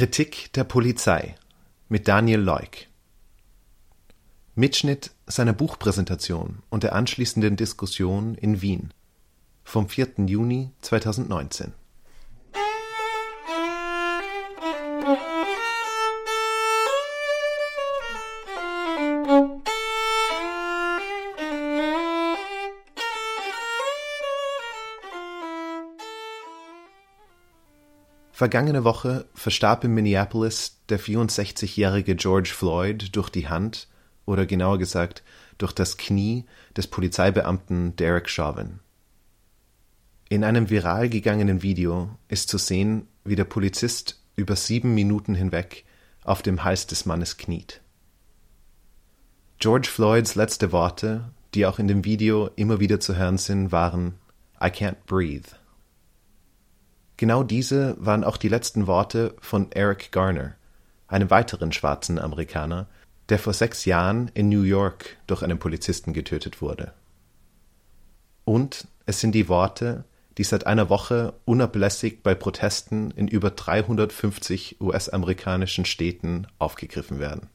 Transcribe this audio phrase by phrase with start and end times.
[0.00, 1.34] Kritik der Polizei
[1.90, 2.86] mit Daniel Leuk.
[4.54, 8.94] Mitschnitt seiner Buchpräsentation und der anschließenden Diskussion in Wien
[9.62, 10.12] vom 4.
[10.26, 11.74] Juni 2019.
[28.40, 33.86] Vergangene Woche verstarb in Minneapolis der 64-jährige George Floyd durch die Hand
[34.24, 35.22] oder genauer gesagt
[35.58, 38.80] durch das Knie des Polizeibeamten Derek Chauvin.
[40.30, 45.84] In einem viral gegangenen Video ist zu sehen, wie der Polizist über sieben Minuten hinweg
[46.24, 47.82] auf dem Hals des Mannes kniet.
[49.58, 54.14] George Floyds letzte Worte, die auch in dem Video immer wieder zu hören sind, waren
[54.62, 55.59] I can't breathe.
[57.20, 60.54] Genau diese waren auch die letzten Worte von Eric Garner,
[61.06, 62.86] einem weiteren schwarzen Amerikaner,
[63.28, 66.94] der vor sechs Jahren in New York durch einen Polizisten getötet wurde.
[68.46, 70.04] Und es sind die Worte,
[70.38, 77.50] die seit einer Woche unablässig bei Protesten in über 350 US-amerikanischen Städten aufgegriffen werden.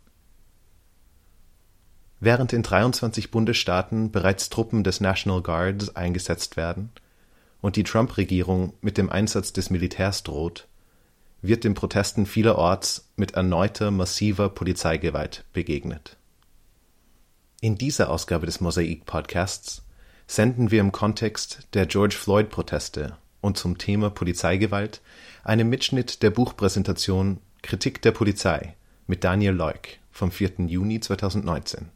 [2.20, 6.92] Während in 23 Bundesstaaten bereits Truppen des National Guards eingesetzt werden,
[7.62, 10.68] und die Trump-Regierung mit dem Einsatz des Militärs droht,
[11.42, 16.18] wird den Protesten vielerorts mit erneuter massiver Polizeigewalt begegnet.
[17.62, 19.84] In dieser Ausgabe des Mosaik-Podcasts
[20.28, 25.02] senden wir im Kontext der George Floyd-Proteste und zum Thema Polizeigewalt
[25.44, 28.76] einen Mitschnitt der Buchpräsentation Kritik der Polizei
[29.08, 30.66] mit Daniel Leuk vom 4.
[30.68, 31.90] Juni 2019.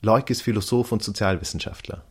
[0.00, 2.04] Leuk ist Philosoph und Sozialwissenschaftler.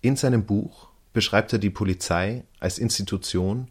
[0.00, 3.68] In seinem Buch beschreibt er die Polizei als Institution,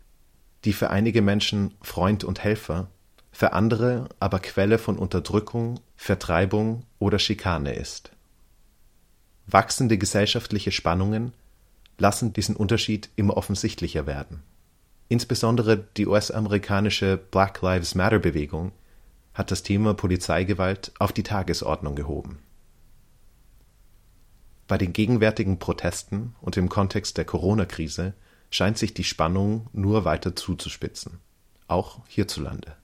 [0.65, 2.87] die für einige Menschen Freund und Helfer,
[3.31, 8.11] für andere aber Quelle von Unterdrückung, Vertreibung oder Schikane ist.
[9.47, 11.33] Wachsende gesellschaftliche Spannungen
[11.97, 14.43] lassen diesen Unterschied immer offensichtlicher werden.
[15.07, 18.71] Insbesondere die US-amerikanische Black Lives Matter Bewegung
[19.33, 22.39] hat das Thema Polizeigewalt auf die Tagesordnung gehoben.
[24.71, 28.13] Bei den gegenwärtigen Protesten und im Kontext der Corona-Krise
[28.51, 31.19] scheint sich die Spannung nur weiter zuzuspitzen,
[31.67, 32.77] auch hierzulande.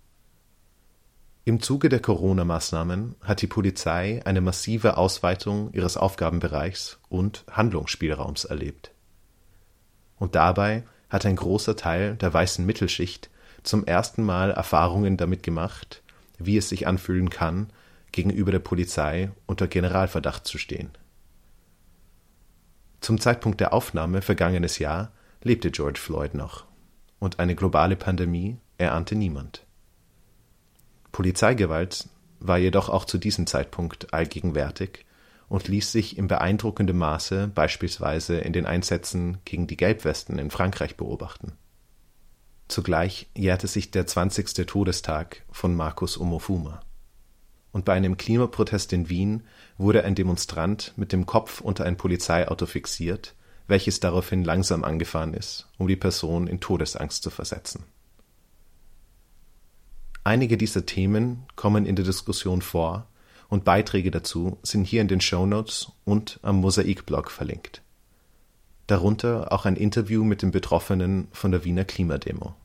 [1.46, 8.92] Im Zuge der Corona-Maßnahmen hat die Polizei eine massive Ausweitung ihres Aufgabenbereichs und Handlungsspielraums erlebt.
[10.18, 13.30] Und dabei hat ein großer Teil der weißen Mittelschicht
[13.64, 16.04] zum ersten Mal Erfahrungen damit gemacht,
[16.38, 17.72] wie es sich anfühlen kann,
[18.12, 20.90] gegenüber der Polizei unter Generalverdacht zu stehen.
[23.08, 26.66] Zum Zeitpunkt der Aufnahme vergangenes Jahr lebte George Floyd noch,
[27.20, 29.66] und eine globale Pandemie erahnte niemand.
[31.14, 32.10] Polizeigewalt
[32.42, 35.06] war jedoch auch zu diesem Zeitpunkt allgegenwärtig
[35.48, 40.98] und ließ sich in beeindruckendem Maße beispielsweise in den Einsätzen gegen die Gelbwesten in Frankreich
[40.98, 41.54] beobachten.
[42.68, 44.68] Zugleich jährte sich der 20.
[44.68, 46.82] Todestag von Markus Omofuma
[47.72, 49.44] und bei einem Klimaprotest in Wien
[49.78, 53.36] wurde ein Demonstrant mit dem Kopf unter ein Polizeiauto fixiert,
[53.68, 57.84] welches daraufhin langsam angefahren ist, um die Person in Todesangst zu versetzen.
[60.24, 63.08] Einige dieser Themen kommen in der Diskussion vor
[63.50, 67.82] und Beiträge dazu sind hier in den Show Notes und am Mosaikblog verlinkt.
[68.88, 72.56] Darunter auch ein Interview mit den Betroffenen von der Wiener Klimademo.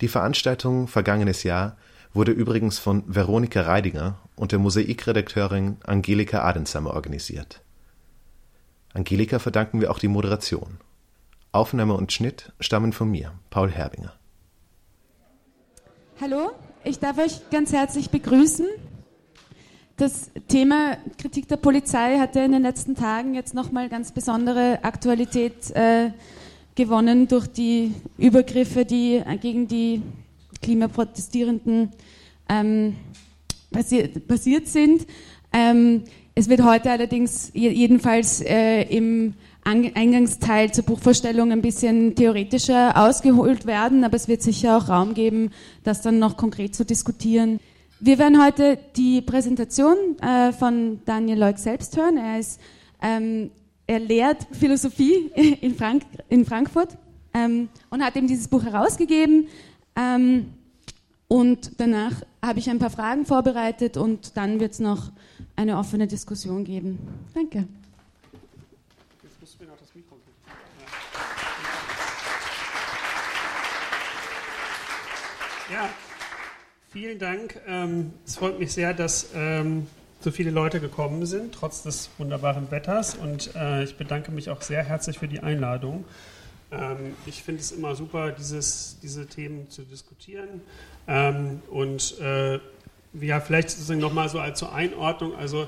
[0.00, 1.76] Die Veranstaltung vergangenes Jahr
[2.12, 7.62] wurde übrigens von Veronika Reidinger und der Mosaikredakteurin Angelika Adensamer organisiert.
[8.92, 10.78] Angelika verdanken wir auch die Moderation.
[11.52, 14.12] Aufnahme und Schnitt stammen von mir, Paul Herbinger.
[16.20, 16.50] Hallo,
[16.84, 18.66] ich darf euch ganz herzlich begrüßen.
[19.96, 25.70] Das Thema Kritik der Polizei hatte in den letzten Tagen jetzt nochmal ganz besondere Aktualität
[25.72, 26.10] äh,
[26.74, 30.02] gewonnen durch die Übergriffe, die gegen die
[30.62, 31.90] Klimaprotestierenden
[32.48, 32.96] ähm,
[33.70, 35.06] passiert, passiert sind.
[35.52, 36.04] Ähm,
[36.34, 39.34] es wird heute allerdings jedenfalls äh, im
[39.64, 45.50] Eingangsteil zur Buchvorstellung ein bisschen theoretischer ausgeholt werden, aber es wird sicher auch Raum geben,
[45.84, 47.60] das dann noch konkret zu diskutieren.
[47.98, 52.16] Wir werden heute die Präsentation äh, von Daniel Leuk selbst hören.
[52.16, 52.58] Er, ist,
[53.02, 53.50] ähm,
[53.86, 55.30] er lehrt Philosophie
[55.60, 56.96] in, Frank in Frankfurt
[57.34, 59.48] ähm, und hat eben dieses Buch herausgegeben.
[60.00, 60.54] Ähm,
[61.28, 62.12] und danach
[62.42, 65.12] habe ich ein paar Fragen vorbereitet und dann wird es noch
[65.56, 66.98] eine offene Diskussion geben.
[67.34, 67.68] Danke.
[75.72, 75.88] Ja,
[76.88, 77.60] vielen Dank.
[77.68, 79.86] Ähm, es freut mich sehr, dass ähm,
[80.20, 83.14] so viele Leute gekommen sind, trotz des wunderbaren Wetters.
[83.14, 86.04] Und äh, ich bedanke mich auch sehr herzlich für die Einladung.
[86.72, 90.60] Ähm, ich finde es immer super, dieses, diese Themen zu diskutieren.
[91.06, 92.60] Ähm, und äh,
[93.12, 95.34] ja, vielleicht sozusagen nochmal so als zur Einordnung.
[95.34, 95.66] Also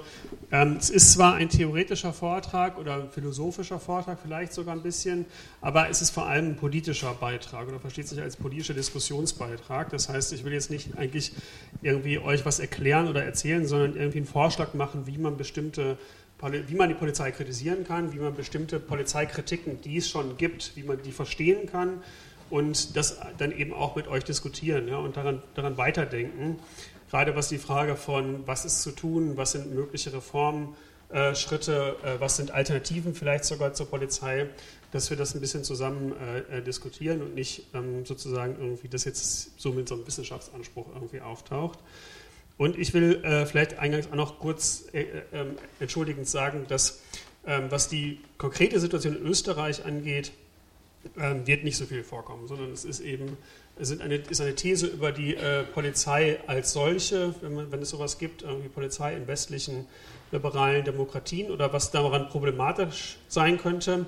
[0.53, 5.27] ähm, es ist zwar ein theoretischer Vortrag oder ein philosophischer Vortrag, vielleicht sogar ein bisschen,
[5.61, 9.91] aber es ist vor allem ein politischer Beitrag oder versteht sich als politischer Diskussionsbeitrag.
[9.91, 11.33] Das heißt, ich will jetzt nicht eigentlich
[11.83, 15.99] irgendwie euch was erklären oder erzählen, sondern irgendwie einen Vorschlag machen, wie man bestimmte
[16.43, 20.83] wie man die Polizei kritisieren kann, wie man bestimmte Polizeikritiken, die es schon gibt, wie
[20.83, 22.03] man die verstehen kann
[22.51, 26.59] und das dann eben auch mit euch diskutieren ja, und daran, daran weiterdenken
[27.13, 32.39] gerade was die Frage von, was ist zu tun, was sind mögliche Reformschritte, äh, was
[32.39, 34.49] sind Alternativen vielleicht sogar zur Polizei,
[34.93, 36.15] dass wir das ein bisschen zusammen
[36.51, 40.87] äh, äh, diskutieren und nicht ähm, sozusagen irgendwie das jetzt so mit so einem Wissenschaftsanspruch
[40.95, 41.81] irgendwie auftaucht.
[42.59, 47.03] Und ich will äh, vielleicht eingangs auch noch kurz äh, ähm, entschuldigend sagen, dass
[47.47, 50.33] ähm, was die konkrete Situation in Österreich angeht,
[51.19, 53.37] ähm, wird nicht so viel vorkommen, sondern es ist eben
[53.81, 57.89] sind eine, ist eine These über die äh, Polizei als solche, wenn, man, wenn es
[57.89, 59.87] sowas gibt, irgendwie Polizei in westlichen
[60.31, 64.07] liberalen Demokratien oder was daran problematisch sein könnte.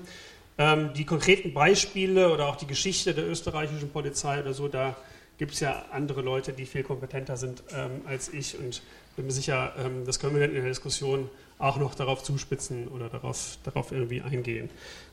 [0.57, 4.95] Die konkreten Beispiele oder auch die Geschichte der österreichischen Polizei oder so, da
[5.37, 8.81] gibt es ja andere Leute, die viel kompetenter sind ähm, als ich und
[9.15, 12.87] bin mir sicher, ähm, das können wir dann in der Diskussion auch noch darauf zuspitzen
[12.87, 14.69] oder darauf, darauf irgendwie eingehen.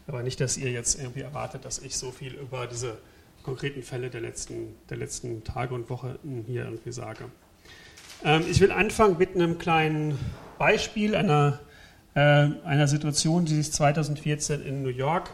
[0.06, 2.98] Aber nicht, dass ihr jetzt irgendwie erwartet, dass ich so viel über diese
[3.42, 7.24] konkreten Fälle der letzten, der letzten Tage und Wochen hier irgendwie sage.
[8.24, 10.18] Ähm, ich will anfangen mit einem kleinen
[10.58, 11.60] Beispiel einer,
[12.14, 12.20] äh,
[12.64, 15.30] einer Situation, die sich 2014 in New York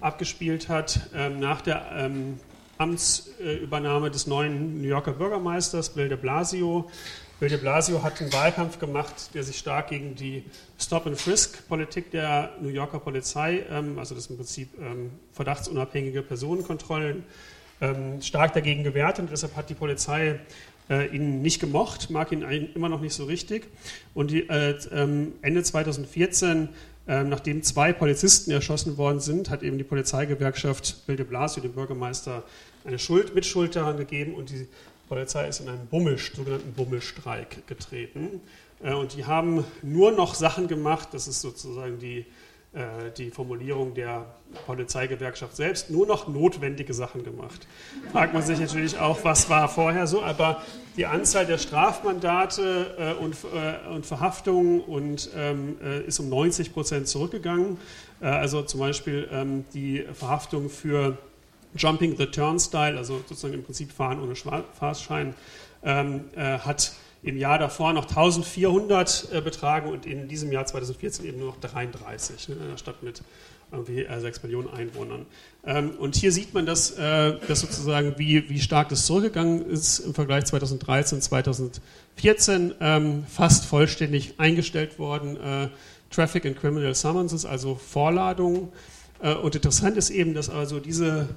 [0.00, 2.38] abgespielt hat, ähm, nach der ähm,
[2.80, 6.88] Amtsübernahme des neuen New Yorker Bürgermeisters Bill de Blasio.
[7.38, 10.44] Bill de Blasio hat einen Wahlkampf gemacht, der sich stark gegen die
[10.78, 17.24] Stop-and-Frisk-Politik der New Yorker Polizei, ähm, also das im Prinzip ähm, verdachtsunabhängige Personenkontrollen,
[17.82, 20.40] ähm, stark dagegen gewehrt und deshalb hat die Polizei
[20.88, 22.42] äh, ihn nicht gemocht, mag ihn
[22.74, 23.68] immer noch nicht so richtig.
[24.14, 24.74] Und die, äh,
[25.42, 26.70] Ende 2014,
[27.06, 31.72] äh, nachdem zwei Polizisten erschossen worden sind, hat eben die Polizeigewerkschaft Bill de Blasio, dem
[31.72, 32.44] Bürgermeister,
[32.84, 34.66] eine Schuld, Mitschuld daran gegeben und die
[35.08, 38.40] Polizei ist in einen Bummel, sogenannten Bummelstreik getreten.
[38.82, 42.26] Äh, und die haben nur noch Sachen gemacht, das ist sozusagen die
[42.72, 44.26] äh, die Formulierung der
[44.64, 47.66] Polizeigewerkschaft selbst nur noch notwendige Sachen gemacht.
[48.12, 50.62] Fragt man sich natürlich auch, was war vorher so, aber
[50.96, 53.36] die Anzahl der Strafmandate äh, und,
[53.92, 57.78] und, Verhaftungen und, ähm, äh, ist um 90 Prozent zurückgegangen.
[58.20, 61.16] Also zum Beispiel ähm, die Verhaftung für
[61.76, 65.34] Jumping the Turnstile, also sozusagen im Prinzip Fahren ohne Fahrschein,
[65.82, 71.26] ähm, äh, hat im Jahr davor noch 1400 äh, betragen und in diesem Jahr 2014
[71.26, 73.22] eben nur noch 33, ne, in einer Stadt mit
[73.72, 75.26] irgendwie äh, 6 Millionen Einwohnern.
[75.64, 80.00] Ähm, und hier sieht man, dass, äh, dass sozusagen, wie, wie stark das zurückgegangen ist
[80.00, 85.36] im Vergleich 2013, 2014, ähm, fast vollständig eingestellt worden.
[85.36, 85.68] Äh,
[86.10, 88.68] Traffic and Criminal Summonses, also Vorladungen.
[89.22, 91.28] Äh, und interessant ist eben, dass also diese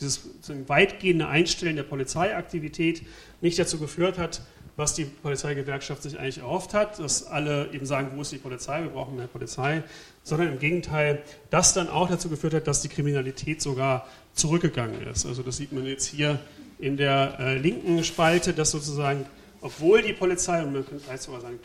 [0.00, 0.30] dieses
[0.66, 3.02] weitgehende Einstellen der Polizeiaktivität
[3.40, 4.42] nicht dazu geführt hat,
[4.76, 8.82] was die Polizeigewerkschaft sich eigentlich erhofft hat, dass alle eben sagen, wo ist die Polizei,
[8.82, 9.84] wir brauchen mehr Polizei,
[10.24, 15.26] sondern im Gegenteil, das dann auch dazu geführt hat, dass die Kriminalität sogar zurückgegangen ist.
[15.26, 16.40] Also das sieht man jetzt hier
[16.78, 19.26] in der äh, linken Spalte, dass sozusagen,
[19.60, 21.60] obwohl die Polizei, und man könnte sogar sagen,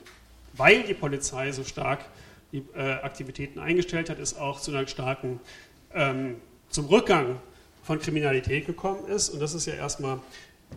[0.54, 2.06] weil die Polizei so stark
[2.52, 5.40] die äh, Aktivitäten eingestellt hat, ist auch zu einer starken,
[5.94, 6.36] ähm,
[6.70, 7.40] zum Rückgang
[7.90, 9.30] von Kriminalität gekommen ist.
[9.30, 10.20] Und das ist ja erstmal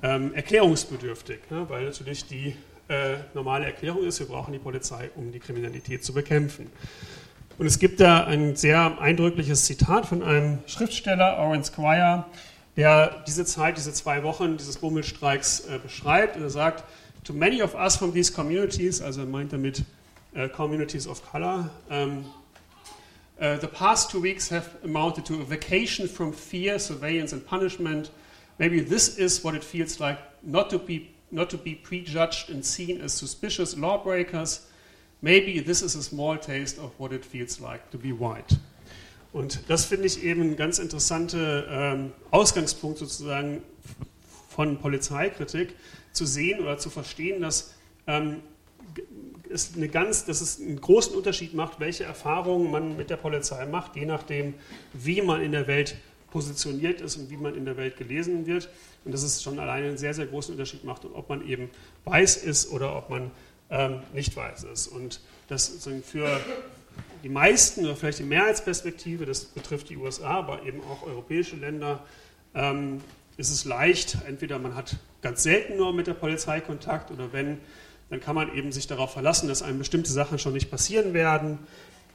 [0.02, 1.66] ähm, erklärungsbedürftig, ne?
[1.68, 2.56] weil natürlich die
[2.88, 6.70] äh, normale Erklärung ist, wir brauchen die Polizei, um die Kriminalität zu bekämpfen.
[7.58, 12.24] Und es gibt da ein sehr eindrückliches Zitat von einem Schriftsteller, Owen Squire,
[12.78, 16.36] der diese Zeit, diese zwei Wochen dieses Bummelstreiks äh, beschreibt.
[16.36, 16.82] Und er sagt,
[17.24, 19.84] to many of us from these communities, also er meint damit
[20.34, 22.24] uh, communities of color, um,
[23.42, 28.10] uh, the past two weeks have amounted to a vacation from fear, surveillance and punishment–
[28.58, 32.64] Maybe this is what it feels like not to be, not to be prejudged and
[32.64, 34.66] seen as suspicious lawbreakers.
[35.20, 38.58] Maybe this is a small taste of what it feels like to be white.
[39.32, 43.62] Und das finde ich eben ein ganz interessanter ähm, Ausgangspunkt sozusagen
[44.48, 45.74] von Polizeikritik,
[46.12, 47.74] zu sehen oder zu verstehen, dass
[48.06, 48.42] ähm,
[49.52, 53.66] es eine ganz, dass es einen großen Unterschied macht, welche Erfahrungen man mit der Polizei
[53.66, 54.54] macht, je nachdem,
[54.92, 55.96] wie man in der Welt
[56.30, 58.68] positioniert ist und wie man in der Welt gelesen wird.
[59.04, 61.70] Und dass es schon alleine einen sehr, sehr großen Unterschied macht, ob man eben
[62.04, 63.30] weiß ist oder ob man
[63.70, 64.88] ähm, nicht weiß ist.
[64.88, 66.40] Und das für
[67.22, 72.04] die meisten oder vielleicht die Mehrheitsperspektive, das betrifft die USA, aber eben auch europäische Länder,
[72.54, 73.00] ähm,
[73.36, 77.58] ist es leicht, entweder man hat ganz selten nur mit der Polizei Kontakt oder wenn,
[78.12, 81.60] dann kann man eben sich darauf verlassen, dass einem bestimmte Sachen schon nicht passieren werden.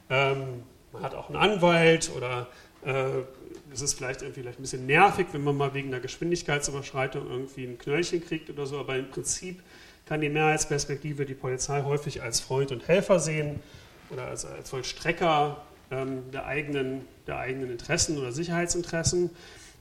[0.08, 0.62] Ähm,
[0.92, 2.46] man hat auch einen Anwalt oder
[2.84, 3.24] äh,
[3.72, 7.64] es ist vielleicht irgendwie vielleicht ein bisschen nervig, wenn man mal wegen einer Geschwindigkeitsüberschreitung irgendwie
[7.64, 9.60] ein Knöllchen kriegt oder so, aber im Prinzip
[10.06, 13.58] kann die Mehrheitsperspektive die Polizei häufig als Freund und Helfer sehen
[14.10, 19.30] oder als, als Vollstrecker ähm, der, eigenen, der eigenen Interessen oder Sicherheitsinteressen.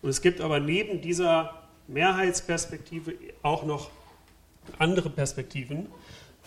[0.02, 3.92] Und es gibt aber neben dieser Mehrheitsperspektive auch noch
[4.80, 5.86] andere Perspektiven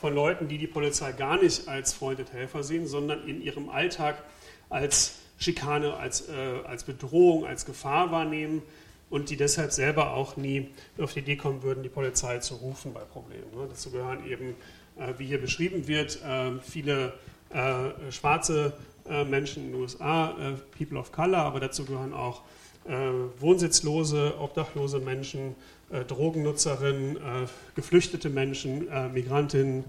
[0.01, 3.69] von Leuten, die die Polizei gar nicht als Freund und Helfer sehen, sondern in ihrem
[3.69, 4.23] Alltag
[4.71, 6.33] als Schikane, als, äh,
[6.67, 8.63] als Bedrohung, als Gefahr wahrnehmen
[9.11, 12.95] und die deshalb selber auch nie auf die Idee kommen würden, die Polizei zu rufen
[12.95, 13.51] bei Problemen.
[13.55, 13.67] Ne?
[13.69, 14.55] Dazu gehören eben,
[14.97, 17.13] äh, wie hier beschrieben wird, äh, viele
[17.51, 18.73] äh, schwarze
[19.09, 22.43] äh, Menschen in den USA, äh, People of Color, aber dazu gehören auch
[23.39, 25.55] wohnsitzlose, obdachlose Menschen,
[25.91, 27.19] Drogennutzerinnen,
[27.75, 29.85] geflüchtete Menschen, Migrantinnen,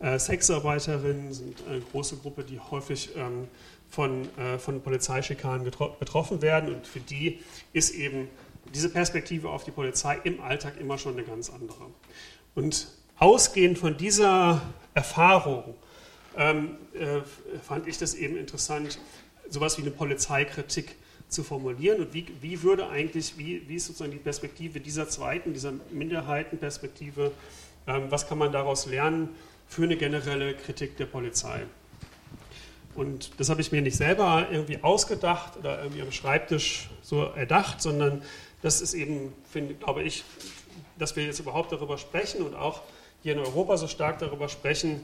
[0.00, 3.48] Sexarbeiterinnen sind eine große Gruppe, die häufig ähm,
[3.88, 6.74] von, von Polizeischikanen betroffen werden.
[6.74, 7.38] Und für die
[7.72, 8.28] ist eben
[8.72, 11.86] diese Perspektive auf die Polizei im Alltag immer schon eine ganz andere.
[12.54, 14.62] Und ausgehend von dieser
[14.94, 15.74] Erfahrung
[16.36, 17.20] ähm, äh,
[17.62, 18.98] fand ich das eben interessant,
[19.48, 20.96] sowas wie eine Polizeikritik
[21.34, 25.52] zu formulieren und wie, wie würde eigentlich, wie, wie ist sozusagen die Perspektive dieser zweiten,
[25.52, 27.32] dieser Minderheitenperspektive,
[27.86, 29.28] ähm, was kann man daraus lernen
[29.68, 31.62] für eine generelle Kritik der Polizei?
[32.94, 37.82] Und das habe ich mir nicht selber irgendwie ausgedacht oder irgendwie am Schreibtisch so erdacht,
[37.82, 38.22] sondern
[38.62, 40.24] das ist eben, finde, glaube ich,
[40.98, 42.82] dass wir jetzt überhaupt darüber sprechen und auch
[43.22, 45.00] hier in Europa so stark darüber sprechen,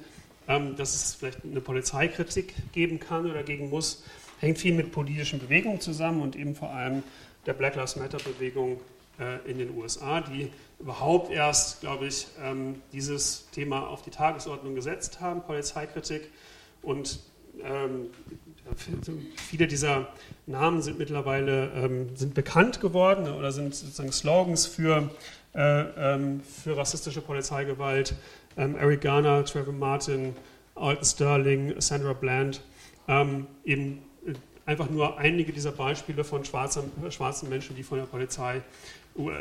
[0.47, 4.05] ähm, dass es vielleicht eine Polizeikritik geben kann oder geben muss,
[4.41, 7.03] hängt viel mit politischen Bewegungen zusammen und eben vor allem
[7.47, 8.81] der Black Lives Matter-Bewegung
[9.19, 14.75] äh, in den USA, die überhaupt erst, glaube ich, ähm, dieses Thema auf die Tagesordnung
[14.75, 16.31] gesetzt haben, Polizeikritik.
[16.83, 17.21] Und
[17.63, 18.07] ähm,
[19.37, 20.09] viele dieser
[20.47, 25.11] Namen sind mittlerweile sind bekannt geworden oder sind sozusagen Slogans für,
[25.53, 25.85] äh,
[26.43, 28.15] für rassistische Polizeigewalt
[28.57, 30.35] ähm, Eric Garner, Trevor Martin,
[30.75, 32.63] Alton Sterling, Sandra Bland,
[33.09, 34.03] ähm, eben
[34.71, 38.63] einfach nur einige dieser Beispiele von schwarzen, schwarzen Menschen, die von der Polizei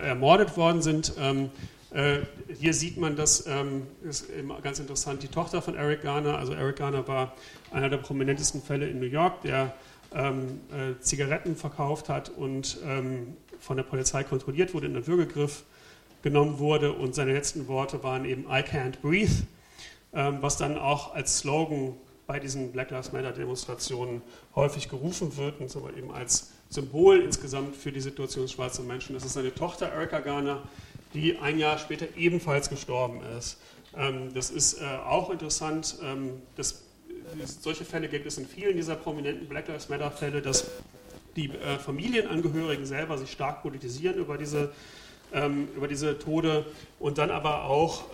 [0.03, 1.13] ermordet worden sind.
[1.19, 1.51] Ähm,
[1.91, 2.21] äh,
[2.59, 4.27] hier sieht man das, ähm, ist
[4.63, 7.33] ganz interessant, die Tochter von Eric Garner, also Eric Garner war
[7.71, 9.75] einer der prominentesten Fälle in New York, der
[10.15, 15.63] ähm, äh, Zigaretten verkauft hat und ähm, von der Polizei kontrolliert wurde in den Würgegriff
[16.23, 19.45] genommen wurde und seine letzten Worte waren eben I can't breathe,
[20.11, 21.93] ähm, was dann auch als Slogan
[22.29, 24.21] bei diesen Black Lives Matter Demonstrationen
[24.53, 29.15] häufig gerufen wird und aber eben als Symbol insgesamt für die Situation schwarzer Menschen.
[29.15, 30.61] Das ist seine Tochter Erica Garner,
[31.15, 33.57] die ein Jahr später ebenfalls gestorben ist.
[33.97, 35.97] Ähm, das ist äh, auch interessant.
[36.03, 36.83] Ähm, dass,
[37.61, 40.69] solche Fälle gibt es in vielen dieser prominenten Black Lives Matter Fälle, dass
[41.35, 44.71] die äh, Familienangehörigen selber sich stark politisieren über diese
[45.33, 46.67] ähm, über diese Tode
[46.99, 48.05] und dann aber auch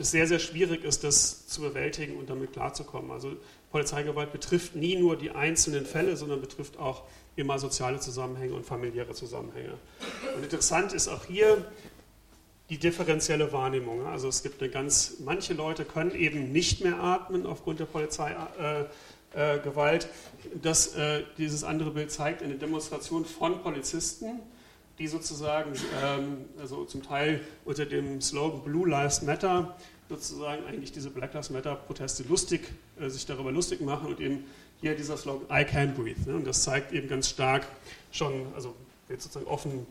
[0.00, 3.10] es sehr, sehr schwierig ist, das zu bewältigen und damit klarzukommen.
[3.10, 3.36] Also
[3.70, 7.04] Polizeigewalt betrifft nie nur die einzelnen Fälle, sondern betrifft auch
[7.36, 9.74] immer soziale Zusammenhänge und familiäre Zusammenhänge.
[10.36, 11.64] Und interessant ist auch hier
[12.70, 14.06] die differenzielle Wahrnehmung.
[14.06, 18.48] Also es gibt eine ganz, manche Leute können eben nicht mehr atmen aufgrund der Polizeigewalt.
[19.34, 24.40] Äh, äh, äh, dieses andere Bild zeigt eine Demonstration von Polizisten,
[25.00, 25.72] die sozusagen,
[26.04, 29.74] ähm, also zum Teil unter dem Slogan Blue Lives Matter,
[30.10, 32.60] sozusagen eigentlich diese Black Lives Matter Proteste lustig,
[33.00, 34.44] äh, sich darüber lustig machen und eben
[34.82, 36.20] hier dieser Slogan I can breathe.
[36.28, 36.36] Ne?
[36.36, 37.66] Und das zeigt eben ganz stark
[38.12, 38.74] schon, also
[39.08, 39.86] wird sozusagen offen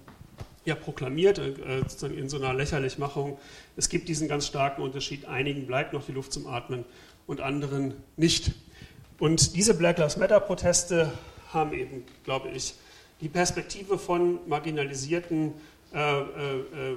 [0.64, 3.40] ja, proklamiert, äh, sozusagen in so einer Lächerlichmachung.
[3.78, 5.26] Es gibt diesen ganz starken Unterschied.
[5.26, 6.86] Einigen bleibt noch die Luft zum Atmen
[7.26, 8.52] und anderen nicht.
[9.18, 11.12] Und diese Black Lives Matter Proteste
[11.52, 12.76] haben eben, glaube ich,
[13.22, 15.54] die Perspektive von marginalisierten,
[15.94, 16.96] äh, äh, äh,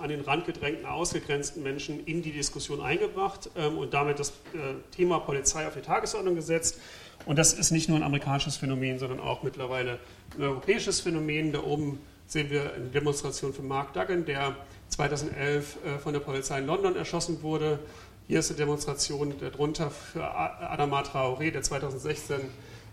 [0.00, 4.74] an den Rand gedrängten, ausgegrenzten Menschen in die Diskussion eingebracht ähm, und damit das äh,
[4.90, 6.80] Thema Polizei auf die Tagesordnung gesetzt.
[7.26, 9.98] Und das ist nicht nur ein amerikanisches Phänomen, sondern auch mittlerweile
[10.36, 11.52] ein europäisches Phänomen.
[11.52, 14.56] Da oben sehen wir eine Demonstration von Mark Duggan, der
[14.88, 17.80] 2011 äh, von der Polizei in London erschossen wurde.
[18.28, 22.40] Hier ist eine Demonstration darunter für Adama Traoré, der 2016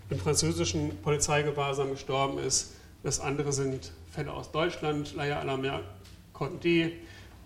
[0.09, 2.73] im französischen Polizeigewahrsam gestorben ist.
[3.03, 5.81] Das andere sind Fälle aus Deutschland, Laia Alamer
[6.33, 6.91] Condé,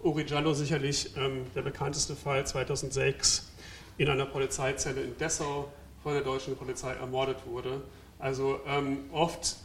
[0.03, 3.51] Uri Giallo sicherlich ähm, der bekannteste Fall 2006
[3.97, 5.71] in einer Polizeizelle in Dessau
[6.03, 7.81] von der deutschen Polizei ermordet wurde.
[8.19, 9.57] Also ähm, oft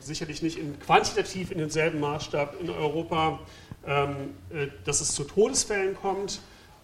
[0.00, 3.40] sicherlich nicht in, quantitativ in denselben Maßstab in Europa,
[3.86, 6.40] ähm, äh, dass es zu Todesfällen kommt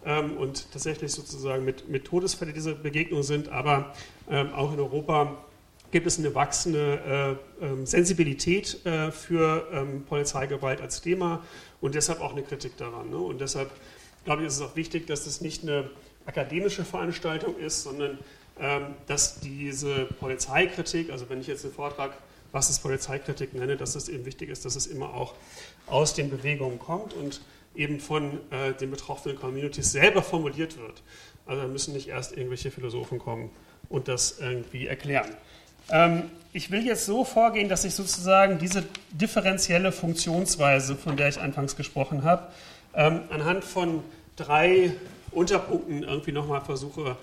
[0.06, 3.92] ähm, und tatsächlich sozusagen mit, mit Todesfällen diese Begegnungen sind, aber
[4.30, 5.36] ähm, auch in Europa
[5.90, 11.42] gibt es eine wachsende äh, ähm, Sensibilität äh, für ähm, Polizeigewalt als Thema
[11.80, 13.10] und deshalb auch eine Kritik daran.
[13.10, 13.16] Ne?
[13.16, 13.70] Und deshalb
[14.24, 15.90] glaube ich, ist es auch wichtig, dass das nicht eine
[16.26, 18.18] akademische Veranstaltung ist, sondern
[18.58, 22.12] ähm, dass diese Polizeikritik, also wenn ich jetzt einen Vortrag,
[22.52, 25.34] was ist Polizeikritik nenne, dass es eben wichtig ist, dass es immer auch
[25.86, 27.40] aus den Bewegungen kommt und
[27.76, 31.02] eben von äh, den betroffenen Communities selber formuliert wird.
[31.46, 33.50] Also da müssen nicht erst irgendwelche Philosophen kommen
[33.88, 35.30] und das irgendwie erklären.
[35.90, 41.40] Ähm, ich will jetzt so vorgehen, dass ich sozusagen diese differenzielle Funktionsweise, von der ich
[41.40, 42.48] anfangs gesprochen habe,
[42.94, 44.02] ähm, anhand von
[44.36, 44.92] drei
[45.30, 47.16] Unterpunkten irgendwie nochmal versuche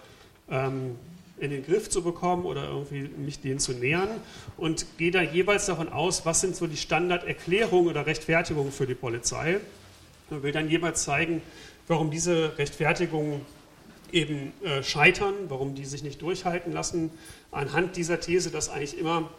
[0.50, 0.96] ähm,
[1.40, 4.08] in den Griff zu bekommen oder irgendwie mich denen zu nähern
[4.56, 8.94] und gehe da jeweils davon aus, was sind so die Standarderklärungen oder Rechtfertigungen für die
[8.94, 9.60] Polizei
[10.34, 11.42] und will dann jeweils zeigen,
[11.88, 13.42] warum diese Rechtfertigungen
[14.12, 17.12] eben äh, scheitern, warum die sich nicht durchhalten lassen,
[17.52, 19.30] anhand dieser These, dass eigentlich immer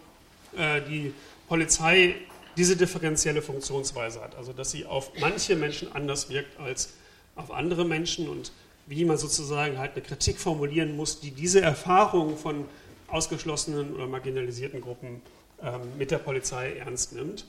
[0.57, 1.13] äh, die
[1.49, 2.17] Polizei
[2.57, 6.95] diese differenzielle Funktionsweise hat, also dass sie auf manche Menschen anders wirkt als
[7.37, 8.53] auf andere Menschen und
[8.87, 12.67] wie man sozusagen halt eine Kritik formulieren muss, die diese Erfahrung von
[13.09, 15.23] ausgeschlossenen oder marginalisierten Gruppen
[15.63, 17.45] ähm, mit der Polizei ernst nimmt.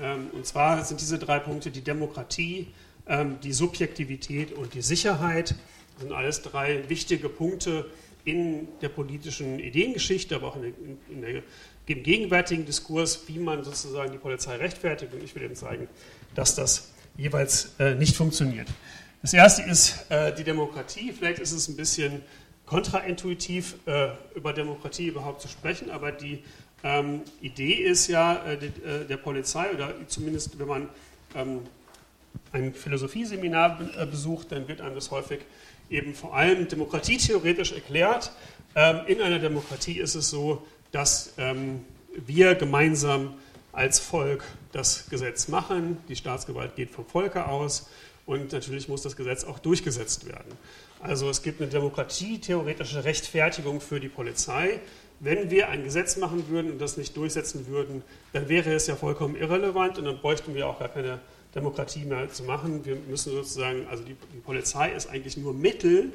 [0.00, 2.68] Ähm, und zwar sind diese drei Punkte die Demokratie,
[3.42, 5.54] die Subjektivität und die Sicherheit.
[5.98, 7.86] Sind alles drei wichtige Punkte
[8.24, 10.72] in der politischen Ideengeschichte, aber auch in der,
[11.08, 11.42] in der,
[11.86, 15.14] im gegenwärtigen Diskurs, wie man sozusagen die Polizei rechtfertigt.
[15.14, 15.88] Und ich will Ihnen zeigen,
[16.34, 18.68] dass das jeweils äh, nicht funktioniert.
[19.22, 21.12] Das erste ist äh, die Demokratie.
[21.12, 22.22] Vielleicht ist es ein bisschen
[22.66, 26.42] kontraintuitiv, äh, über Demokratie überhaupt zu sprechen, aber die
[26.82, 30.88] ähm, Idee ist ja äh, die, äh, der Polizei, oder zumindest wenn man
[31.34, 31.60] ähm,
[32.52, 35.40] ein Philosophieseminar äh, besucht, dann wird einem das häufig
[35.90, 38.32] eben vor allem demokratietheoretisch erklärt.
[38.74, 41.84] Ähm, in einer Demokratie ist es so, dass ähm,
[42.26, 43.34] wir gemeinsam
[43.72, 45.98] als Volk das Gesetz machen.
[46.08, 47.88] Die Staatsgewalt geht vom Volke aus
[48.24, 50.52] und natürlich muss das Gesetz auch durchgesetzt werden.
[51.00, 54.80] Also es gibt eine demokratietheoretische Rechtfertigung für die Polizei.
[55.20, 58.96] Wenn wir ein Gesetz machen würden und das nicht durchsetzen würden, dann wäre es ja
[58.96, 61.20] vollkommen irrelevant und dann bräuchten wir auch gar keine
[61.56, 62.84] Demokratie mehr zu machen.
[62.84, 66.12] Wir müssen sozusagen, also die, die Polizei ist eigentlich nur Mittel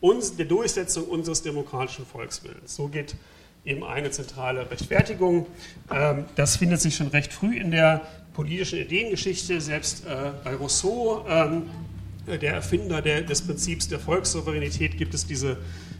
[0.00, 2.76] uns, der Durchsetzung unseres demokratischen Volkswillens.
[2.76, 3.16] So geht
[3.64, 5.46] eben eine zentrale Rechtfertigung.
[5.90, 8.02] Ähm, das findet sich schon recht früh in der
[8.34, 11.70] politischen Ideengeschichte, selbst äh, bei Rousseau, ähm,
[12.26, 15.58] der Erfinder der, des Prinzips der Volkssouveränität, gibt es diese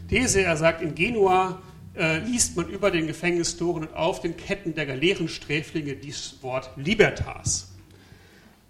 [0.09, 0.41] These.
[0.41, 1.61] Er sagt, in Genua
[1.95, 7.74] äh, liest man über den Gefängnistoren und auf den Ketten der Galeerensträflinge dieses Wort Libertas.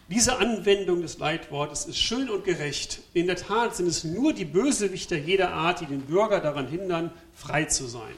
[0.08, 3.00] Diese Anwendung des Leitwortes ist schön und gerecht.
[3.14, 7.12] In der Tat sind es nur die Bösewichter jeder Art, die den Bürger daran hindern,
[7.34, 8.14] frei zu sein.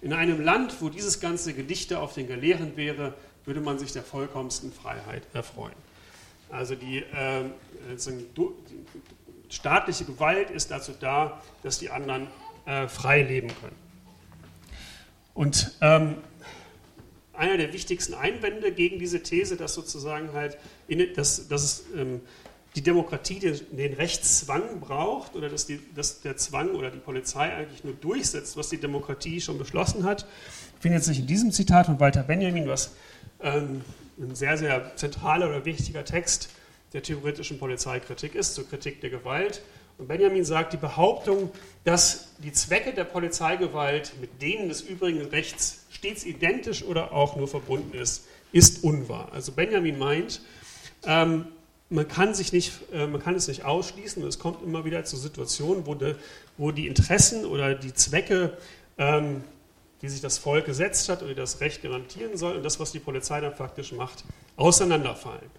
[0.00, 3.12] In einem Land, wo dieses ganze Gedichte auf den Galeeren wäre,
[3.44, 5.74] würde man sich der vollkommensten Freiheit erfreuen.
[6.48, 7.44] Also die, äh,
[7.86, 12.28] die staatliche Gewalt ist dazu da, dass die anderen
[12.64, 13.76] äh, frei leben können.
[15.34, 16.16] Und ähm,
[17.34, 20.58] einer der wichtigsten Einwände gegen diese These, dass sozusagen halt,
[20.90, 22.20] in, dass, dass es ähm,
[22.76, 27.52] die Demokratie den, den, Rechtszwang braucht oder dass, die, dass der Zwang oder die Polizei
[27.52, 30.26] eigentlich nur durchsetzt, was die Demokratie schon beschlossen hat,
[30.78, 32.92] findet sich in diesem Zitat von Walter Benjamin, was
[33.42, 33.82] ähm,
[34.18, 36.50] ein sehr, sehr zentraler oder wichtiger Text
[36.92, 39.62] der theoretischen Polizeikritik ist, zur Kritik der Gewalt.
[39.98, 41.50] Und Benjamin sagt, die Behauptung,
[41.84, 47.48] dass die Zwecke der Polizeigewalt mit denen des übrigen Rechts stets identisch oder auch nur
[47.48, 49.30] verbunden ist, ist unwahr.
[49.32, 50.40] Also Benjamin meint,
[51.04, 51.46] ähm,
[51.88, 55.16] man, kann sich nicht, äh, man kann es nicht ausschließen es kommt immer wieder zu
[55.16, 56.14] Situationen, wo, de,
[56.56, 58.56] wo die Interessen oder die Zwecke
[58.98, 59.42] ähm,
[60.02, 63.00] die sich das Volk gesetzt hat die das Recht garantieren soll und das, was die
[63.00, 64.24] Polizei dann faktisch macht,
[64.56, 65.50] auseinanderfallen.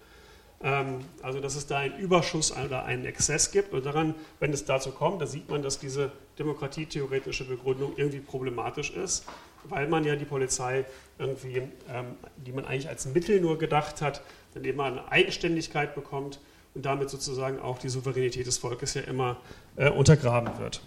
[0.62, 4.64] Ähm, also, dass es da einen Überschuss oder einen Exzess gibt und daran, wenn es
[4.64, 9.24] dazu kommt, da sieht man, dass diese demokratietheoretische Begründung irgendwie problematisch ist,
[9.64, 10.84] weil man ja die Polizei
[11.18, 14.22] irgendwie, ähm, die man eigentlich als Mittel nur gedacht hat,
[14.54, 16.40] dann eben eine Eigenständigkeit bekommt
[16.74, 19.38] und damit sozusagen auch die Souveränität des Volkes ja immer
[19.76, 20.80] äh, untergraben wird.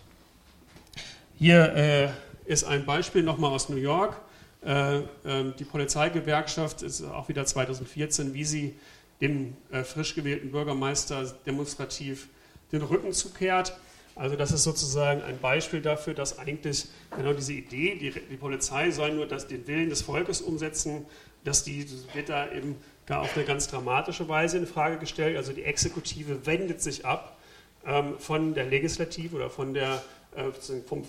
[1.38, 2.10] Hier äh,
[2.46, 4.16] ist ein Beispiel nochmal aus New York.
[4.64, 8.76] äh, ähm, die Polizeigewerkschaft ist auch wieder 2014, wie sie
[9.22, 12.30] dem äh, frisch gewählten Bürgermeister demonstrativ
[12.72, 13.78] den Rücken zukehrt.
[14.16, 18.92] Also das ist sozusagen ein Beispiel dafür, dass eigentlich genau diese Idee, die, die Polizei
[18.92, 21.06] soll nur das, den Willen des Volkes umsetzen,
[21.44, 25.38] dass die wird da eben gar auf eine ganz dramatische Weise in Frage gestellt.
[25.38, 27.38] Also die Exekutive wendet sich ab
[27.86, 30.02] ähm, von der Legislative oder von der,
[30.36, 30.52] äh,
[30.88, 31.04] vom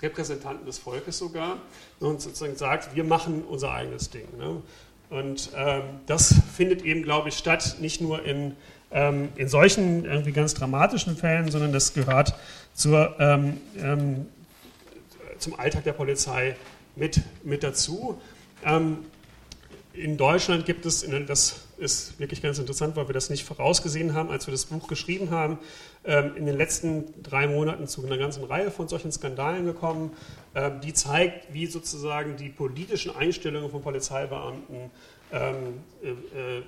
[0.00, 1.58] Repräsentanten des Volkes sogar
[2.00, 4.26] und sozusagen sagt, wir machen unser eigenes Ding.
[4.36, 4.62] Ne?
[5.10, 8.54] Und ähm, das findet eben, glaube ich, statt, nicht nur in,
[8.90, 12.34] ähm, in solchen irgendwie ganz dramatischen Fällen, sondern das gehört
[12.74, 14.26] zur, ähm, ähm
[15.38, 16.56] zum Alltag der Polizei
[16.96, 18.20] mit, mit dazu.
[19.98, 24.30] In Deutschland gibt es, das ist wirklich ganz interessant, weil wir das nicht vorausgesehen haben,
[24.30, 25.58] als wir das Buch geschrieben haben,
[26.04, 30.12] ähm, in den letzten drei Monaten zu einer ganzen Reihe von solchen Skandalen gekommen,
[30.54, 34.90] ähm, die zeigt, wie sozusagen die politischen Einstellungen von Polizeibeamten
[35.32, 36.62] ähm, äh, äh,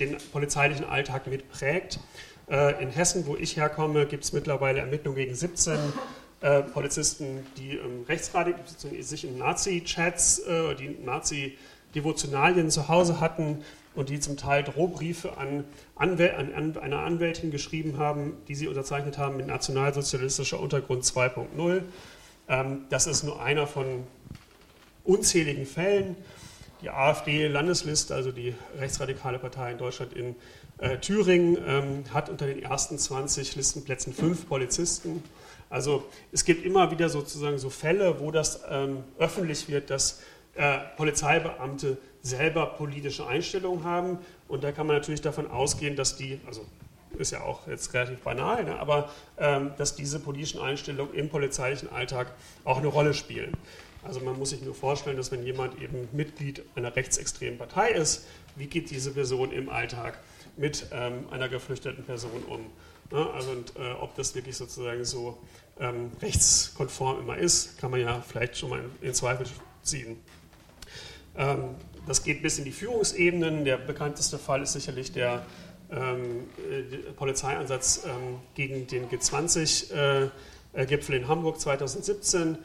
[0.00, 2.00] den polizeilichen Alltag mitprägt.
[2.50, 5.78] Äh, in Hessen, wo ich herkomme, gibt es mittlerweile Ermittlungen gegen 17
[6.74, 7.80] Polizisten, die
[9.00, 10.42] sich in Nazi-Chats,
[10.78, 11.56] die Nazi-
[11.94, 13.62] Devotionalien zu Hause hatten
[13.94, 18.68] und die zum Teil Drohbriefe an, Anwäl an, an einer Anwältin geschrieben haben, die sie
[18.68, 21.82] unterzeichnet haben mit nationalsozialistischer Untergrund 2.0.
[22.48, 24.04] Ähm, das ist nur einer von
[25.04, 26.16] unzähligen Fällen.
[26.82, 30.36] Die AfD-Landesliste, also die rechtsradikale Partei in Deutschland in
[30.78, 35.22] äh, Thüringen, ähm, hat unter den ersten 20 Listenplätzen fünf Polizisten.
[35.70, 40.20] Also es gibt immer wieder sozusagen so Fälle, wo das ähm, öffentlich wird, dass
[40.56, 44.18] äh, Polizeibeamte selber politische Einstellungen haben.
[44.48, 46.64] Und da kann man natürlich davon ausgehen, dass die, also
[47.18, 51.92] ist ja auch jetzt relativ banal, ne, aber ähm, dass diese politischen Einstellungen im polizeilichen
[51.92, 52.32] Alltag
[52.64, 53.56] auch eine Rolle spielen.
[54.02, 58.26] Also man muss sich nur vorstellen, dass wenn jemand eben Mitglied einer rechtsextremen Partei ist,
[58.56, 60.18] wie geht diese Person im Alltag
[60.56, 62.66] mit ähm, einer geflüchteten Person um?
[63.10, 63.30] Ne?
[63.32, 65.38] Also und, äh, ob das wirklich sozusagen so
[65.80, 69.46] ähm, rechtskonform immer ist, kann man ja vielleicht schon mal in, in Zweifel
[69.82, 70.18] ziehen.
[71.36, 73.64] Ähm, das geht bis in die Führungsebenen.
[73.64, 75.44] Der bekannteste Fall ist sicherlich der
[75.90, 76.44] ähm,
[77.16, 82.58] Polizeieinsatz ähm, gegen den G20-Gipfel in Hamburg 2017,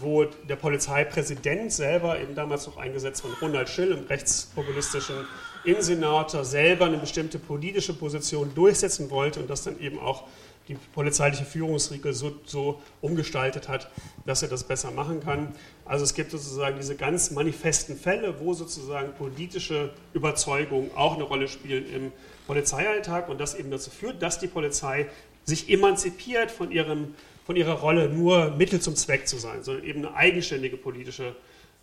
[0.00, 5.26] wo der Polizeipräsident selber, eben damals noch eingesetzt von Ronald Schill, einem rechtspopulistischen
[5.64, 10.24] Innensenator, selber eine bestimmte politische Position durchsetzen wollte und das dann eben auch
[10.68, 13.90] die polizeiliche Führungsriege so, so, umgestaltet hat,
[14.26, 15.54] dass er das besser machen kann.
[15.84, 21.48] Also es gibt sozusagen diese ganz manifesten Fälle, wo sozusagen politische Überzeugungen auch eine Rolle
[21.48, 22.12] spielen im
[22.46, 25.08] Polizeialltag und das eben dazu führt, dass die Polizei
[25.44, 27.14] sich emanzipiert von, ihrem,
[27.44, 31.34] von ihrer Rolle, nur Mittel zum Zweck zu sein, sondern eben eine eigenständige politische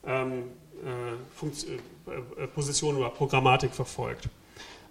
[0.05, 0.43] ähm,
[0.85, 4.29] äh, äh, Position oder Programmatik verfolgt.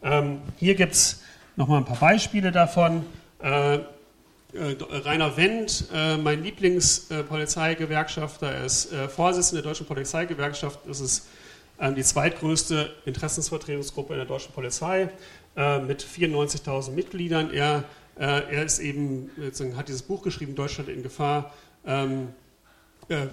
[0.02, 1.22] Ähm, hier gibt es
[1.56, 3.04] nochmal ein paar Beispiele davon.
[3.42, 3.80] Äh, äh,
[4.54, 10.80] Rainer Wendt, äh, mein Lieblingspolizeigewerkschafter, er ist Vorsitzender der Deutschen Polizeigewerkschaft.
[10.87, 11.28] Das ist
[11.78, 15.11] ähm, die zweitgrößte Interessensvertretungsgruppe in der deutschen Polizei
[15.88, 17.52] mit 94.000 Mitgliedern.
[17.52, 17.82] Er,
[18.14, 19.28] er ist eben,
[19.76, 21.52] hat dieses Buch geschrieben, Deutschland in Gefahr,
[21.84, 22.28] ähm,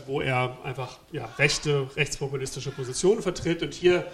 [0.08, 3.62] wo er einfach ja, rechte, rechtspopulistische Positionen vertritt.
[3.62, 4.08] Und hier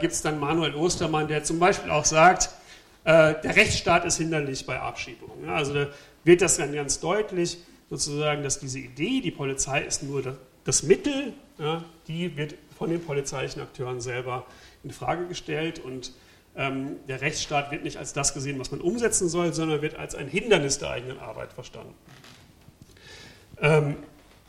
[0.00, 2.48] gibt es dann Manuel Ostermann, der zum Beispiel auch sagt,
[3.04, 5.50] äh, der Rechtsstaat ist hinderlich bei Abschiebungen.
[5.50, 5.86] Also
[6.24, 7.58] wird das dann ganz deutlich,
[7.90, 11.34] sozusagen, dass diese Idee, die Polizei ist nur das Mittel,
[12.08, 14.46] die wird von den polizeilichen Akteuren selber
[14.82, 16.12] in Frage gestellt und
[16.56, 20.14] ähm, der Rechtsstaat wird nicht als das gesehen, was man umsetzen soll, sondern wird als
[20.14, 21.94] ein Hindernis der eigenen Arbeit verstanden.
[23.60, 23.96] Ähm,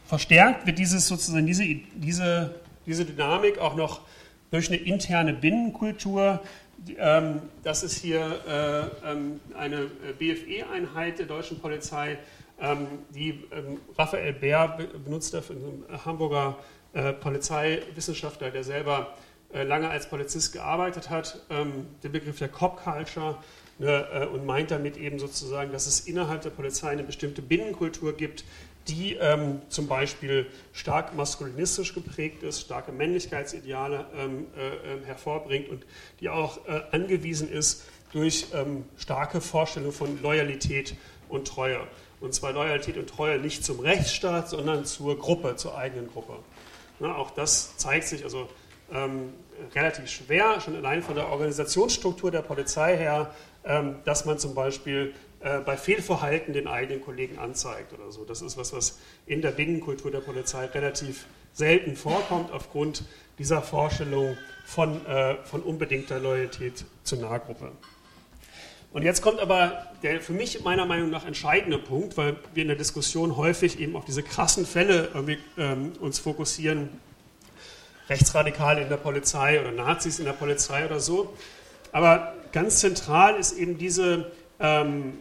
[0.05, 1.63] verstärkt wird dieses sozusagen diese,
[1.95, 4.01] diese, diese Dynamik auch noch
[4.51, 6.41] durch eine interne Binnenkultur,
[6.97, 9.85] ähm, das ist hier äh, ähm, eine
[10.19, 12.17] BFE-Einheit der deutschen Polizei,
[12.59, 13.43] ähm, die
[13.97, 16.57] Raphael Bär benutzt, ein Hamburger
[16.93, 19.15] äh, Polizeiwissenschaftler, der selber
[19.53, 23.37] äh, lange als Polizist gearbeitet hat, den Begriff der Cop Culture
[23.79, 28.45] ne, und meint damit eben sozusagen, dass es innerhalb der Polizei eine bestimmte Binnenkultur gibt,
[28.87, 35.85] die ähm, zum Beispiel stark maskulinistisch geprägt ist, starke Männlichkeitsideale ähm, äh, ähm, hervorbringt und
[36.19, 40.95] die auch äh, angewiesen ist durch ähm, starke Vorstellungen von Loyalität
[41.29, 41.79] und Treue.
[42.21, 46.33] Und zwar Loyalität und Treue nicht zum Rechtsstaat, sondern zur Gruppe, zur eigenen Gruppe.
[46.99, 48.47] Na, auch das zeigt sich also
[48.91, 49.33] ähm,
[49.73, 53.33] relativ schwer, schon allein von der Organisationsstruktur der Polizei her,
[53.65, 55.13] ähm, dass man zum Beispiel
[55.45, 58.25] äh, bei Fehlverhalten den eigenen Kollegen anzeigt oder so.
[58.25, 63.03] Das ist was, was in der Binnenkultur der Polizei relativ selten vorkommt aufgrund
[63.37, 67.71] dieser Vorstellung von, äh, von unbedingter Loyalität zur Nahgruppe.
[68.91, 72.69] Und jetzt kommt aber der für mich meiner Meinung nach entscheidende Punkt, weil wir in
[72.69, 75.09] der Diskussion häufig eben auf diese krassen Fälle
[75.59, 76.89] ähm, uns fokussieren,
[78.09, 81.35] Rechtsradikale in der Polizei oder Nazis in der Polizei oder so.
[81.91, 85.13] Aber ganz zentral ist eben diese, ähm,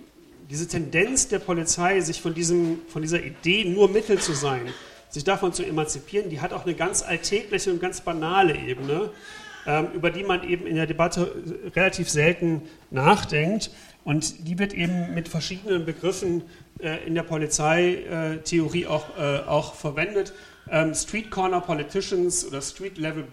[0.50, 4.62] diese Tendenz der Polizei, sich von, diesem, von dieser Idee, nur Mittel zu sein,
[5.08, 9.10] sich davon zu emanzipieren, die hat auch eine ganz alltägliche und ganz banale Ebene,
[9.66, 11.34] ähm, über die man eben in der Debatte
[11.74, 13.70] relativ selten nachdenkt.
[14.04, 16.42] Und die wird eben mit verschiedenen Begriffen
[16.78, 20.34] äh, in der Polizeitheorie auch, äh, auch verwendet.
[20.70, 23.26] Ähm, Street Corner Politicians oder Street Level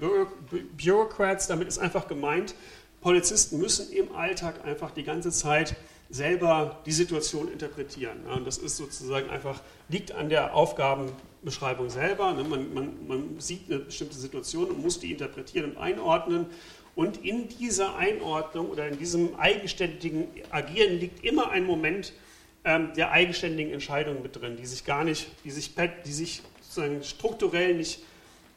[0.78, 2.56] Bureaucrats, damit ist einfach gemeint,
[3.02, 5.76] Polizisten müssen im Alltag einfach die ganze Zeit
[6.12, 8.26] selber die Situation interpretieren.
[8.26, 12.34] und das ist sozusagen einfach, liegt an der Aufgabenbeschreibung selber.
[12.34, 12.43] Ne?
[12.43, 16.47] Man, man, man sieht eine bestimmte Situation und muss die interpretieren und einordnen.
[16.95, 22.13] Und in dieser Einordnung oder in diesem eigenständigen Agieren liegt immer ein Moment
[22.65, 25.74] ähm, der eigenständigen Entscheidung mit drin, die sich gar nicht, die sich,
[26.06, 28.04] die sich sozusagen strukturell nicht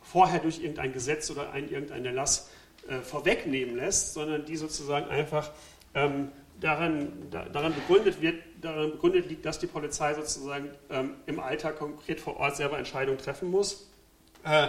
[0.02, 2.50] vorher durch irgendein Gesetz oder ein, irgendein Erlass
[2.88, 5.52] äh, vorwegnehmen lässt, sondern die sozusagen einfach
[5.94, 6.28] ähm,
[6.64, 11.79] daran, da, daran, begründet wird, daran begründet liegt, dass die Polizei sozusagen ähm, im Alltag
[11.79, 13.90] konkret vor Ort selber Entscheidungen treffen muss.
[14.44, 14.68] Äh,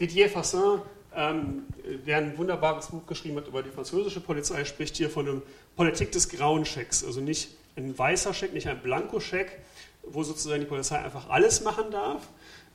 [0.00, 0.80] Didier Fassin,
[1.14, 1.66] ähm,
[2.04, 5.42] der ein wunderbares Buch geschrieben hat über die französische Polizei, spricht hier von einem
[5.76, 9.60] Politik des grauen Schecks, also nicht ein weißer Scheck, nicht ein Blankoscheck,
[10.02, 12.26] wo sozusagen die Polizei einfach alles machen darf,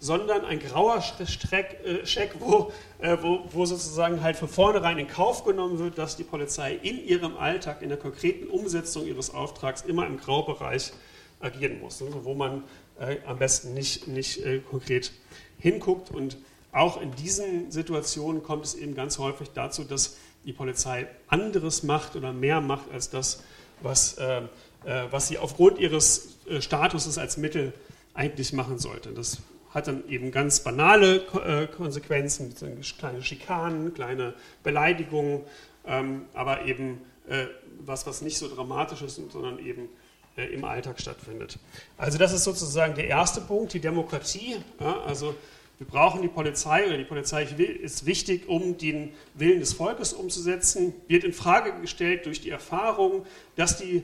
[0.05, 5.07] sondern ein grauer Streck, äh, Scheck, wo, äh, wo, wo, sozusagen halt von vornherein in
[5.07, 9.81] Kauf genommen wird, dass die Polizei in ihrem Alltag, in der konkreten Umsetzung ihres Auftrags
[9.81, 10.93] immer im Graubereich
[11.39, 12.63] agieren muss, also wo man
[12.99, 15.11] äh, am besten nicht, nicht äh, konkret
[15.59, 16.11] hinguckt.
[16.11, 16.37] Und
[16.71, 22.15] auch in diesen Situationen kommt es eben ganz häufig dazu, dass die Polizei anderes macht
[22.15, 23.43] oder mehr macht als das,
[23.81, 24.41] was, äh,
[24.85, 27.73] äh, was sie aufgrund ihres Statuses als Mittel
[28.13, 29.09] eigentlich machen sollte.
[29.09, 29.39] Das
[29.75, 32.55] hat dann eben ganz banale äh, Konsequenzen,
[32.97, 34.33] kleine Schikanen, kleine
[34.63, 35.41] Beleidigungen,
[35.85, 37.47] ähm, aber eben äh,
[37.85, 39.89] was, was nicht so dramatisch ist, sondern eben
[40.37, 41.59] äh, im Alltag stattfindet.
[41.97, 44.55] Also das ist sozusagen der erste Punkt, die Demokratie.
[44.79, 45.35] also
[45.77, 50.93] wir brauchen die Polizei oder die Polizei ist wichtig, um den Willen des Volkes umzusetzen,
[51.09, 53.25] wird in Frage gestellt durch die Erfahrung,
[53.57, 54.03] dass die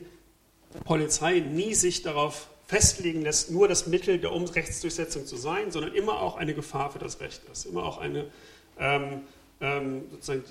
[0.84, 6.22] Polizei nie sich darauf festlegen lässt, nur das Mittel der Rechtsdurchsetzung zu sein, sondern immer
[6.22, 8.28] auch eine Gefahr für das Recht ist, immer auch eine,
[8.80, 9.24] ähm,
[9.60, 10.44] ähm, sozusagen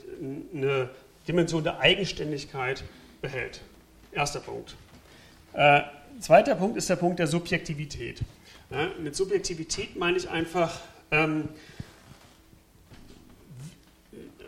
[0.55, 0.91] eine
[1.27, 2.85] Dimension der Eigenständigkeit
[3.23, 3.63] behält.
[4.13, 4.77] Erster Punkt.
[5.55, 5.81] Äh,
[6.21, 8.21] zweiter Punkt ist der Punkt der Subjektivität.
[8.71, 10.79] Ja, mit Subjektivität meine ich einfach
[11.11, 11.49] ähm,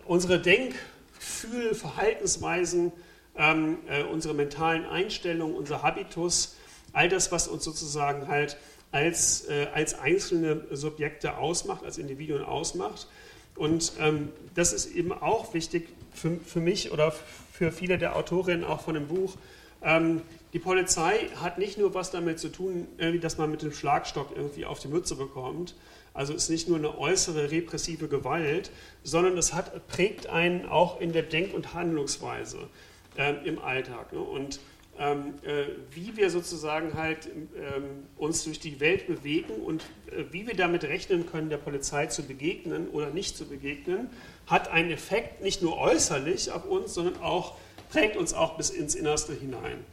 [0.05, 0.75] unsere Denk-,
[1.19, 2.93] Gefühl-, Verhaltensweisen,
[3.35, 6.57] ähm, äh, unsere mentalen Einstellungen, unser Habitus
[6.93, 8.57] all das, was uns sozusagen halt
[8.91, 13.09] als, äh, als einzelne Subjekte ausmacht, als Individuen ausmacht.
[13.57, 17.13] Und ähm, das ist eben auch wichtig für, für mich oder
[17.53, 19.37] für viele der Autorinnen auch von dem Buch.
[19.83, 22.87] Ähm, die Polizei hat nicht nur was damit zu tun,
[23.23, 25.75] dass man mit dem Schlagstock irgendwie auf die Mütze bekommt.
[26.13, 28.71] Also ist nicht nur eine äußere repressive Gewalt,
[29.03, 32.69] sondern es hat, prägt einen auch in der Denk- und Handlungsweise
[33.17, 34.13] äh, im Alltag.
[34.13, 34.21] Ne?
[34.21, 34.61] Und
[34.99, 40.47] ähm, äh, wie wir sozusagen halt ähm, uns durch die Welt bewegen und äh, wie
[40.47, 44.11] wir damit rechnen können, der Polizei zu begegnen oder nicht zu begegnen,
[44.47, 47.57] hat einen Effekt nicht nur äußerlich auf uns, sondern auch
[47.91, 49.85] prägt uns auch bis ins Innerste hinein.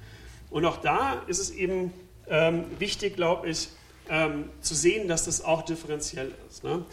[0.50, 1.94] Und auch da ist es eben
[2.28, 3.70] ähm, wichtig, glaube ich,
[4.10, 6.64] ähm, zu sehen, dass das auch differenziell ist.
[6.64, 6.84] Ne?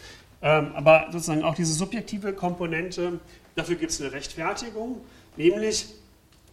[0.41, 3.19] Ähm, aber sozusagen auch diese subjektive Komponente,
[3.55, 5.01] dafür gibt es eine Rechtfertigung,
[5.35, 5.87] nämlich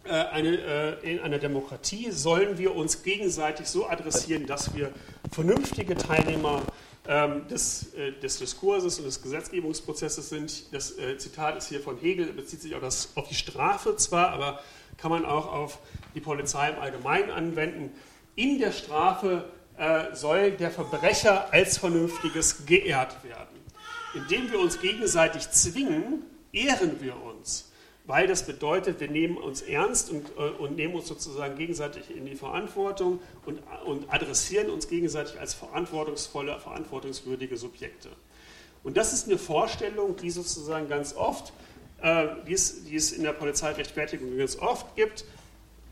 [0.09, 4.91] eine, äh, in einer Demokratie sollen wir uns gegenseitig so adressieren, dass wir
[5.31, 6.61] vernünftige Teilnehmer
[7.07, 10.73] ähm, des, äh, des, Diskurses und des Gesetzgebungsprozesses sind.
[10.73, 14.59] Das Zitat ist hier von Hegel, bezieht sich auf, das, auf die Strafe zwar, aber
[14.97, 15.79] kann man auch auf
[16.13, 17.91] die Polizei im Allgemeinen anwenden.
[18.35, 19.45] In der Strafe
[20.13, 23.59] soll der Verbrecher als Vernünftiges geehrt werden.
[24.13, 27.34] Indem wir uns gegenseitig zwingen, ehren wir uns
[28.07, 32.25] weil das bedeutet, wir nehmen uns ernst und, äh, und nehmen uns sozusagen gegenseitig in
[32.25, 38.09] die Verantwortung und, und adressieren uns gegenseitig als verantwortungsvolle, verantwortungswürdige Subjekte.
[38.83, 41.51] Und das ist eine Vorstellung, die sozusagen ganz oft,
[42.01, 45.25] äh, die, es, die es in der Polizeirechtfertigung ganz oft gibt.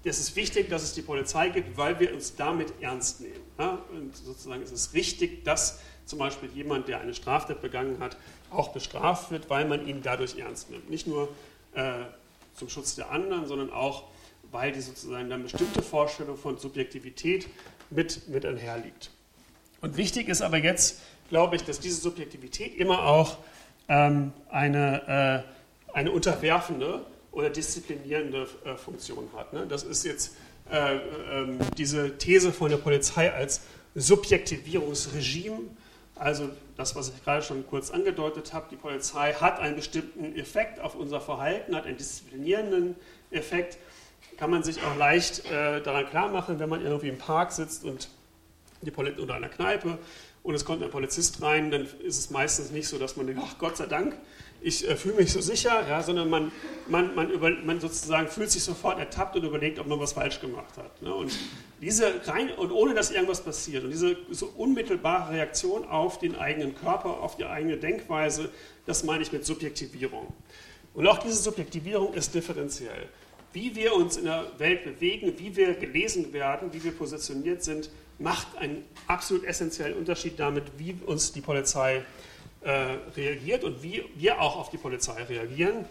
[0.03, 3.41] Es ist wichtig, dass es die Polizei gibt, weil wir uns damit ernst nehmen.
[3.57, 3.79] Ja?
[3.91, 8.17] Und sozusagen ist es richtig, dass zum Beispiel jemand, der eine Straftat begangen hat,
[8.51, 10.89] auch bestraft wird, weil man ihn dadurch ernst nimmt.
[10.89, 11.29] Nicht nur
[11.75, 12.05] äh,
[12.55, 14.03] zum Schutz der anderen, sondern auch,
[14.51, 17.47] weil die sozusagen dann bestimmte Vorstellung von Subjektivität
[17.89, 19.09] mit, mit einherliegt.
[19.81, 23.37] Und wichtig ist aber jetzt, glaube ich, dass diese Subjektivität immer auch
[23.89, 25.43] ähm, eine,
[25.93, 29.53] äh, eine unterwerfende oder disziplinierende äh, Funktion hat.
[29.53, 29.65] Ne?
[29.67, 30.35] Das ist jetzt
[30.71, 33.61] äh, ähm, diese These von der Polizei als
[33.95, 35.59] Subjektivierungsregime.
[36.15, 40.79] Also das, was ich gerade schon kurz angedeutet habe, die Polizei hat einen bestimmten Effekt
[40.79, 42.95] auf unser Verhalten, hat einen disziplinierenden
[43.31, 43.77] Effekt.
[44.37, 47.83] Kann man sich auch leicht äh, daran klar machen, wenn man irgendwie im Park sitzt
[47.83, 48.09] und
[48.81, 49.97] die Poli oder einer Kneipe
[50.43, 53.41] und es kommt ein Polizist rein, dann ist es meistens nicht so, dass man denkt,
[53.43, 54.15] ach Gott sei Dank,
[54.63, 56.51] ich äh, fühle mich so sicher, ja, sondern man,
[56.87, 60.39] man, man, über, man sozusagen fühlt sich sofort ertappt und überlegt, ob man was falsch
[60.39, 61.01] gemacht hat.
[61.01, 61.13] Ne?
[61.13, 61.31] Und
[61.81, 66.75] diese rein und ohne dass irgendwas passiert und diese so unmittelbare Reaktion auf den eigenen
[66.75, 68.49] Körper, auf die eigene Denkweise,
[68.85, 70.33] das meine ich mit Subjektivierung.
[70.93, 73.09] Und auch diese Subjektivierung ist differenziell.
[73.51, 77.89] Wie wir uns in der Welt bewegen, wie wir gelesen werden, wie wir positioniert sind,
[78.17, 82.01] macht einen absolut essentiellen Unterschied damit, wie uns die Polizei äh,
[82.65, 85.85] reagiert und wie wir auch auf die Polizei reagieren.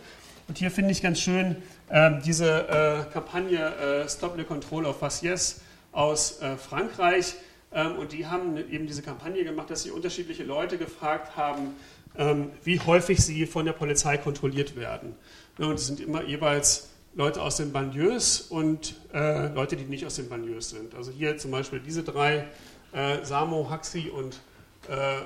[0.48, 1.56] Und hier finde ich ganz schön
[1.88, 5.61] äh, diese äh, Kampagne äh, Stop the Control of Faciès
[5.92, 7.35] aus äh, Frankreich.
[7.72, 11.76] Ähm, und die haben eben diese Kampagne gemacht, dass sie unterschiedliche Leute gefragt haben,
[12.18, 15.14] ähm, wie häufig sie von der Polizei kontrolliert werden.
[15.58, 20.16] und es sind immer jeweils Leute aus den Banlieues und äh, Leute, die nicht aus
[20.16, 20.94] den Banlieues sind.
[20.94, 22.48] Also hier zum Beispiel diese drei,
[22.92, 24.40] äh, Samo, Haxi und
[24.88, 25.22] äh,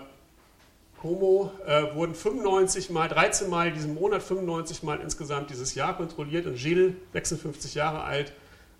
[1.00, 6.46] Como, äh, wurden 95 Mal, 13 Mal diesen Monat, 95 Mal insgesamt dieses Jahr kontrolliert
[6.46, 8.32] und Gilles, 56 Jahre alt,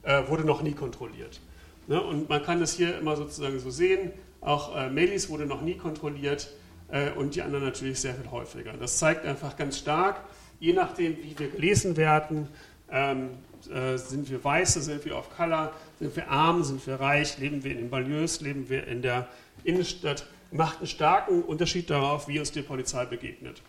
[0.02, 1.40] äh, wurde noch nie kontrolliert.
[1.86, 2.00] Ne?
[2.00, 4.12] Und man kann das hier immer sozusagen so sehen.
[4.40, 6.50] Auch äh, Melis wurde noch nie kontrolliert
[6.88, 8.72] äh, und die anderen natürlich sehr viel häufiger.
[8.74, 10.20] Das zeigt einfach ganz stark,
[10.60, 12.48] je nachdem, wie wir gelesen werden,
[12.90, 13.30] ähm,
[13.72, 17.64] äh, sind wir Weiße, sind wir auf Color, sind wir arm, sind wir reich, leben
[17.64, 19.28] wir in den Banlieues, leben wir in der
[19.64, 23.62] Innenstadt, macht einen starken Unterschied darauf, wie uns die Polizei begegnet.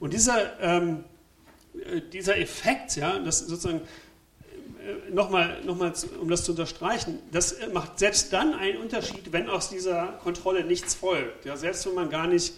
[0.00, 1.04] Und dieser, ähm,
[1.74, 7.56] äh, dieser Effekt, ja, das sozusagen äh, nochmal, noch mal, um das zu unterstreichen, das
[7.72, 11.44] macht selbst dann einen Unterschied, wenn aus dieser Kontrolle nichts folgt.
[11.44, 12.54] Ja, selbst wenn man gar nicht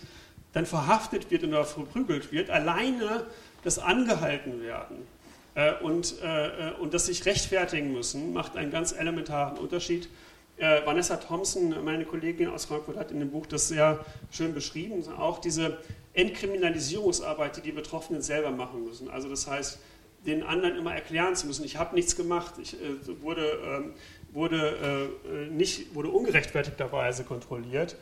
[0.52, 3.26] dann verhaftet wird oder verprügelt wird, alleine
[3.62, 5.06] das Angehalten werden
[5.54, 10.08] äh, und, äh, äh, und das sich rechtfertigen müssen, macht einen ganz elementaren Unterschied.
[10.60, 15.02] Vanessa Thompson, meine Kollegin aus Frankfurt, hat in dem Buch das sehr schön beschrieben.
[15.16, 15.78] Auch diese
[16.12, 19.08] Entkriminalisierungsarbeit, die die Betroffenen selber machen müssen.
[19.08, 19.78] Also das heißt,
[20.26, 23.94] den anderen immer erklären zu müssen, ich habe nichts gemacht, ich äh, wurde, ähm,
[24.32, 27.96] wurde, äh, nicht, wurde ungerechtfertigterweise kontrolliert,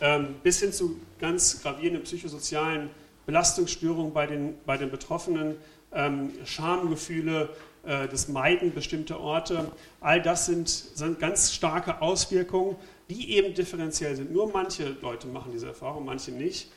[0.00, 2.90] ähm, bis hin zu ganz gravierenden psychosozialen
[3.26, 5.56] Belastungsstörungen bei den, bei den Betroffenen,
[5.92, 9.70] ähm, Schamgefühle, äh, das Meiden bestimmter Orte.
[10.00, 12.76] All das sind, sind ganz starke Auswirkungen,
[13.10, 14.32] die eben differenziell sind.
[14.32, 16.70] Nur manche Leute machen diese Erfahrung, manche nicht.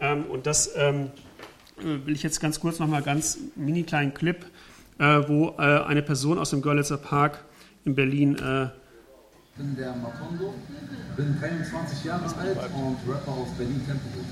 [0.00, 1.10] Ähm, und das ähm,
[1.76, 4.44] will ich jetzt ganz kurz nochmal ganz mini kleinen Clip,
[4.98, 7.44] äh, wo äh, eine Person aus dem Görlitzer Park
[7.84, 8.36] in Berlin.
[8.36, 10.54] Äh, ich bin der Matondo,
[11.16, 14.24] bin 23 Jahre alt und Rapper aus Berlin-Tempelhof.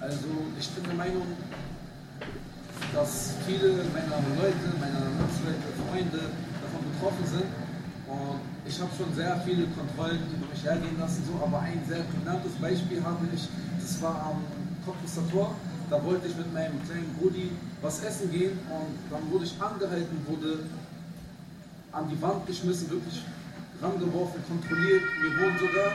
[0.00, 1.26] Also ich bin der Meinung,
[2.94, 6.22] dass viele meiner Leute, meiner Netzwerke, Freunde
[6.62, 7.50] davon betroffen sind.
[8.06, 12.04] Und ich habe schon sehr viele Kontrollen über mich hergehen lassen, so, aber ein sehr
[12.04, 13.48] prägnantes Beispiel habe ich,
[13.82, 14.44] das war am
[14.86, 15.54] Cottbusser Tor.
[15.90, 17.50] Da wollte ich mit meinem kleinen Brudi
[17.82, 20.60] was essen gehen und dann wurde ich angehalten, wurde
[21.92, 23.24] an die Wand geschmissen, wirklich
[23.82, 25.02] rangeworfen, kontrolliert.
[25.22, 25.90] Mir wurden sogar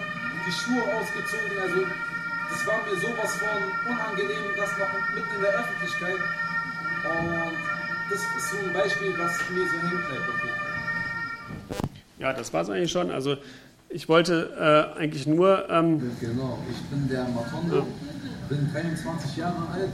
[0.45, 2.12] die Schuhe ausgezogen, also
[2.49, 6.19] das war mir sowas von unangenehm, das noch mitten in der Öffentlichkeit.
[7.03, 7.57] Und
[8.09, 10.63] das ist so ein Beispiel, was mir so hängt bleibt.
[12.19, 13.11] Ja, das war es eigentlich schon.
[13.11, 13.37] Also
[13.89, 15.69] ich wollte äh, eigentlich nur.
[15.69, 17.85] Ähm, genau, ich bin der Matondo, ja.
[18.49, 19.91] bin 23 Jahre alt.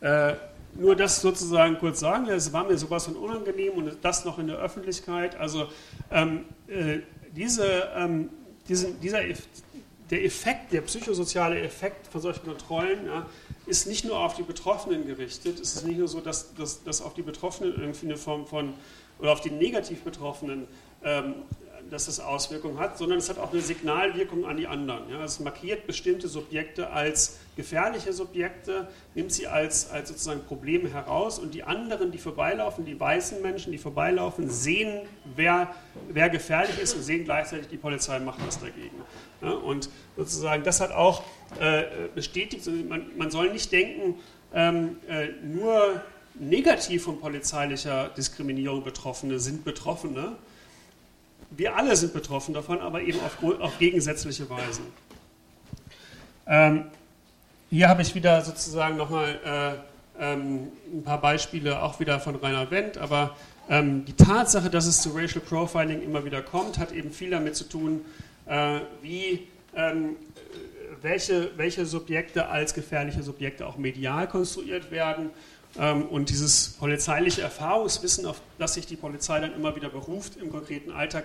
[0.00, 0.36] Äh,
[0.74, 4.46] nur das sozusagen kurz sagen, es war mir sowas von unangenehm und das noch in
[4.46, 5.36] der Öffentlichkeit.
[5.36, 5.68] Also
[6.10, 7.00] ähm, äh,
[7.34, 8.30] diese, ähm,
[8.68, 9.20] diesen, dieser,
[10.10, 13.26] der Effekt, der psychosoziale Effekt von solchen Kontrollen ja,
[13.66, 15.60] ist nicht nur auf die Betroffenen gerichtet.
[15.60, 18.74] Es ist nicht nur so, dass, dass, dass auf die Betroffenen irgendwie eine Form von,
[19.18, 20.66] oder auf die negativ Betroffenen,
[21.04, 21.34] ähm,
[21.90, 25.08] dass das Auswirkungen hat, sondern es hat auch eine Signalwirkung an die anderen.
[25.10, 25.24] Ja.
[25.24, 31.52] Es markiert bestimmte Subjekte als gefährliche Subjekte, nimmt sie als, als sozusagen Probleme heraus und
[31.52, 35.02] die anderen, die vorbeilaufen, die weißen Menschen, die vorbeilaufen, sehen,
[35.36, 35.74] wer,
[36.08, 38.96] wer gefährlich ist und sehen gleichzeitig, die Polizei macht was dagegen.
[39.42, 41.22] Ja, und sozusagen das hat auch
[41.60, 41.82] äh,
[42.14, 44.14] bestätigt, man, man, soll nicht denken,
[44.54, 46.00] ähm, äh, nur
[46.34, 50.32] negativ von polizeilicher Diskriminierung Betroffene sind Betroffene.
[51.50, 54.84] Wir alle sind betroffen davon, aber eben auf, auf gegensätzliche Weisen.
[56.46, 56.86] Ähm,
[57.70, 59.38] hier habe ich wieder sozusagen nochmal
[60.18, 63.36] äh, ähm, ein paar Beispiele, auch wieder von Rainer Wendt, aber
[63.68, 67.54] ähm, die Tatsache, dass es zu Racial Profiling immer wieder kommt, hat eben viel damit
[67.54, 68.00] zu tun,
[68.46, 69.46] äh, wie,
[69.76, 70.16] ähm,
[71.00, 75.30] welche, welche Subjekte als gefährliche Subjekte auch medial konstruiert werden
[75.78, 80.50] ähm, und dieses polizeiliche Erfahrungswissen, auf das sich die Polizei dann immer wieder beruft im
[80.50, 81.24] konkreten Alltag,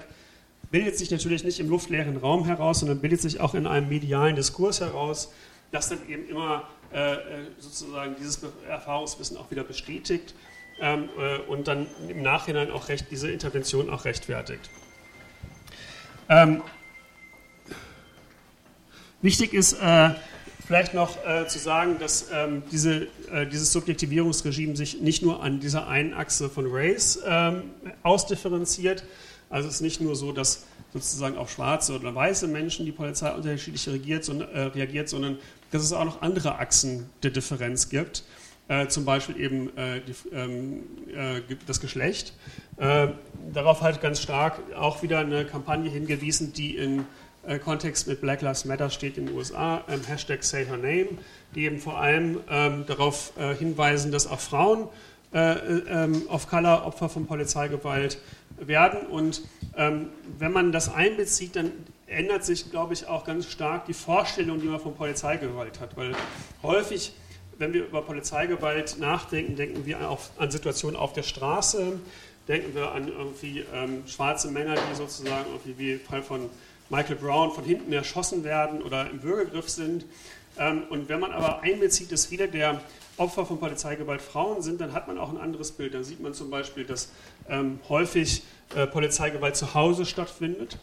[0.70, 4.36] bildet sich natürlich nicht im luftleeren Raum heraus, sondern bildet sich auch in einem medialen
[4.36, 5.32] Diskurs heraus,
[5.76, 7.18] das dann eben immer äh, äh,
[7.60, 10.34] sozusagen dieses Erfahrungswissen auch wieder bestätigt
[10.80, 14.70] ähm, äh, und dann im Nachhinein auch recht, diese Intervention auch rechtfertigt.
[16.30, 16.64] Ähm,
[19.22, 19.78] wichtig ist
[20.66, 21.18] vielleicht noch
[21.48, 23.08] zu sagen, dass ähm, diese,
[23.52, 27.20] dieses Subjektivierungsregime sich nicht nur an dieser einen Achse von Race
[28.02, 29.04] ausdifferenziert.
[29.56, 33.32] Also es ist nicht nur so, dass sozusagen auf schwarze oder weiße Menschen die Polizei
[33.32, 35.38] unterschiedlich reagiert, sondern, äh, reagiert, sondern
[35.72, 38.26] dass es auch noch andere Achsen der Differenz gibt.
[38.68, 42.34] Äh, zum Beispiel eben äh, die, ähm, äh, das Geschlecht.
[42.76, 43.08] Äh,
[43.54, 47.06] darauf hat ganz stark auch wieder eine Kampagne hingewiesen, die im
[47.48, 51.18] äh, Kontext mit Black Lives Matter steht in den USA, ähm, Hashtag Say Her Name,
[51.56, 54.90] die eben vor allem ähm, darauf hinweisen, dass auch Frauen
[55.34, 58.20] ähm, of Color Opfer von Polizeigewalt
[58.58, 59.08] werden.
[59.08, 59.42] Und
[59.76, 61.72] ähm, wenn man das einbezieht, dann
[62.08, 65.98] ändert sich, glaube ich, auch ganz stark die Vorstellung, die man von Polizeigewalt hat.
[65.98, 66.14] Weil
[66.64, 67.14] häufig,
[67.58, 72.00] wenn wir über Polizeigewalt nachdenken, denken wir auf, an Situationen auf der Straße,
[72.48, 76.50] denken wir an irgendwie ähm, schwarze Männer, die sozusagen irgendwie wie im Fall von
[76.90, 80.06] Michael Brown von hinten erschossen werden oder im Bürgergriff sind.
[80.58, 82.82] Ähm, und wenn man aber einbezieht, dass viele der
[83.18, 85.94] Opfer von Polizeigewalt Frauen sind, dann hat man auch ein anderes Bild.
[85.94, 87.12] Da sieht man zum Beispiel, dass
[87.50, 88.44] ähm, häufig
[88.76, 90.78] äh, Polizeigewalt zu Hause stattfindet.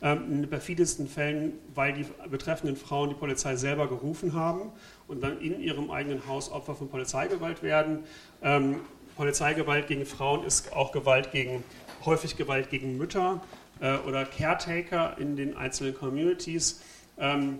[0.00, 4.70] Ähm, in den perfidesten Fällen, weil die betreffenden Frauen die Polizei selber gerufen haben
[5.08, 8.04] und dann in ihrem eigenen Haus Opfer von Polizeigewalt werden.
[8.40, 8.76] Ähm,
[9.16, 11.64] Polizeigewalt gegen Frauen ist auch Gewalt gegen,
[12.04, 13.42] häufig Gewalt gegen Mütter
[13.80, 16.80] äh, oder Caretaker in den einzelnen Communities.
[17.18, 17.58] Ähm,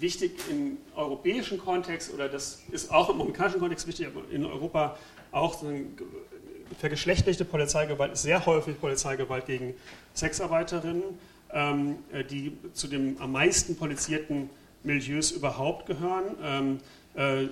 [0.00, 4.98] wichtig im europäischen Kontext, oder das ist auch im amerikanischen Kontext wichtig, aber in Europa
[5.30, 5.62] auch
[6.78, 9.74] vergeschlechtlichte Polizeigewalt ist sehr häufig Polizeigewalt gegen
[10.14, 11.02] Sexarbeiterinnen,
[11.52, 14.50] ähm, äh, die zu den am meisten polizierten
[14.82, 16.24] Milieus überhaupt gehören.
[16.42, 16.78] Ähm,
[17.16, 17.48] äh, äh,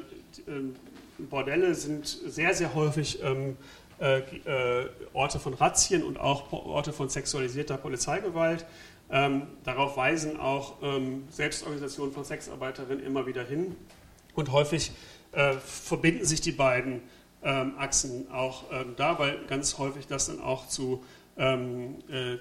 [1.19, 3.57] Bordelle sind sehr, sehr häufig ähm,
[3.99, 8.67] äh, äh, Orte von Razzien und auch Orte von sexualisierter Polizeigewalt.
[9.11, 13.75] Ähm, darauf weisen auch ähm, Selbstorganisationen von Sexarbeiterinnen immer wieder hin.
[14.35, 14.93] Und häufig
[15.33, 17.01] äh, verbinden sich die beiden
[17.47, 21.03] ähm, Achsen auch ähm, da, weil ganz häufig das dann auch zu,
[21.39, 22.37] ähm, äh,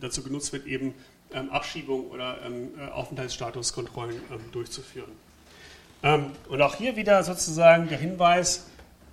[0.00, 0.94] dazu genutzt wird, eben
[1.32, 4.16] ähm, Abschiebung oder äh, Aufenthaltsstatuskontrollen
[4.52, 5.12] durchzuführen.
[6.48, 8.66] und auch hier wieder sozusagen der Hinweis,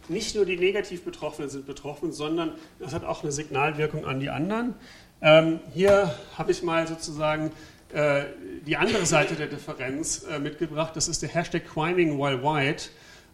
[0.07, 4.29] nicht nur die negativ Betroffenen sind betroffen, sondern das hat auch eine Signalwirkung an die
[4.29, 4.75] anderen.
[5.21, 7.51] Ähm, hier habe ich mal sozusagen
[7.93, 8.25] äh,
[8.65, 10.95] die andere Seite der Differenz äh, mitgebracht.
[10.95, 12.89] Das ist der Hashtag Criming While White.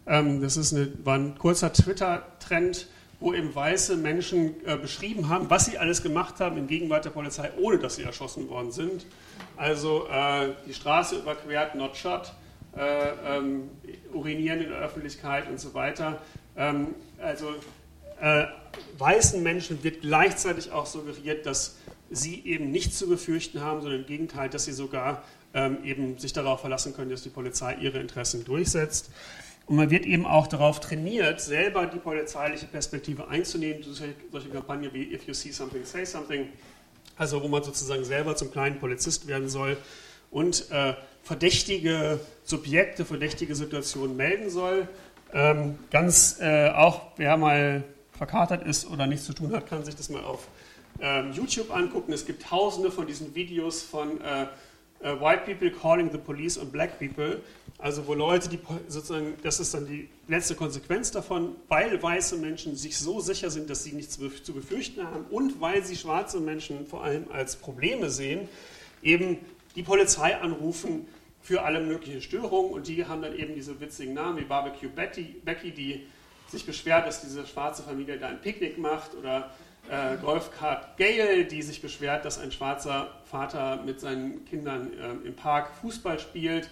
[0.06, 2.88] Ähm, das ist eine, war ein kurzer Twitter-Trend,
[3.20, 7.10] wo eben weiße Menschen äh, beschrieben haben, was sie alles gemacht haben in Gegenwart der
[7.10, 9.06] Polizei, ohne dass sie erschossen worden sind.
[9.56, 12.32] Also äh, die Straße überquert, not shot,
[12.76, 13.70] äh, ähm,
[14.12, 16.20] urinieren in der Öffentlichkeit und so weiter.
[16.56, 16.88] Ähm,
[17.20, 17.54] also
[18.20, 18.46] äh,
[18.98, 21.76] weißen Menschen wird gleichzeitig auch suggeriert, dass
[22.10, 25.22] sie eben nichts zu befürchten haben, sondern im Gegenteil, dass sie sogar
[25.54, 29.10] ähm, eben sich darauf verlassen können, dass die Polizei ihre Interessen durchsetzt.
[29.66, 35.12] Und man wird eben auch darauf trainiert, selber die polizeiliche Perspektive einzunehmen, solche, Kampagnen wie
[35.14, 36.48] If you see something, say something,
[37.16, 39.76] also wo man sozusagen selber zum kleinen Polizist werden soll
[40.30, 44.88] und äh, verdächtige Subjekte, verdächtige Situationen melden soll.
[45.32, 49.94] Ähm, ganz äh, auch, wer mal verkatert ist oder nichts zu tun hat, kann sich
[49.94, 50.48] das mal auf
[51.00, 52.12] ähm, YouTube angucken.
[52.12, 54.46] Es gibt tausende von diesen Videos von äh,
[55.02, 57.40] äh, White People calling the police on Black People.
[57.78, 62.76] Also wo Leute, die sozusagen, das ist dann die letzte Konsequenz davon, weil weiße Menschen
[62.76, 66.86] sich so sicher sind, dass sie nichts zu befürchten haben und weil sie schwarze Menschen
[66.86, 68.48] vor allem als Probleme sehen,
[69.02, 69.38] eben
[69.74, 71.06] die Polizei anrufen,
[71.42, 75.40] für alle möglichen Störungen und die haben dann eben diese witzigen Namen wie Barbecue Betty,
[75.44, 76.06] Becky, die
[76.48, 79.50] sich beschwert, dass diese schwarze Familie da ein Picknick macht oder
[79.90, 85.34] äh, Golfkart Gail, die sich beschwert, dass ein schwarzer Vater mit seinen Kindern äh, im
[85.34, 86.70] Park Fußball spielt.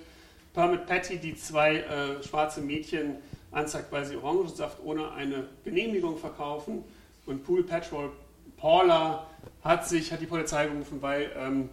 [0.54, 3.16] Permit Patty, die zwei äh, schwarze Mädchen
[3.52, 6.84] anzeigt, weil sie Orangensaft ohne eine Genehmigung verkaufen.
[7.26, 8.11] Und Pool Patrol
[8.56, 9.26] Paula
[9.62, 11.68] hat sich, hat die Polizei gerufen, weil ähm,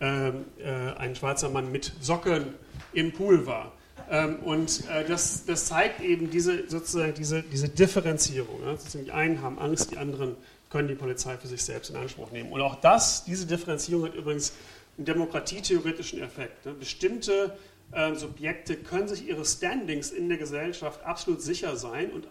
[0.00, 2.54] ähm, äh, ein schwarzer Mann mit Socken
[2.92, 3.72] im Pool war.
[4.10, 8.60] Ähm, und äh, das, das, zeigt eben diese, sozusagen diese, diese Differenzierung.
[8.64, 8.76] Ja?
[9.02, 10.36] Die einen haben Angst, die anderen
[10.70, 12.52] können die Polizei für sich selbst in Anspruch nehmen.
[12.52, 14.52] Und auch das, diese Differenzierung hat übrigens
[14.96, 16.66] einen demokratietheoretischen Effekt.
[16.66, 16.74] Ne?
[16.74, 17.56] Bestimmte
[17.92, 22.28] äh, Subjekte können sich ihre Standings in der Gesellschaft absolut sicher sein und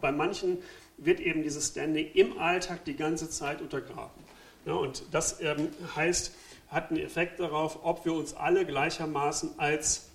[0.00, 0.58] bei manchen
[0.98, 4.24] wird eben dieses Standing im Alltag die ganze Zeit untergraben.
[4.64, 6.32] Ja, und das ähm, heißt,
[6.68, 10.10] hat einen Effekt darauf, ob wir uns alle gleichermaßen als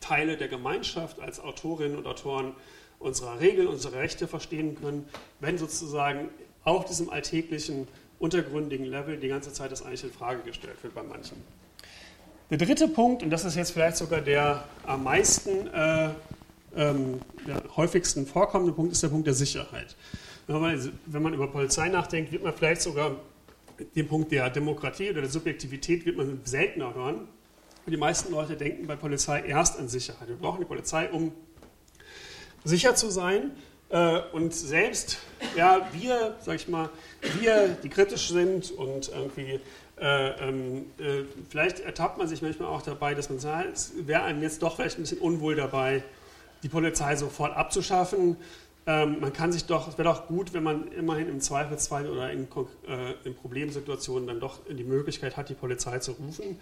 [0.00, 2.54] Teile der Gemeinschaft, als Autorinnen und Autoren
[2.98, 6.30] unserer Regeln, unserer Rechte verstehen können, wenn sozusagen
[6.66, 7.88] auf diesem alltäglichen,
[8.18, 11.36] untergründigen Level die ganze Zeit das eigentlich in Frage gestellt wird bei manchen.
[12.50, 16.10] Der dritte Punkt, und das ist jetzt vielleicht sogar der am meisten, äh,
[16.76, 19.96] ähm, der häufigsten vorkommende Punkt, ist der Punkt der Sicherheit.
[20.46, 23.16] Wenn man über Polizei nachdenkt, wird man vielleicht sogar
[23.94, 27.28] den Punkt der Demokratie oder der Subjektivität wird man seltener hören.
[27.86, 30.28] Die meisten Leute denken bei Polizei erst an Sicherheit.
[30.28, 31.32] Wir brauchen die Polizei, um
[32.64, 33.52] sicher zu sein.
[33.88, 35.18] Äh, und selbst,
[35.56, 36.90] ja, wir, sag ich mal,
[37.40, 39.60] wir, die kritisch sind und irgendwie,
[39.98, 44.22] äh, ähm, äh, vielleicht ertappt man sich manchmal auch dabei, dass man sagt, es wäre
[44.22, 46.02] einem jetzt doch vielleicht ein bisschen unwohl dabei,
[46.62, 48.36] die Polizei sofort abzuschaffen.
[48.88, 52.30] Ähm, man kann sich doch, es wäre doch gut, wenn man immerhin im Zweifelsfall oder
[52.30, 52.46] in,
[52.88, 56.58] äh, in Problemsituationen dann doch die Möglichkeit hat, die Polizei zu rufen.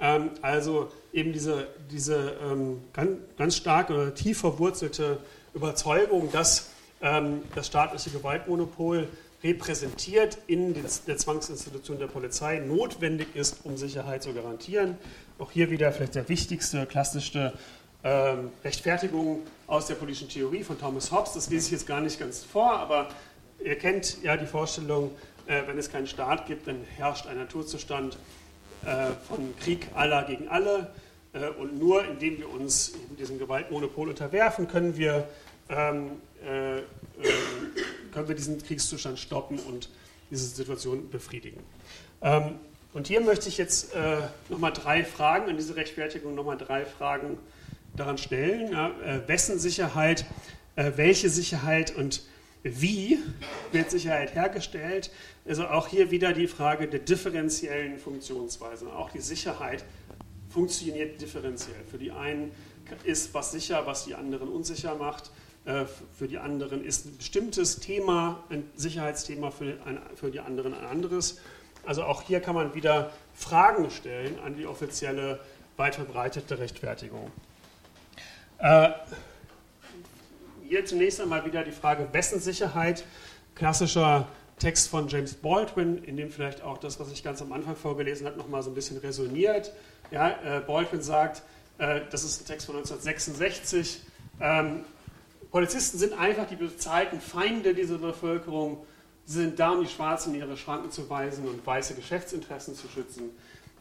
[0.00, 5.18] Ähm, also eben diese, diese ähm, ganz, ganz stark tief verwurzelte
[5.54, 6.70] Überzeugung, dass
[7.00, 9.08] ähm, das staatliche Gewaltmonopol
[9.42, 14.98] repräsentiert in der Zwangsinstitution der Polizei notwendig ist, um Sicherheit zu garantieren.
[15.38, 17.52] Auch hier wieder vielleicht der wichtigste, klassischste
[18.02, 21.34] ähm, Rechtfertigung aus der politischen Theorie von Thomas Hobbes.
[21.34, 23.08] Das lese ich jetzt gar nicht ganz vor, aber
[23.64, 25.12] ihr kennt ja die Vorstellung,
[25.46, 28.18] äh, wenn es keinen Staat gibt, dann herrscht ein Naturzustand
[28.84, 30.90] äh, von Krieg aller gegen alle.
[31.40, 35.28] Äh, und nur indem wir uns diesem Gewaltmonopol unterwerfen, können wir,
[35.68, 36.10] ähm,
[36.44, 36.82] äh, äh,
[38.12, 39.90] können wir diesen Kriegszustand stoppen und
[40.30, 41.62] diese Situation befriedigen.
[42.22, 42.56] Ähm,
[42.94, 44.18] und hier möchte ich jetzt äh,
[44.48, 47.38] nochmal drei Fragen, an diese Rechtfertigung nochmal drei Fragen
[47.96, 48.72] daran stellen.
[48.72, 50.24] Ja, äh, wessen Sicherheit,
[50.76, 52.22] äh, welche Sicherheit und
[52.62, 53.18] wie
[53.72, 55.10] wird Sicherheit hergestellt?
[55.46, 58.92] Also auch hier wieder die Frage der differenziellen Funktionsweise.
[58.92, 59.84] Auch die Sicherheit
[60.48, 61.84] funktioniert differenziell.
[61.90, 62.52] Für die einen
[63.04, 65.30] ist was sicher, was die anderen unsicher macht.
[65.64, 65.84] Äh,
[66.16, 71.40] für die anderen ist ein bestimmtes Thema, ein Sicherheitsthema, für, die anderen ein anderes.
[71.84, 75.40] Also auch hier kann man wieder Fragen stellen an die offizielle,
[75.76, 77.30] weit verbreitete Rechtfertigung.
[78.58, 78.90] Äh,
[80.64, 83.04] hier zunächst einmal wieder die Frage, wessen Sicherheit?
[83.54, 84.28] Klassischer
[84.58, 88.26] Text von James Baldwin, in dem vielleicht auch das, was ich ganz am Anfang vorgelesen
[88.26, 89.72] habe, nochmal so ein bisschen resoniert.
[90.10, 91.42] Ja, äh, Baldwin sagt,
[91.78, 94.02] äh, das ist ein Text von 1966,
[94.40, 94.84] ähm,
[95.50, 98.84] Polizisten sind einfach die bezahlten Feinde dieser Bevölkerung.
[99.24, 102.86] Sie sind da, um die Schwarzen in ihre Schranken zu weisen und weiße Geschäftsinteressen zu
[102.88, 103.30] schützen.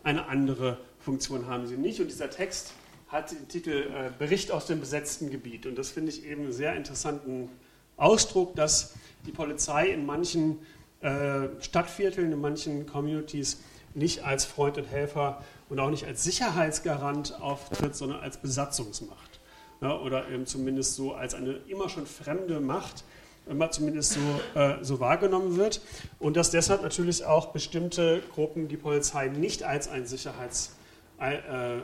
[0.04, 2.00] Eine andere Funktion haben sie nicht.
[2.00, 2.74] Und dieser Text
[3.10, 5.66] hat den Titel äh, Bericht aus dem besetzten Gebiet.
[5.66, 7.50] Und das finde ich eben einen sehr interessanten
[7.98, 8.94] Ausdruck, dass
[9.26, 10.60] die Polizei in manchen
[11.02, 13.62] äh, Stadtvierteln, in manchen Communities
[13.94, 19.40] nicht als Freund und Helfer und auch nicht als Sicherheitsgarant auftritt, sondern als Besatzungsmacht.
[19.82, 23.04] Ja, oder eben zumindest so als eine immer schon fremde Macht,
[23.48, 25.82] immer zumindest so, äh, so wahrgenommen wird.
[26.20, 30.76] Und dass deshalb natürlich auch bestimmte Gruppen die Polizei nicht als ein Sicherheits
[31.20, 31.80] äh,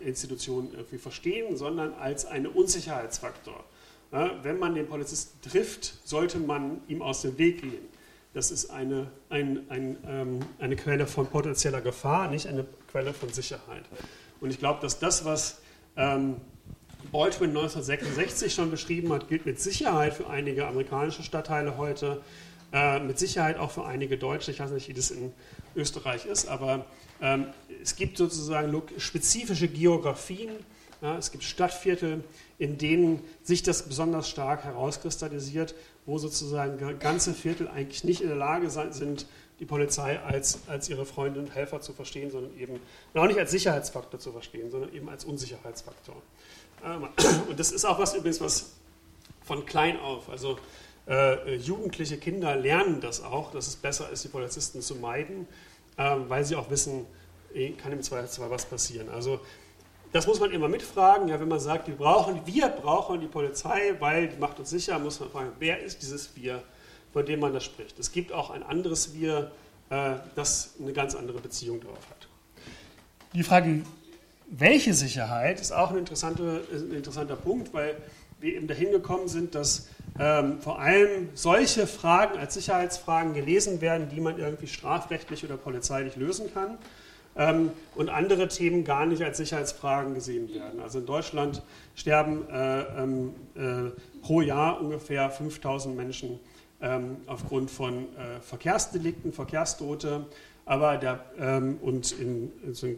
[0.00, 3.64] irgendwie verstehen, sondern als einen Unsicherheitsfaktor.
[4.12, 7.88] Ja, wenn man den Polizisten trifft, sollte man ihm aus dem Weg gehen.
[8.34, 13.32] Das ist eine, ein, ein, ähm, eine Quelle von potenzieller Gefahr, nicht eine Quelle von
[13.32, 13.84] Sicherheit.
[14.40, 15.60] Und ich glaube, dass das, was
[15.96, 16.36] ähm,
[17.10, 22.20] Baldwin 1966 schon beschrieben hat, gilt mit Sicherheit für einige amerikanische Stadtteile heute,
[22.72, 24.50] äh, mit Sicherheit auch für einige Deutsche.
[24.50, 25.32] Ich weiß nicht, wie das in
[25.74, 26.84] Österreich ist, aber
[27.22, 27.46] ähm,
[27.82, 30.50] es gibt sozusagen spezifische Geografien,
[31.00, 32.24] Ja, es gibt Stadtviertel,
[32.58, 35.74] in denen sich das besonders stark herauskristallisiert,
[36.08, 39.26] wo sozusagen ganze Viertel eigentlich nicht in der Lage sind,
[39.60, 42.80] die Polizei als, als ihre Freunde und Helfer zu verstehen, sondern eben
[43.12, 46.16] und auch nicht als Sicherheitsfaktor zu verstehen, sondern eben als Unsicherheitsfaktor.
[46.82, 47.08] Ähm,
[47.50, 48.72] und das ist auch was übrigens, was
[49.44, 50.58] von klein auf, also
[51.06, 55.46] äh, jugendliche Kinder lernen das auch, dass es besser ist, die Polizisten zu meiden,
[55.98, 57.04] äh, weil sie auch wissen,
[57.52, 59.10] eh, kann im Zweifelsfall was passieren.
[59.10, 59.40] Also
[60.12, 61.28] das muss man immer mitfragen.
[61.28, 64.98] Ja, wenn man sagt, wir brauchen, wir brauchen die Polizei, weil die macht uns sicher,
[64.98, 66.62] muss man fragen, wer ist dieses Wir,
[67.12, 67.98] von dem man da spricht.
[67.98, 69.50] Es gibt auch ein anderes Wir,
[69.90, 72.28] äh, das eine ganz andere Beziehung darauf hat.
[73.34, 73.82] Die Frage,
[74.50, 77.96] welche Sicherheit, ist auch ein, interessante, ein interessanter Punkt, weil
[78.40, 79.88] wir eben dahin gekommen sind, dass
[80.18, 86.16] ähm, vor allem solche Fragen als Sicherheitsfragen gelesen werden, die man irgendwie strafrechtlich oder polizeilich
[86.16, 86.78] lösen kann
[87.38, 90.80] ähm, und andere Themen gar nicht als Sicherheitsfragen gesehen werden.
[90.80, 91.62] Also in Deutschland
[91.94, 96.40] sterben äh, ähm, äh, pro Jahr ungefähr 5000 Menschen
[96.82, 100.26] ähm, aufgrund von äh, Verkehrsdelikten, Verkehrstote,
[100.66, 102.88] aber der, ähm, und in, also,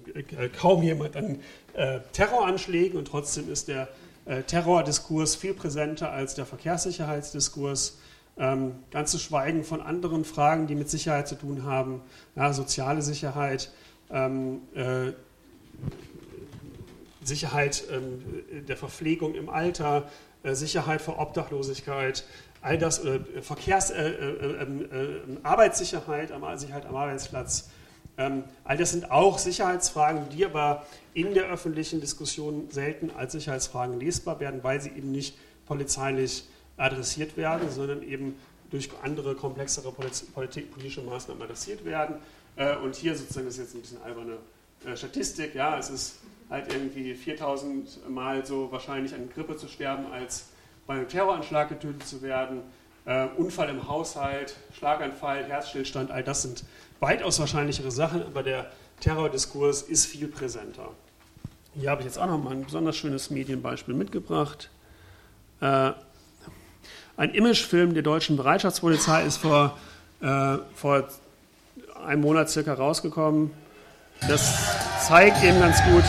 [0.59, 1.39] kaum jemand an
[1.75, 3.89] äh, Terroranschlägen und trotzdem ist der
[4.25, 7.99] äh, Terrordiskurs viel präsenter als der Verkehrssicherheitsdiskurs.
[8.39, 12.01] Ähm, ganz zu schweigen von anderen Fragen, die mit Sicherheit zu tun haben,
[12.37, 13.71] ja, soziale Sicherheit,
[14.13, 15.13] ähm, äh,
[17.23, 20.09] Sicherheit ähm, der Verpflegung im Alter,
[20.43, 22.25] äh, Sicherheit vor Obdachlosigkeit,
[22.63, 27.71] all das, äh, Verkehrs, äh, äh, ähm, äh, Arbeitssicherheit, Sicherheit am Arbeitsplatz,
[28.19, 30.85] ähm, all das sind auch Sicherheitsfragen, die aber
[31.15, 36.45] in der öffentlichen Diskussion selten als Sicherheitsfragen lesbar werden, weil sie eben nicht polizeilich
[36.77, 38.37] adressiert werden, sondern eben
[38.71, 42.17] durch andere komplexere politische Maßnahmen adressiert werden.
[42.61, 44.37] Äh, und hier sozusagen ist jetzt ein bisschen alberne
[44.85, 45.55] äh, Statistik.
[45.55, 46.17] Ja, es ist
[46.51, 50.49] halt irgendwie 4000 Mal so wahrscheinlich an Grippe zu sterben, als
[50.87, 52.61] bei einem Terroranschlag getötet zu werden.
[53.07, 56.65] Äh, Unfall im Haushalt, Schlaganfall, Herzstillstand, all das sind
[57.01, 60.91] weitaus wahrscheinlichere Sachen, aber der Terrordiskurs ist viel präsenter.
[61.75, 64.69] Hier habe ich jetzt auch noch mal ein besonders schönes Medienbeispiel mitgebracht.
[65.63, 65.93] Äh,
[67.17, 69.79] ein Imagefilm der deutschen Bereitschaftspolizei ist vor,
[70.21, 71.09] äh, vor
[72.07, 73.51] einem Monat circa rausgekommen.
[74.29, 76.05] Das zeigt eben ganz gut,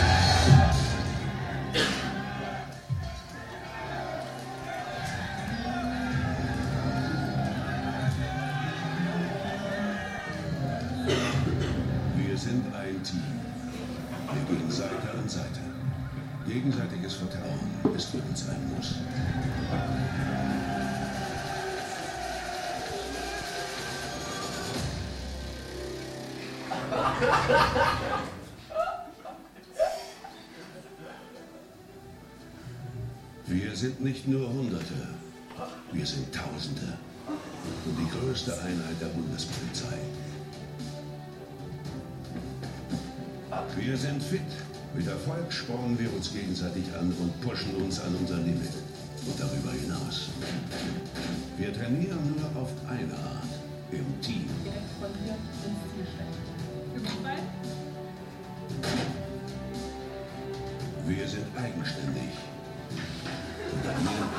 [33.51, 35.09] Wir sind nicht nur Hunderte,
[35.91, 36.97] wir sind Tausende.
[37.85, 39.97] Und die größte Einheit der Bundespolizei.
[43.75, 44.39] Wir sind fit.
[44.95, 48.71] Mit Erfolg spornen wir uns gegenseitig an und pushen uns an unser Limit.
[49.27, 50.29] Und darüber hinaus.
[51.57, 53.51] Wir trainieren nur auf eine Art.
[53.91, 54.47] Im Team.
[61.05, 62.50] Wir sind eigenständig.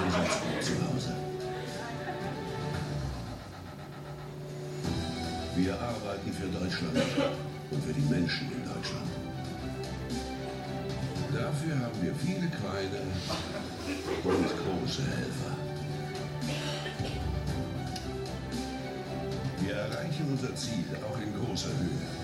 [0.05, 1.12] Einsatzort zu Hause.
[5.55, 6.96] Wir arbeiten für Deutschland
[7.70, 9.11] und für die Menschen in Deutschland.
[11.32, 13.03] Dafür haben wir viele kleine
[14.24, 15.57] und große Helfer.
[19.61, 22.21] Wir erreichen unser Ziel auch in großer Höhe.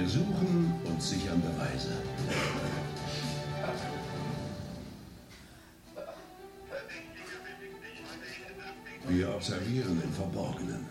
[0.00, 1.90] Wir suchen und sichern Beweise.
[9.08, 10.86] Wir observieren im Verborgenen.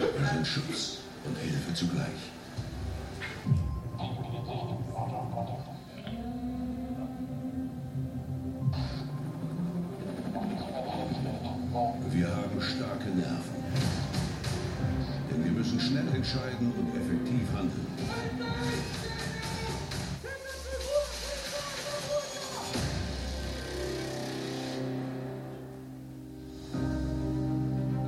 [0.00, 2.29] Wir sind Schutz und Hilfe zugleich.
[16.30, 17.86] Entscheiden und effektiv handeln.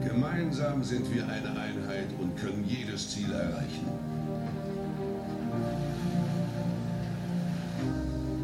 [0.07, 3.87] Gemeinsam sind wir eine Einheit und können jedes Ziel erreichen.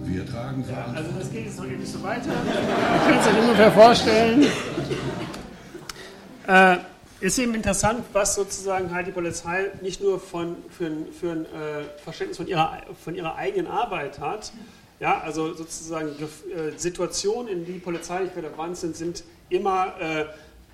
[0.04, 0.96] Wir tragen Ja, Verantwortung.
[0.96, 2.30] also das geht jetzt noch ewig so weiter.
[2.30, 4.46] Ihr könnt es euch ungefähr vorstellen.
[6.46, 6.76] Äh,
[7.28, 11.44] ist eben interessant, was sozusagen halt die Polizei nicht nur von, für ein, für ein
[11.46, 14.52] äh, Verständnis von ihrer, von ihrer eigenen Arbeit hat,
[15.00, 20.24] ja, also sozusagen äh, Situationen, in die polizeilich relevant sind, sind immer äh,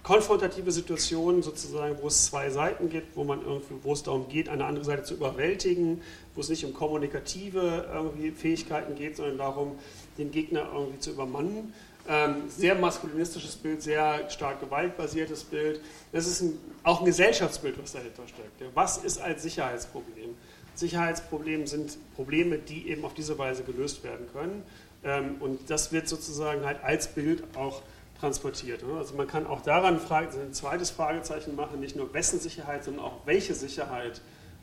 [0.02, 4.48] konfrontative Situationen sozusagen, wo es zwei Seiten gibt, wo man irgendwie, wo es darum geht,
[4.48, 6.02] eine andere Seite zu überwältigen,
[6.34, 9.78] wo es nicht um kommunikative Fähigkeiten geht, sondern darum,
[10.18, 11.72] den Gegner irgendwie zu übermannen.
[12.06, 15.80] Ähm, sehr maskulinistisches Bild, sehr stark gewaltbasiertes Bild.
[16.12, 18.74] Das ist ein, auch ein Gesellschaftsbild, was dahinter steckt.
[18.74, 20.34] Was ist als Sicherheitsproblem?
[20.74, 24.64] Sicherheitsprobleme sind Probleme, die eben auf diese Weise gelöst werden können.
[25.02, 27.82] Ähm, und das wird sozusagen halt als Bild auch
[28.20, 28.86] transportiert.
[28.86, 28.98] Ne?
[28.98, 33.20] Also man kann auch daran ein zweites Fragezeichen machen, nicht nur wessen Sicherheit, sondern auch
[33.24, 34.20] welche Sicherheit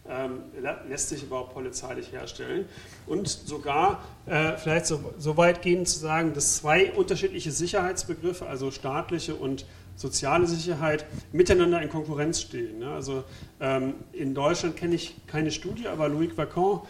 [0.10, 0.42] ähm,
[0.88, 2.66] lässt sich überhaupt polizeilich herstellen.
[3.06, 8.72] Und sogar äh, vielleicht so, so weit gehen zu sagen, dass zwei unterschiedliche Sicherheitsbegriffe, also
[8.72, 12.80] staatliche und soziale Sicherheit, miteinander in Konkurrenz stehen.
[12.80, 12.92] Ne?
[12.92, 13.24] Also
[13.60, 16.82] ähm, in Deutschland kenne ich keine Studie, aber Louis Vacon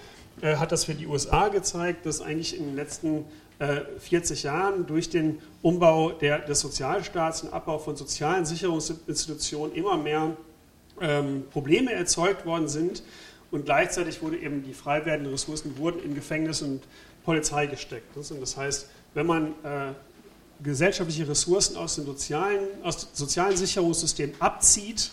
[0.41, 3.26] äh, hat das für die USA gezeigt, dass eigentlich in den letzten
[3.99, 9.97] 40 äh, Jahren durch den Umbau der, des Sozialstaats, den Abbau von sozialen Sicherungsinstitutionen immer
[9.97, 10.36] mehr
[11.02, 13.04] ähm, Probleme erzeugt worden sind
[13.52, 16.82] und gleichzeitig wurde eben die frei werdenden Ressourcen wurden in Gefängnis und
[17.24, 18.16] Polizei gesteckt.
[18.16, 19.93] Das heißt, wenn man äh,
[20.64, 25.12] gesellschaftliche Ressourcen aus dem sozialen, aus dem sozialen Sicherungssystem abzieht,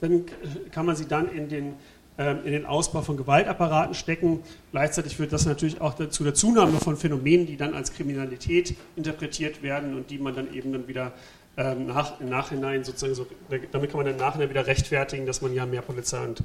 [0.00, 0.24] dann
[0.70, 1.74] kann man sie dann in den
[2.20, 4.40] ähm, in den Ausbau von Gewaltapparaten stecken.
[4.72, 9.62] Gleichzeitig führt das natürlich auch zu der Zunahme von Phänomenen, die dann als Kriminalität interpretiert
[9.62, 11.12] werden und die man dann eben dann wieder
[11.60, 13.26] ähm, nach, im Nachhinein sozusagen, so,
[13.70, 16.42] damit kann man dann im Nachhinein wieder rechtfertigen, dass man ja mehr Polizei und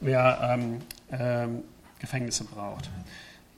[0.00, 1.62] mehr ähm, ähm,
[1.98, 2.90] Gefängnisse braucht.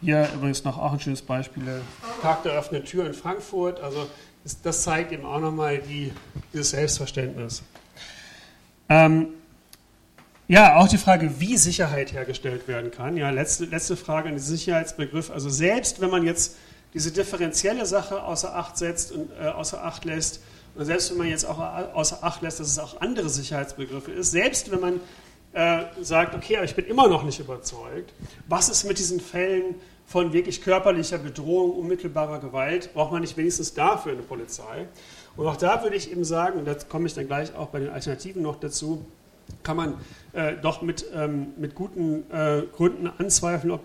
[0.01, 1.83] Hier übrigens noch auch ein schönes Beispiel,
[2.23, 3.81] Tag der offenen Tür in Frankfurt.
[3.81, 4.07] Also
[4.45, 6.13] das, das zeigt eben auch nochmal die,
[6.53, 7.63] dieses Selbstverständnis.
[8.89, 9.29] Ähm,
[10.47, 13.17] ja, auch die Frage, wie Sicherheit hergestellt werden kann.
[13.17, 15.31] Ja, letzte, letzte Frage an den Sicherheitsbegriff.
[15.31, 16.57] Also selbst wenn man jetzt
[16.95, 20.41] diese differenzielle Sache außer Acht setzt und äh, außer Acht lässt,
[20.81, 24.31] und selbst wenn man jetzt auch außer Acht lässt, dass es auch andere Sicherheitsbegriffe ist,
[24.31, 25.01] selbst wenn man
[25.53, 28.15] äh, sagt, okay, aber ich bin immer noch nicht überzeugt,
[28.49, 29.75] was ist mit diesen Fällen
[30.07, 34.89] von wirklich körperlicher Bedrohung, unmittelbarer Gewalt, braucht man nicht wenigstens dafür eine Polizei?
[35.37, 37.81] Und auch da würde ich eben sagen, und da komme ich dann gleich auch bei
[37.81, 39.05] den Alternativen noch dazu,
[39.63, 39.95] kann man
[40.33, 43.83] äh, doch mit, ähm, mit guten äh, Gründen anzweifeln, ob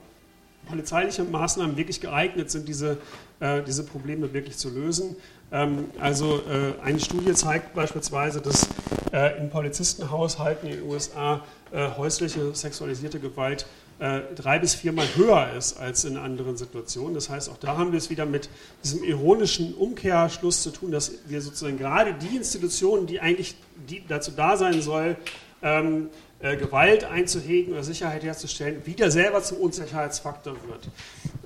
[0.65, 2.97] polizeiliche Maßnahmen wirklich geeignet sind, diese,
[3.39, 5.15] äh, diese Probleme wirklich zu lösen.
[5.55, 8.67] Ähm, also äh, eine Studie zeigt beispielsweise, dass
[9.13, 13.65] äh, in Polizistenhaushalten in den USA äh, häusliche sexualisierte Gewalt
[13.99, 17.13] äh, drei bis viermal höher ist als in anderen Situationen.
[17.13, 18.49] Das heißt, auch da haben wir es wieder mit
[18.83, 23.55] diesem ironischen Umkehrschluss zu tun, dass wir sozusagen gerade die Institutionen, die eigentlich
[23.89, 25.15] die dazu da sein soll,
[25.61, 30.89] ähm, äh, Gewalt einzuhegen oder Sicherheit herzustellen, wieder selber zum Unsicherheitsfaktor wird.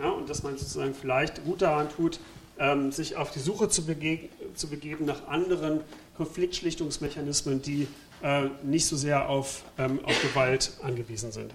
[0.02, 2.20] Ja, und dass man sozusagen vielleicht gut daran tut,
[2.60, 3.84] ähm, sich auf die Suche zu,
[4.56, 5.82] zu, begeben nach anderen
[6.18, 7.88] Konfliktschlichtungsmechanismen, die
[8.22, 11.54] äh, nicht so sehr auf, ähm, auf Gewalt angewiesen sind.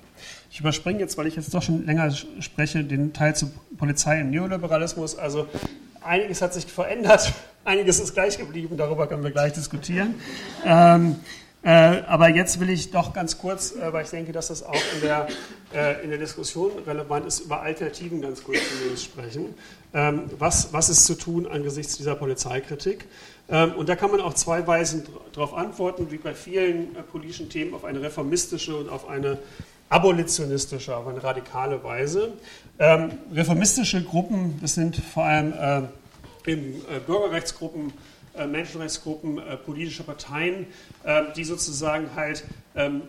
[0.50, 4.30] Ich überspringe jetzt, weil ich jetzt doch schon länger spreche, den Teil zur Polizei im
[4.30, 5.16] Neoliberalismus.
[5.16, 5.46] Also
[6.02, 7.32] einiges hat sich verändert,
[7.64, 10.14] einiges ist gleich geblieben, darüber können wir gleich diskutieren.
[10.64, 11.16] Ähm,
[11.64, 14.74] äh, aber jetzt will ich doch ganz kurz, äh, weil ich denke, dass das auch
[14.94, 15.26] in der,
[15.74, 19.54] äh, in der Diskussion relevant ist, über Alternativen ganz kurz zumindest sprechen.
[19.94, 23.06] Ähm, was, was ist zu tun angesichts dieser Polizeikritik?
[23.48, 27.48] Ähm, und da kann man auf zwei Weisen darauf antworten, wie bei vielen äh, politischen
[27.48, 29.38] Themen, auf eine reformistische und auf eine
[29.88, 32.32] abolitionistische, auf eine radikale Weise.
[32.78, 37.92] Ähm, reformistische Gruppen, das sind vor allem äh, eben, äh, Bürgerrechtsgruppen,
[38.46, 40.66] Menschenrechtsgruppen, äh, politische Parteien,
[41.04, 43.02] äh, die sozusagen halt ähm,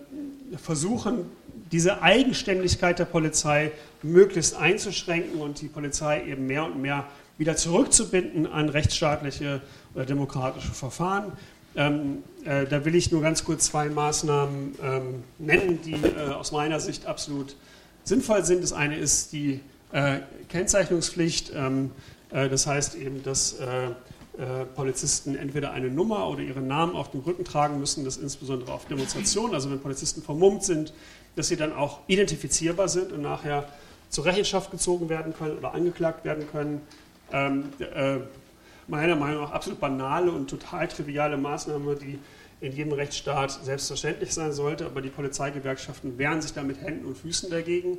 [0.62, 1.26] versuchen,
[1.72, 3.72] diese Eigenständigkeit der Polizei
[4.04, 7.06] möglichst einzuschränken und die Polizei eben mehr und mehr
[7.38, 9.62] wieder zurückzubinden an rechtsstaatliche
[9.94, 11.32] oder demokratische Verfahren.
[11.76, 16.52] Ähm, äh, da will ich nur ganz kurz zwei Maßnahmen ähm, nennen, die äh, aus
[16.52, 17.56] meiner Sicht absolut
[18.04, 18.64] sinnvoll sind.
[18.64, 19.60] Das eine ist die
[19.92, 20.20] äh,
[20.50, 21.52] Kennzeichnungspflicht.
[21.54, 21.92] Ähm,
[22.32, 23.92] das heißt eben, dass äh,
[24.76, 28.86] Polizisten entweder eine Nummer oder ihren Namen auf dem Rücken tragen müssen, das insbesondere auf
[28.86, 30.94] Demonstrationen, also wenn Polizisten vermummt sind,
[31.36, 33.68] dass sie dann auch identifizierbar sind und nachher
[34.10, 36.82] zur Rechenschaft gezogen werden können oder angeklagt werden können.
[37.32, 38.18] Ähm, äh,
[38.88, 42.20] meiner Meinung nach absolut banale und total triviale Maßnahme, die
[42.62, 47.18] in jedem Rechtsstaat selbstverständlich sein sollte, aber die Polizeigewerkschaften wehren sich da mit Händen und
[47.18, 47.98] Füßen dagegen.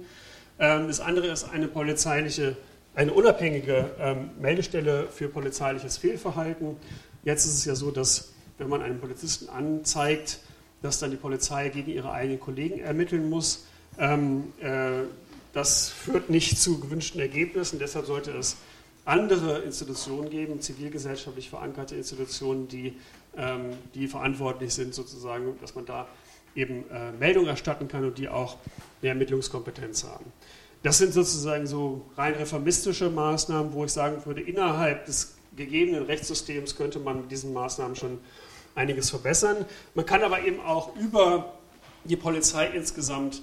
[0.59, 2.57] Ähm, das andere ist eine polizeiliche
[2.97, 6.77] eine unabhängige ähm, Meldestelle für polizeiliches Fehlverhalten.
[7.25, 10.41] Jetzt ist es ja so, dass wenn man einen Polizisten anzeigt,
[10.81, 13.67] dass dann die Polizei gegen ihre eigenen Kollegen ermitteln muss.
[13.99, 15.05] Ähm, äh,
[15.53, 17.79] das führt nicht zu gewünschten Ergebnissen.
[17.79, 18.57] Deshalb sollte es
[19.05, 22.97] andere Institutionen geben, zivilgesellschaftlich verankerte Institutionen, die,
[23.37, 26.09] ähm, die verantwortlich sind, sozusagen, dass man da
[26.55, 28.57] eben äh, Meldungen erstatten kann und die auch
[29.03, 30.25] eine Ermittlungskompetenz haben.
[30.87, 36.76] Das sind sozusagen so rein reformistische Maßnahmen, wo ich sagen würde, innerhalb des gegebenen Rechtssystems
[36.76, 38.18] könnte man mit diesen Maßnahmen schon
[38.76, 39.64] einiges verbessern.
[39.97, 41.55] Man kann aber eben auch über
[42.05, 43.43] die Polizei insgesamt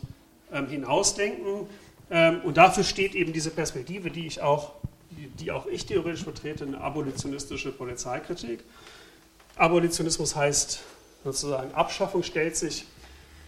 [0.53, 1.67] ähm, hinausdenken.
[2.09, 4.71] Ähm, und dafür steht eben diese Perspektive, die ich auch,
[5.11, 8.63] die, die auch ich theoretisch vertrete, eine abolitionistische Polizeikritik.
[9.57, 10.79] Abolitionismus heißt
[11.25, 12.85] sozusagen, Abschaffung stellt sich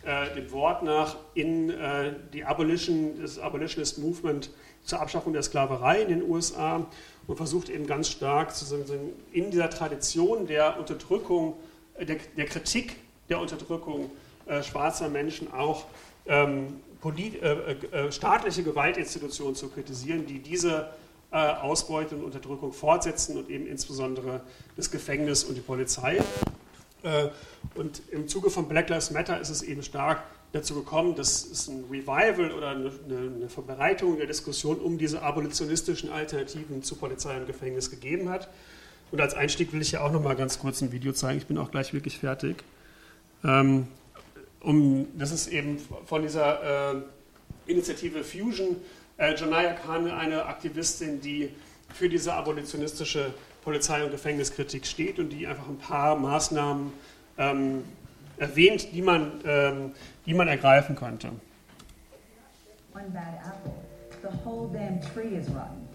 [0.06, 4.52] äh, dem Wort nach in äh, die Abolition, das Abolitionist Movement
[4.84, 6.86] zur Abschaffung der Sklaverei in den USA
[7.26, 8.54] und versucht eben ganz stark
[9.32, 11.56] in dieser Tradition der Unterdrückung,
[11.96, 12.98] äh, der, der Kritik
[13.30, 14.12] der Unterdrückung
[14.46, 15.86] äh, schwarzer Menschen auch
[16.28, 20.90] ähm, polit, äh, staatliche Gewaltinstitutionen zu kritisieren, die diese
[21.32, 24.40] Ausbeute und Unterdrückung fortsetzen und eben insbesondere
[24.78, 26.22] das Gefängnis und die Polizei.
[27.76, 31.68] Und im Zuge von Black Lives Matter ist es eben stark dazu gekommen, dass es
[31.68, 37.46] ein Revival oder eine, eine Verbreitung der Diskussion um diese abolitionistischen Alternativen zu Polizei und
[37.46, 38.50] Gefängnis gegeben hat.
[39.12, 41.38] Und als Einstieg will ich ja auch noch mal ganz kurz ein Video zeigen.
[41.38, 42.64] Ich bin auch gleich wirklich fertig.
[43.44, 43.88] Ähm,
[44.62, 47.02] um, das ist eben von dieser äh,
[47.68, 48.78] Initiative Fusion.
[49.18, 51.50] Äh, Janaya Khan, eine Aktivistin, die
[51.94, 53.34] für diese abolitionistische
[53.66, 56.94] Polizei- und Gefängniskritik steht und die einfach ein paar Maßnahmen
[57.40, 57.84] ähm,
[58.38, 59.92] erwähnt, die man, ähm,
[60.28, 61.30] die man ergreifen könnte.
[62.94, 63.74] One bad apple.
[64.22, 65.86] The whole damn tree is rotten.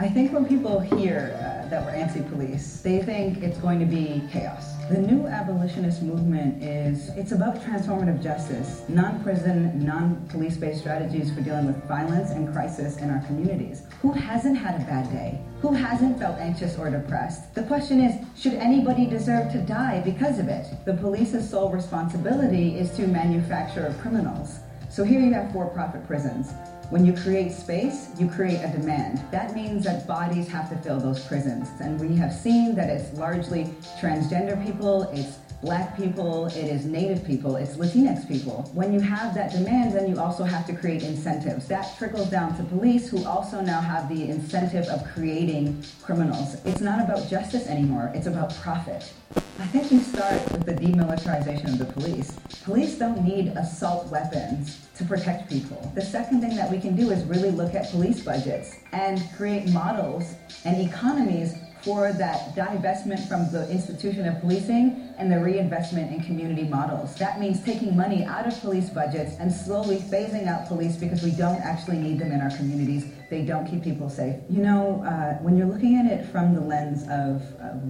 [0.00, 4.22] I think when people hear uh, that we're anti-police, they think it's going to be
[4.32, 4.73] chaos.
[4.90, 11.82] The new abolitionist movement is, it's about transformative justice, non-prison, non-police-based strategies for dealing with
[11.84, 13.84] violence and crisis in our communities.
[14.02, 15.40] Who hasn't had a bad day?
[15.62, 17.54] Who hasn't felt anxious or depressed?
[17.54, 20.66] The question is, should anybody deserve to die because of it?
[20.84, 24.58] The police's sole responsibility is to manufacture criminals.
[24.90, 26.52] So here you have for-profit prisons.
[26.90, 29.22] When you create space, you create a demand.
[29.30, 31.68] That means that bodies have to fill those prisons.
[31.80, 33.64] And we have seen that it's largely
[34.00, 38.70] transgender people, it's black people, it is native people, it's Latinx people.
[38.74, 41.66] When you have that demand, then you also have to create incentives.
[41.68, 46.56] That trickles down to police who also now have the incentive of creating criminals.
[46.66, 49.10] It's not about justice anymore, it's about profit.
[49.58, 52.32] I think you start with the demilitarization of the police.
[52.64, 55.90] Police don't need assault weapons to protect people.
[55.94, 59.70] The second thing that we can do is really look at police budgets and create
[59.70, 60.34] models
[60.66, 61.54] and economies
[61.84, 67.14] for that divestment from the institution of policing and the reinvestment in community models.
[67.16, 71.30] That means taking money out of police budgets and slowly phasing out police because we
[71.32, 73.06] don't actually need them in our communities.
[73.30, 74.36] They don't keep people safe.
[74.48, 77.42] You know, uh, when you're looking at it from the lens of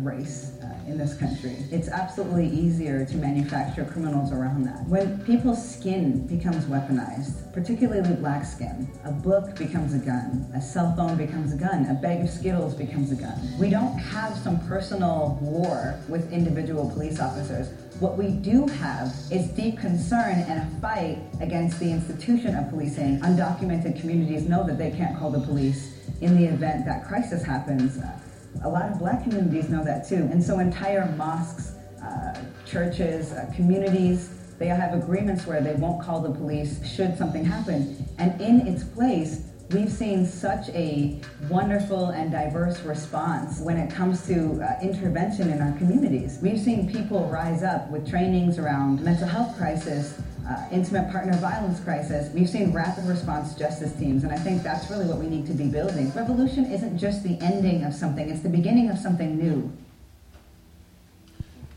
[0.05, 4.87] race uh, in this country, it's absolutely easier to manufacture criminals around that.
[4.87, 10.95] When people's skin becomes weaponized, particularly black skin, a book becomes a gun, a cell
[10.97, 13.39] phone becomes a gun, a bag of Skittles becomes a gun.
[13.59, 17.69] We don't have some personal war with individual police officers.
[18.01, 23.21] What we do have is deep concern and a fight against the institution of policing.
[23.21, 27.99] Undocumented communities know that they can't call the police in the event that crisis happens.
[28.65, 30.29] A lot of black communities know that too.
[30.33, 32.35] And so entire mosques, uh,
[32.67, 38.09] churches, uh, communities, they have agreements where they won't call the police should something happen.
[38.19, 44.27] And in its place, We've seen such a wonderful and diverse response when it comes
[44.27, 46.39] to uh, intervention in our communities.
[46.43, 51.81] We've seen people rise up with trainings around mental health crisis, uh, intimate partner violence
[51.81, 52.33] crisis.
[52.35, 55.55] We've seen rapid response justice teams, and I think that's really what we need to
[55.55, 56.13] be building.
[56.13, 59.73] Revolution isn't just the ending of something, it's the beginning of something new.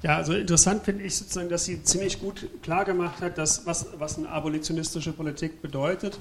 [0.03, 2.85] Ja, also interessant finde ich sozusagen, dass sie ziemlich gut klar
[3.19, 6.19] hat, dass, was, was eine abolitionistische Politik bedeutet.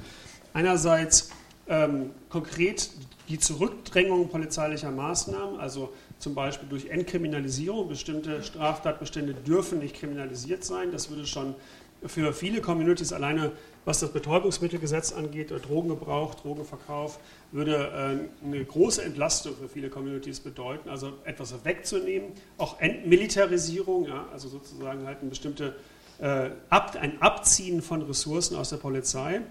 [0.55, 1.29] Einerseits
[1.69, 2.91] ähm, konkret
[3.29, 7.89] die Zurückdrängung polizeilicher Maßnahmen, also zum Beispiel durch Entkriminalisierung.
[7.89, 10.93] Bestimmte Straftatbestände dürfen nicht kriminalisiert sein.
[10.93, 11.55] Das würde schon
[12.05, 13.53] für viele Communities alleine,
[13.85, 17.19] was das Betäubungsmittelgesetz angeht, Drogengebrauch, Drogenverkauf,
[17.53, 20.89] würde äh, eine große Entlastung für viele Communities bedeuten.
[20.89, 25.75] Also etwas wegzunehmen, auch Entmilitarisierung, ja, also sozusagen halt ein bestimmte
[26.19, 29.43] äh, ein Abziehen von Ressourcen aus der Polizei.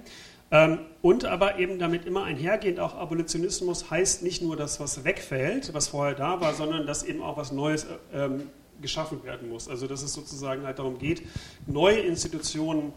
[0.52, 5.74] Ähm, und aber eben damit immer einhergehend auch Abolitionismus heißt nicht nur das, was wegfällt,
[5.74, 8.44] was vorher da war, sondern dass eben auch was Neues ähm,
[8.82, 9.68] geschaffen werden muss.
[9.68, 11.24] Also dass es sozusagen halt darum geht,
[11.66, 12.94] neue Institutionen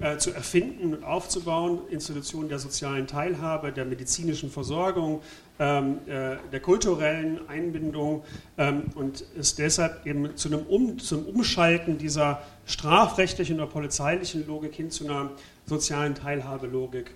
[0.00, 5.20] äh, zu erfinden und aufzubauen, Institutionen der sozialen Teilhabe, der medizinischen Versorgung,
[5.58, 8.24] ähm, äh, der kulturellen Einbindung
[8.56, 14.74] ähm, und ist deshalb eben zu einem um, zum Umschalten dieser strafrechtlichen oder polizeilichen Logik
[14.74, 15.32] hin zu einer
[15.66, 17.12] sozialen Teilhabelogik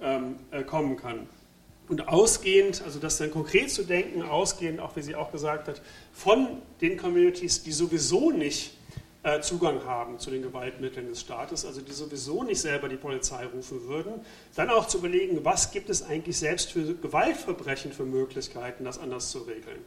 [0.00, 1.26] ähm, äh, kommen kann.
[1.88, 5.82] Und ausgehend, also das dann konkret zu denken, ausgehend, auch wie sie auch gesagt hat,
[6.12, 6.48] von
[6.80, 8.76] den Communities, die sowieso nicht
[9.24, 13.46] äh, Zugang haben zu den Gewaltmitteln des Staates, also die sowieso nicht selber die Polizei
[13.46, 14.14] rufen würden,
[14.54, 19.30] dann auch zu überlegen, was gibt es eigentlich selbst für Gewaltverbrechen für Möglichkeiten, das anders
[19.30, 19.78] zu regeln.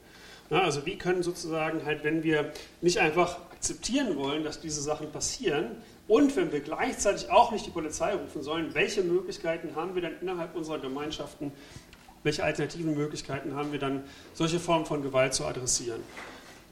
[0.49, 2.51] Na, also wie können sozusagen halt, wenn wir
[2.82, 5.72] nicht einfach akzeptieren wollen, dass diese Sachen passieren,
[6.08, 10.14] und wenn wir gleichzeitig auch nicht die Polizei rufen sollen, welche Möglichkeiten haben wir dann
[10.22, 11.51] innerhalb unserer Gemeinschaften,
[12.24, 14.03] welche alternativen Möglichkeiten haben wir dann,
[14.34, 16.01] solche Formen von Gewalt zu adressieren?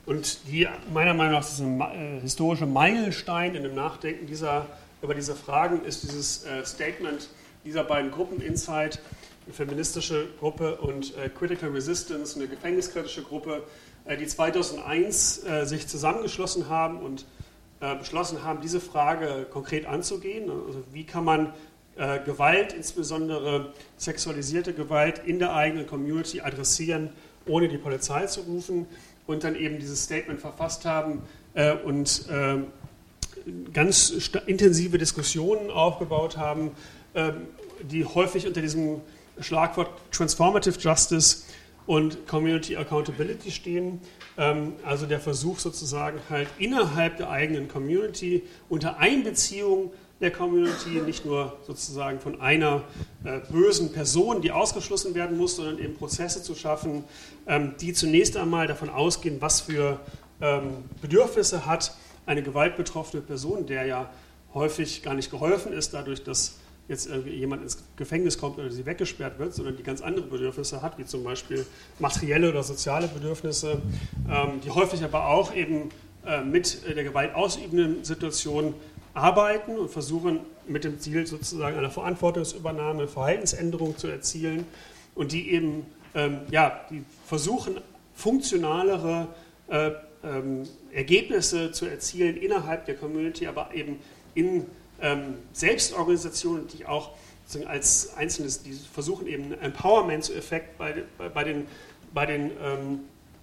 [0.05, 4.67] Und die, meiner Meinung nach, ist ein äh, historischer Meilenstein in dem Nachdenken dieser,
[5.01, 7.29] über diese Fragen, ist dieses äh, Statement
[7.63, 8.99] dieser beiden Gruppen, Inside,
[9.45, 13.63] eine feministische Gruppe und äh, Critical Resistance, eine gefängniskritische Gruppe,
[14.05, 17.25] äh, die 2001 äh, sich zusammengeschlossen haben und
[17.99, 20.49] beschlossen haben, diese Frage konkret anzugehen.
[20.49, 21.53] Also wie kann man
[22.25, 27.09] Gewalt, insbesondere sexualisierte Gewalt in der eigenen Community adressieren,
[27.45, 28.87] ohne die Polizei zu rufen
[29.27, 31.21] und dann eben dieses Statement verfasst haben
[31.53, 32.57] äh, und äh,
[33.73, 36.71] ganz intensive Diskussionen aufgebaut haben,
[37.13, 37.31] äh,
[37.81, 39.01] die häufig unter diesem
[39.39, 41.43] Schlagwort Transformative Justice
[41.85, 44.01] und Community Accountability stehen.
[44.37, 51.25] Ähm, also der Versuch sozusagen halt innerhalb der eigenen Community unter Einbeziehung der Community, nicht
[51.25, 52.83] nur sozusagen von einer
[53.25, 57.03] äh, bösen Person, die ausgeschlossen werden muss, sondern eben Prozesse zu schaffen,
[57.45, 59.99] ähm, die zunächst einmal davon ausgehen, was für
[60.41, 64.09] ähm, Bedürfnisse hat eine gewaltbetroffene Person, der ja
[64.53, 69.39] häufig gar nicht geholfen ist, dadurch, dass jetzt jemand ins Gefängnis kommt oder sie weggesperrt
[69.39, 71.65] wird, sondern die ganz andere Bedürfnisse hat, wie zum Beispiel
[71.99, 73.81] materielle oder soziale Bedürfnisse,
[74.29, 75.89] ähm, die häufig aber auch eben
[76.25, 78.73] äh, mit der Gewalt ausübenden Situation
[79.13, 84.65] arbeiten und versuchen mit dem Ziel sozusagen einer Verantwortungsübernahme, Verhaltensänderung zu erzielen
[85.15, 87.79] und die eben ähm, ja, die versuchen
[88.13, 89.27] funktionalere
[89.67, 89.91] äh,
[90.23, 93.99] ähm, Ergebnisse zu erzielen innerhalb der Community, aber eben
[94.35, 94.65] in
[95.03, 97.11] ähm, Selbstorganisationen, die auch
[97.67, 101.67] als Einzelnes, die versuchen eben Empowerment-Effekt bei, bei, bei, den,
[102.13, 103.01] bei den ähm,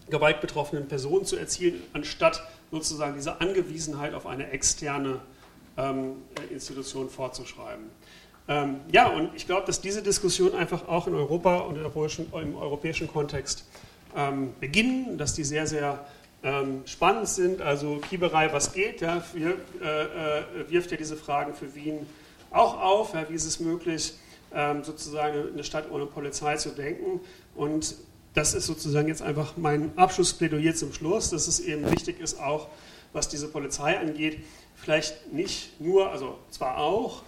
[0.08, 2.42] gewaltbetroffenen Personen zu erzielen, anstatt
[2.72, 5.20] sozusagen diese Angewiesenheit auf eine externe
[5.76, 6.16] ähm,
[6.50, 7.84] Institution vorzuschreiben.
[8.48, 12.32] Ähm, ja, und ich glaube, dass diese Diskussion einfach auch in Europa und im europäischen,
[12.32, 13.64] im europäischen Kontext
[14.16, 16.04] ähm, beginnen, dass die sehr, sehr
[16.42, 17.60] ähm, spannend sind.
[17.60, 20.02] Also Kieberei, was geht, ja, wir, äh,
[20.62, 22.06] äh, wirft ja diese Fragen für Wien
[22.50, 23.14] auch auf.
[23.14, 24.14] Ja, wie ist es möglich,
[24.54, 27.20] ähm, sozusagen eine Stadt ohne Polizei zu denken?
[27.54, 27.94] Und
[28.34, 32.68] das ist sozusagen jetzt einfach mein Abschlussplädoyer zum Schluss, dass es eben wichtig ist, auch
[33.12, 34.38] was diese Polizei angeht,
[34.76, 37.22] vielleicht nicht nur, also zwar auch,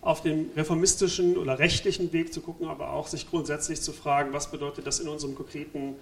[0.00, 4.50] auf dem reformistischen oder rechtlichen Weg zu gucken, aber auch sich grundsätzlich zu fragen, was
[4.50, 5.96] bedeutet das in unserem konkreten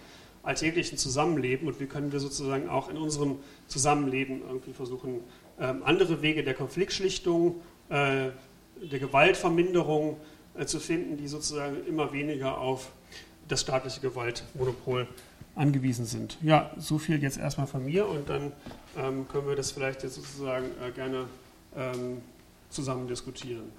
[0.46, 3.36] alltäglichen Zusammenleben und wie können wir sozusagen auch in unserem
[3.66, 5.20] Zusammenleben irgendwie versuchen,
[5.58, 7.56] ähm, andere Wege der Konfliktschlichtung,
[7.88, 8.28] äh,
[8.80, 10.16] der Gewaltverminderung
[10.56, 12.92] äh, zu finden, die sozusagen immer weniger auf
[13.48, 15.08] das staatliche Gewaltmonopol
[15.54, 16.38] angewiesen sind.
[16.42, 18.52] Ja, so viel jetzt erstmal von mir und dann
[18.96, 21.24] ähm, können wir das vielleicht jetzt sozusagen äh, gerne
[21.76, 22.20] ähm,
[22.70, 23.72] zusammen diskutieren.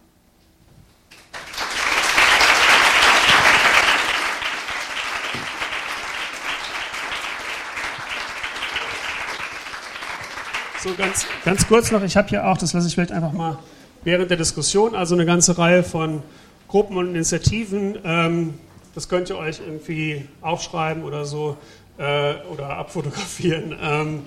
[10.84, 13.58] So ganz, ganz kurz noch, ich habe hier auch, das lasse ich vielleicht einfach mal
[14.04, 16.22] während der Diskussion, also eine ganze Reihe von
[16.68, 17.98] Gruppen und Initiativen.
[18.04, 18.54] Ähm,
[18.94, 21.58] das könnt ihr euch irgendwie aufschreiben oder so
[21.98, 23.76] äh, oder abfotografieren.
[23.82, 24.26] Ähm,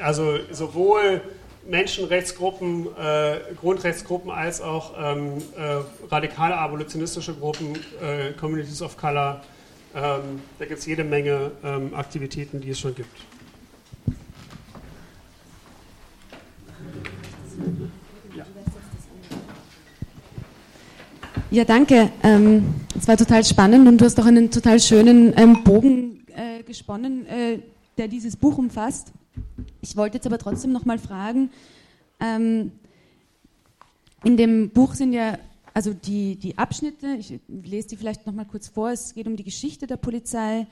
[0.00, 1.20] also sowohl
[1.68, 9.42] Menschenrechtsgruppen, äh, Grundrechtsgruppen als auch ähm, äh, radikale abolitionistische Gruppen, äh, Communities of Color.
[9.94, 13.29] Ähm, da gibt es jede Menge ähm, Aktivitäten, die es schon gibt.
[21.52, 22.10] Ja, danke.
[22.22, 26.62] Ähm, es war total spannend und du hast auch einen total schönen ähm, Bogen äh,
[26.62, 27.58] gesponnen, äh,
[27.98, 29.12] der dieses Buch umfasst.
[29.80, 31.50] Ich wollte jetzt aber trotzdem noch mal fragen,
[32.20, 32.70] ähm,
[34.22, 35.38] in dem Buch sind ja
[35.74, 39.44] also die, die Abschnitte, ich lese die vielleicht nochmal kurz vor, es geht um die
[39.44, 40.66] Geschichte der Polizei,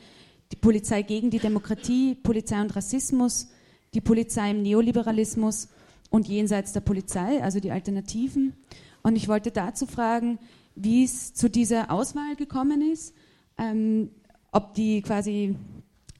[0.52, 3.48] die Polizei gegen die Demokratie, Polizei und Rassismus,
[3.94, 5.68] die Polizei im Neoliberalismus
[6.10, 8.54] und jenseits der Polizei, also die Alternativen.
[9.02, 10.38] Und ich wollte dazu fragen,
[10.74, 13.14] wie es zu dieser Auswahl gekommen ist,
[13.58, 14.10] ähm,
[14.52, 15.56] ob die quasi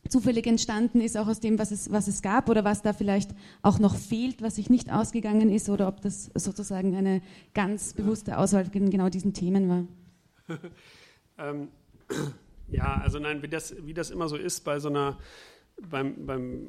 [0.09, 3.31] zufällig entstanden ist, auch aus dem, was es, was es gab oder was da vielleicht
[3.63, 7.23] auch noch fehlt, was sich nicht ausgegangen ist oder ob das sozusagen eine
[7.55, 10.59] ganz bewusste Auswahl in genau diesen Themen war.
[11.39, 11.69] ähm,
[12.69, 15.19] ja, also nein, wie das, wie das immer so ist bei so einer
[15.91, 16.67] beim, beim,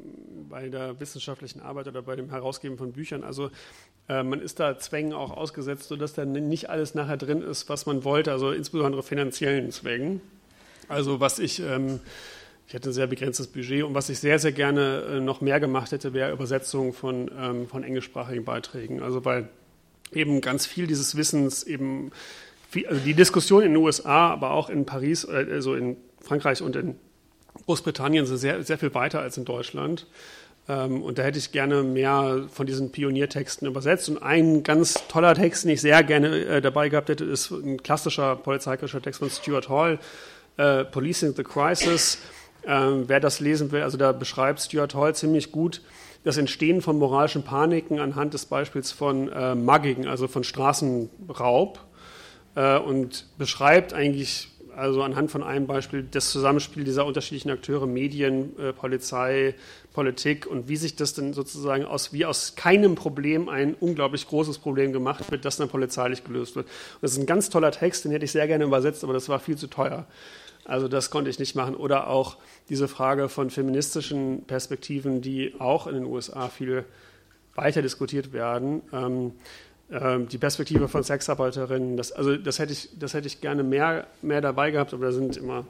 [0.48, 3.24] bei der wissenschaftlichen Arbeit oder bei dem Herausgeben von Büchern.
[3.24, 3.50] Also
[4.08, 7.86] äh, man ist da Zwängen auch ausgesetzt, sodass dann nicht alles nachher drin ist, was
[7.86, 10.20] man wollte, also insbesondere finanziellen Zwängen.
[10.88, 12.00] Also was ich ähm,
[12.70, 15.58] ich hatte ein sehr begrenztes Budget und was ich sehr, sehr gerne äh, noch mehr
[15.58, 19.02] gemacht hätte, wäre Übersetzung von, ähm, von englischsprachigen Beiträgen.
[19.02, 19.48] Also weil
[20.12, 22.12] eben ganz viel dieses Wissens eben,
[22.68, 26.62] viel, also die Diskussion in den USA, aber auch in Paris, äh, also in Frankreich
[26.62, 26.94] und in
[27.66, 30.06] Großbritannien sind sehr, sehr viel weiter als in Deutschland.
[30.68, 34.08] Ähm, und da hätte ich gerne mehr von diesen Pioniertexten übersetzt.
[34.08, 37.82] Und ein ganz toller Text, den ich sehr gerne äh, dabei gehabt hätte, ist ein
[37.82, 39.98] klassischer polizeikritischer Text von Stuart Hall,
[40.90, 42.18] Policing the Crisis.
[42.66, 45.80] Ähm, wer das lesen will, also da beschreibt Stuart Hall ziemlich gut
[46.24, 51.80] das Entstehen von moralischen Paniken anhand des Beispiels von äh, Mugging, also von Straßenraub
[52.54, 54.48] äh, und beschreibt eigentlich
[54.80, 59.54] also anhand von einem Beispiel das Zusammenspiel dieser unterschiedlichen Akteure, Medien, äh, Polizei,
[59.92, 64.58] Politik und wie sich das dann sozusagen aus, wie aus keinem Problem ein unglaublich großes
[64.58, 66.66] Problem gemacht wird, das dann polizeilich gelöst wird.
[66.66, 69.28] Und das ist ein ganz toller Text, den hätte ich sehr gerne übersetzt, aber das
[69.28, 70.06] war viel zu teuer.
[70.64, 71.74] Also das konnte ich nicht machen.
[71.74, 76.84] Oder auch diese Frage von feministischen Perspektiven, die auch in den USA viel
[77.54, 78.82] weiter diskutiert werden.
[78.92, 79.32] Ähm,
[79.90, 84.06] ähm, die Perspektive von Sexarbeiterinnen, das, also das hätte ich, das hätte ich gerne mehr,
[84.22, 85.64] mehr dabei gehabt, aber da sind immer,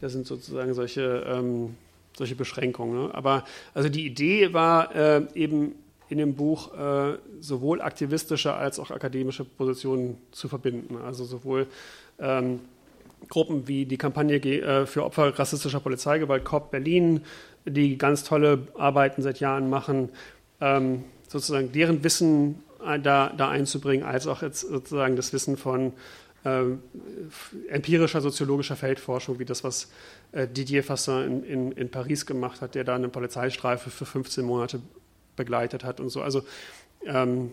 [0.00, 1.74] da sind sozusagen solche, ähm,
[2.16, 3.06] solche Beschränkungen.
[3.06, 3.14] Ne?
[3.14, 3.44] Aber
[3.74, 5.74] also die Idee war äh, eben
[6.08, 10.96] in dem Buch äh, sowohl aktivistische als auch akademische Positionen zu verbinden.
[11.04, 11.66] Also sowohl
[12.18, 12.60] ähm,
[13.28, 17.22] Gruppen wie die Kampagne äh, für Opfer rassistischer Polizeigewalt, COP Berlin,
[17.64, 20.10] die ganz tolle Arbeiten seit Jahren machen,
[20.60, 22.62] ähm, sozusagen deren Wissen
[23.02, 25.92] da, da einzubringen, als auch jetzt sozusagen das Wissen von
[26.44, 26.62] äh,
[27.68, 29.90] empirischer soziologischer Feldforschung, wie das, was
[30.32, 34.44] äh, Didier Fassin in, in, in, Paris gemacht hat, der da eine Polizeistreife für 15
[34.44, 34.80] Monate
[35.36, 36.20] begleitet hat und so.
[36.20, 36.42] Also
[37.04, 37.52] ähm,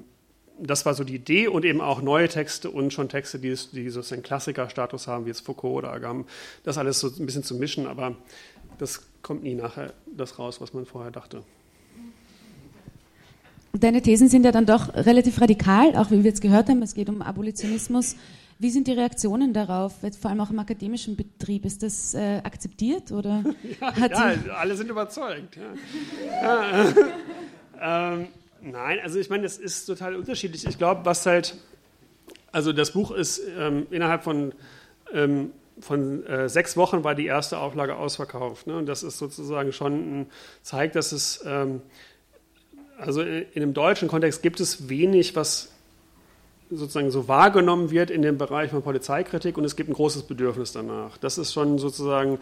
[0.62, 3.90] das war so die Idee und eben auch neue Texte und schon Texte, die, die
[3.90, 6.26] sozusagen Klassikerstatus haben, wie jetzt Foucault oder Agam,
[6.64, 8.16] das alles so ein bisschen zu mischen, aber
[8.78, 11.44] das kommt nie nachher das raus, was man vorher dachte.
[13.74, 16.96] Deine Thesen sind ja dann doch relativ radikal, auch wie wir jetzt gehört haben, es
[16.96, 18.16] geht um Abolitionismus.
[18.58, 21.66] Wie sind die Reaktionen darauf, vor allem auch im akademischen Betrieb?
[21.66, 23.44] Ist das äh, akzeptiert oder?
[23.82, 25.58] ja, ja alle sind überzeugt.
[27.82, 28.14] Ja.
[28.14, 28.28] ähm,
[28.62, 30.66] Nein, also ich meine, das ist total unterschiedlich.
[30.66, 31.56] Ich glaube, was halt,
[32.52, 34.54] also das Buch ist ähm, innerhalb von,
[35.14, 38.68] ähm, von äh, sechs Wochen war die erste Auflage ausverkauft.
[38.68, 38.76] Ne?
[38.76, 40.26] Und das ist sozusagen schon, ein,
[40.62, 41.82] zeigt, dass es, ähm,
[43.00, 45.70] also in, in dem deutschen Kontext gibt es wenig, was
[46.70, 50.72] sozusagen so wahrgenommen wird in dem Bereich von Polizeikritik und es gibt ein großes Bedürfnis
[50.72, 51.18] danach.
[51.18, 52.38] Das ist schon sozusagen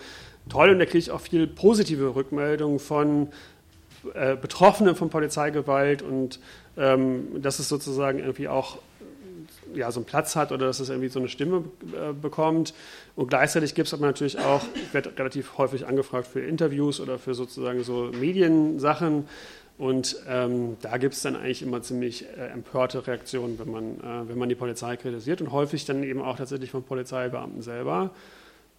[0.49, 3.30] toll und da kriege ich auch viel positive Rückmeldungen von
[4.14, 6.39] äh, Betroffenen von Polizeigewalt und
[6.78, 8.80] ähm, dass es sozusagen irgendwie auch
[9.74, 12.74] ja, so einen Platz hat oder dass es irgendwie so eine Stimme äh, bekommt.
[13.16, 17.18] Und gleichzeitig gibt es aber natürlich auch, ich werde relativ häufig angefragt für Interviews oder
[17.18, 19.26] für sozusagen so Mediensachen.
[19.78, 24.30] Und ähm, da gibt es dann eigentlich immer ziemlich äh, empörte Reaktionen, wenn man, äh,
[24.30, 28.10] wenn man die Polizei kritisiert und häufig dann eben auch tatsächlich von Polizeibeamten selber.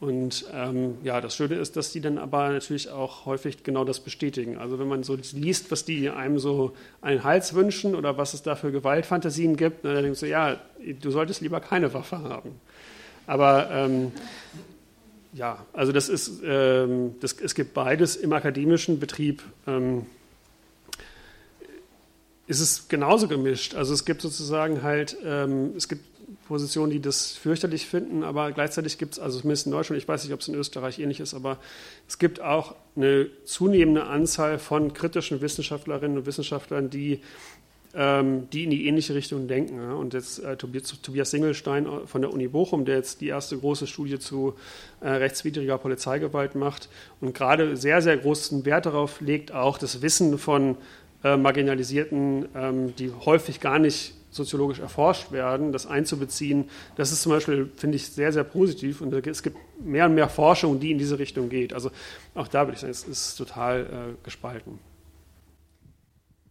[0.01, 4.01] Und ähm, ja, das Schöne ist, dass die dann aber natürlich auch häufig genau das
[4.01, 4.57] bestätigen.
[4.57, 6.73] Also wenn man so liest, was die einem so
[7.05, 10.61] den Hals wünschen oder was es da für Gewaltfantasien gibt, dann denkst du, ja,
[11.01, 12.61] du solltest lieber keine Waffe haben.
[13.27, 14.13] Aber ähm,
[15.33, 19.43] ja, also das ist, ähm, das, es gibt beides im akademischen Betrieb.
[19.67, 20.07] Ähm,
[22.49, 23.75] ist es genauso gemischt.
[23.75, 26.05] Also es gibt sozusagen halt, ähm, es gibt
[26.49, 30.25] Positionen, die das fürchterlich finden, aber gleichzeitig gibt es, also zumindest in Deutschland, ich weiß
[30.25, 31.59] nicht, ob es in Österreich ähnlich ist, aber
[32.09, 37.21] es gibt auch eine zunehmende Anzahl von kritischen Wissenschaftlerinnen und Wissenschaftlern, die,
[37.95, 39.93] ähm, die in die ähnliche Richtung denken.
[39.93, 43.87] Und jetzt äh, Tobias, Tobias Singelstein von der Uni Bochum, der jetzt die erste große
[43.87, 44.55] Studie zu
[45.01, 46.89] äh, rechtswidriger Polizeigewalt macht
[47.21, 50.77] und gerade sehr, sehr großen Wert darauf legt, auch das Wissen von
[51.25, 57.33] äh, Marginalisierten, ähm, die häufig gar nicht soziologisch erforscht werden, das einzubeziehen, das ist zum
[57.33, 60.99] Beispiel, finde ich, sehr, sehr positiv und es gibt mehr und mehr Forschung, die in
[60.99, 61.73] diese Richtung geht.
[61.73, 61.91] Also
[62.35, 64.79] auch da würde ich sagen, es ist total äh, gespalten.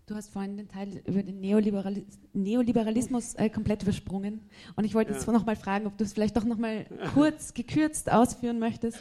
[0.07, 4.39] Du hast vorhin den Teil über den Neoliberali Neoliberalismus äh, komplett übersprungen.
[4.77, 5.17] Und ich wollte ja.
[5.17, 8.97] jetzt noch mal fragen, ob du es vielleicht doch noch mal kurz, gekürzt ausführen möchtest.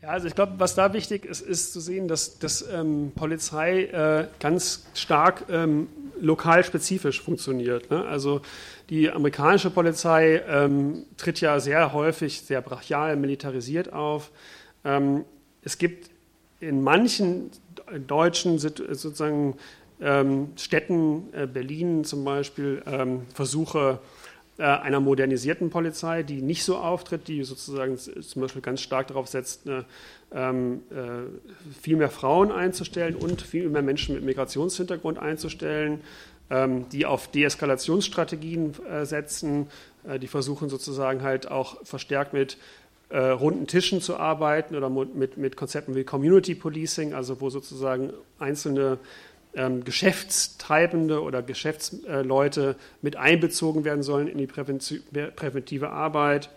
[0.00, 3.84] Ja, also ich glaube, was da wichtig ist, ist zu sehen, dass, dass ähm, Polizei
[3.86, 5.88] äh, ganz stark ähm,
[6.20, 7.90] lokal spezifisch funktioniert.
[7.90, 8.04] Ne?
[8.04, 8.40] Also
[8.90, 14.30] die amerikanische Polizei ähm, tritt ja sehr häufig sehr brachial militarisiert auf.
[14.84, 15.24] Ähm,
[15.62, 16.10] es gibt
[16.60, 17.50] in manchen
[18.06, 19.56] deutschen sozusagen
[20.00, 23.98] ähm, Städten, äh, Berlin zum Beispiel, ähm, Versuche
[24.58, 29.68] einer modernisierten Polizei, die nicht so auftritt, die sozusagen zum Beispiel ganz stark darauf setzt,
[29.68, 29.84] eine,
[30.32, 36.00] ähm, äh, viel mehr Frauen einzustellen und viel mehr Menschen mit Migrationshintergrund einzustellen,
[36.50, 39.68] ähm, die auf Deeskalationsstrategien äh, setzen,
[40.08, 42.58] äh, die versuchen sozusagen halt auch verstärkt mit
[43.10, 48.12] äh, runden Tischen zu arbeiten oder mit, mit Konzepten wie Community Policing, also wo sozusagen
[48.38, 48.98] einzelne
[49.58, 56.50] ähm, Geschäftstreibende oder Geschäftsleute mit einbezogen werden sollen in die präventive Arbeit.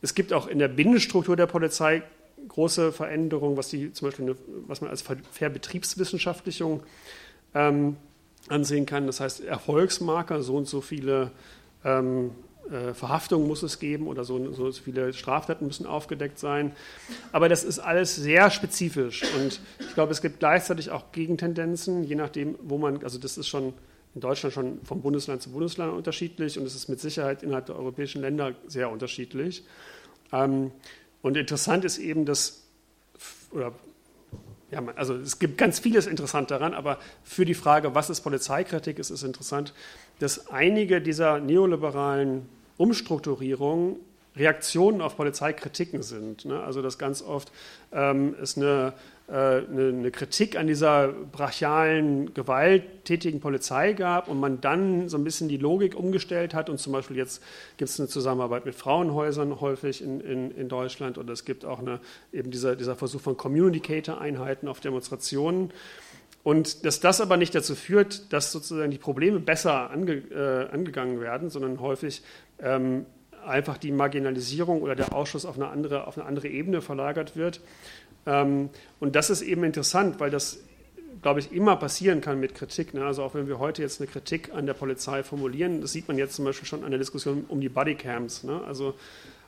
[0.00, 2.02] Es gibt auch in der Bindestruktur der Polizei
[2.48, 6.82] große Veränderungen, was die zum Beispiel eine, was man als Verbetriebswissenschaftlichung
[7.54, 7.96] ähm,
[8.48, 9.06] ansehen kann.
[9.06, 11.32] Das heißt Erfolgsmarker, so und so viele
[11.84, 12.30] ähm,
[12.70, 16.72] äh, Verhaftungen muss es geben oder so, so viele Straftaten müssen aufgedeckt sein.
[17.32, 22.14] Aber das ist alles sehr spezifisch und ich glaube, es gibt gleichzeitig auch Gegentendenzen, je
[22.14, 23.74] nachdem, wo man, also das ist schon
[24.14, 27.76] in Deutschland schon vom Bundesland zu Bundesland unterschiedlich und es ist mit Sicherheit innerhalb der
[27.76, 29.64] europäischen Länder sehr unterschiedlich.
[30.32, 30.72] Ähm,
[31.22, 32.64] und interessant ist eben, dass,
[33.50, 33.72] oder
[34.70, 38.98] ja, also es gibt ganz vieles interessant daran, aber für die Frage, was ist Polizeikritik,
[38.98, 39.72] ist es interessant,
[40.18, 42.48] dass einige dieser neoliberalen
[42.78, 43.98] Umstrukturierung
[44.38, 46.44] Reaktionen auf Polizeikritiken sind.
[46.44, 46.60] Ne?
[46.60, 47.50] Also dass ganz oft
[47.92, 48.92] ähm, es eine,
[49.28, 55.24] äh, eine, eine, Kritik an dieser brachialen, gewalttätigen Polizei gab und man dann so ein
[55.24, 57.42] bisschen die Logik umgestellt hat und zum Beispiel jetzt
[57.76, 61.80] gibt es eine Zusammenarbeit mit Frauenhäusern häufig in, in, in Deutschland und es gibt auch
[61.80, 62.00] eine,
[62.32, 65.72] eben dieser, dieser Versuch von Communicator-Einheiten auf Demonstrationen.
[66.42, 71.20] Und dass das aber nicht dazu führt, dass sozusagen die Probleme besser ange, äh, angegangen
[71.20, 72.22] werden, sondern häufig
[72.60, 73.06] ähm,
[73.46, 77.60] einfach die Marginalisierung oder der Ausschuss auf eine andere, auf eine andere Ebene verlagert wird.
[78.26, 78.70] Ähm,
[79.00, 80.60] und das ist eben interessant, weil das,
[81.22, 82.94] glaube ich, immer passieren kann mit Kritik.
[82.94, 83.04] Ne?
[83.04, 86.18] Also auch wenn wir heute jetzt eine Kritik an der Polizei formulieren, das sieht man
[86.18, 88.44] jetzt zum Beispiel schon an der Diskussion um die Bodycams.
[88.44, 88.60] Ne?
[88.66, 88.94] Also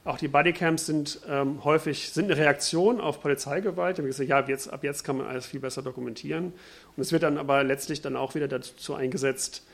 [0.04, 3.98] auch die Bodycams sind ähm, häufig sind eine Reaktion auf Polizeigewalt.
[3.98, 6.52] Da gesagt, ja, jetzt, ab jetzt kann man alles viel besser dokumentieren.
[6.96, 9.66] Und es wird dann aber letztlich dann auch wieder dazu eingesetzt,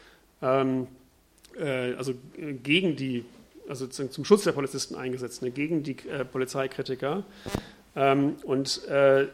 [0.42, 0.88] ähm,
[1.56, 3.24] äh, also äh, gegen die,
[3.68, 7.22] also zum Schutz der Polizisten eingesetzt, ne, gegen die äh, Polizeikritiker.
[7.94, 9.28] Ähm, und äh,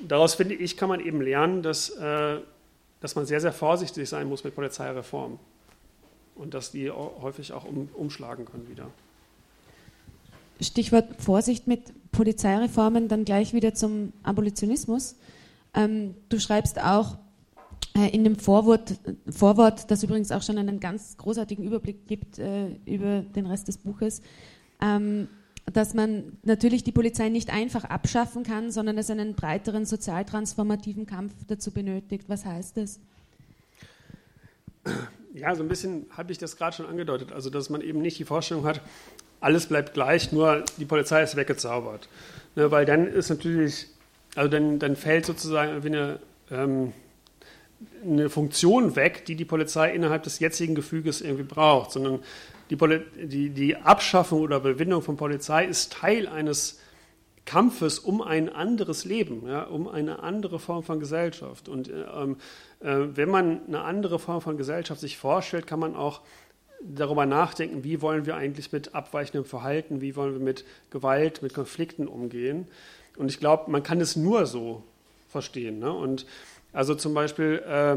[0.00, 2.38] daraus finde ich, kann man eben lernen, dass, äh,
[3.00, 5.38] dass man sehr, sehr vorsichtig sein muss mit Polizeireform.
[6.34, 8.86] Und dass die häufig auch um, umschlagen können wieder.
[10.60, 15.16] Stichwort Vorsicht mit Polizeireformen, dann gleich wieder zum Abolitionismus.
[15.74, 17.16] Ähm, du schreibst auch,
[17.96, 18.94] äh, in dem Vorwort,
[19.28, 23.78] Vorwort, das übrigens auch schon einen ganz großartigen Überblick gibt äh, über den Rest des
[23.78, 24.22] Buches,
[24.80, 25.28] ähm,
[25.72, 31.32] dass man natürlich die Polizei nicht einfach abschaffen kann, sondern es einen breiteren sozialtransformativen Kampf
[31.46, 32.28] dazu benötigt.
[32.28, 33.00] Was heißt das?
[35.34, 37.32] Ja, so ein bisschen habe ich das gerade schon angedeutet.
[37.32, 38.80] Also, dass man eben nicht die Vorstellung hat,
[39.40, 42.08] alles bleibt gleich, nur die Polizei ist weggezaubert.
[42.56, 43.86] Ne, weil dann ist natürlich,
[44.34, 46.18] also dann, dann fällt sozusagen eine,
[46.50, 46.92] ähm,
[48.04, 52.20] eine Funktion weg, die die Polizei innerhalb des jetzigen Gefüges irgendwie braucht, sondern
[52.68, 56.80] die, Poli die, die Abschaffung oder Überwindung von Polizei ist Teil eines
[57.46, 61.68] Kampfes um ein anderes Leben, ja, um eine andere Form von Gesellschaft.
[61.68, 62.36] Und ähm,
[62.80, 66.20] äh, wenn man eine andere Form von Gesellschaft sich vorstellt, kann man auch
[66.82, 71.54] darüber nachdenken, wie wollen wir eigentlich mit abweichendem Verhalten, wie wollen wir mit Gewalt, mit
[71.54, 72.66] Konflikten umgehen.
[73.16, 74.82] Und ich glaube, man kann es nur so
[75.28, 75.78] verstehen.
[75.78, 75.92] Ne?
[75.92, 76.26] Und
[76.72, 77.96] also zum Beispiel äh,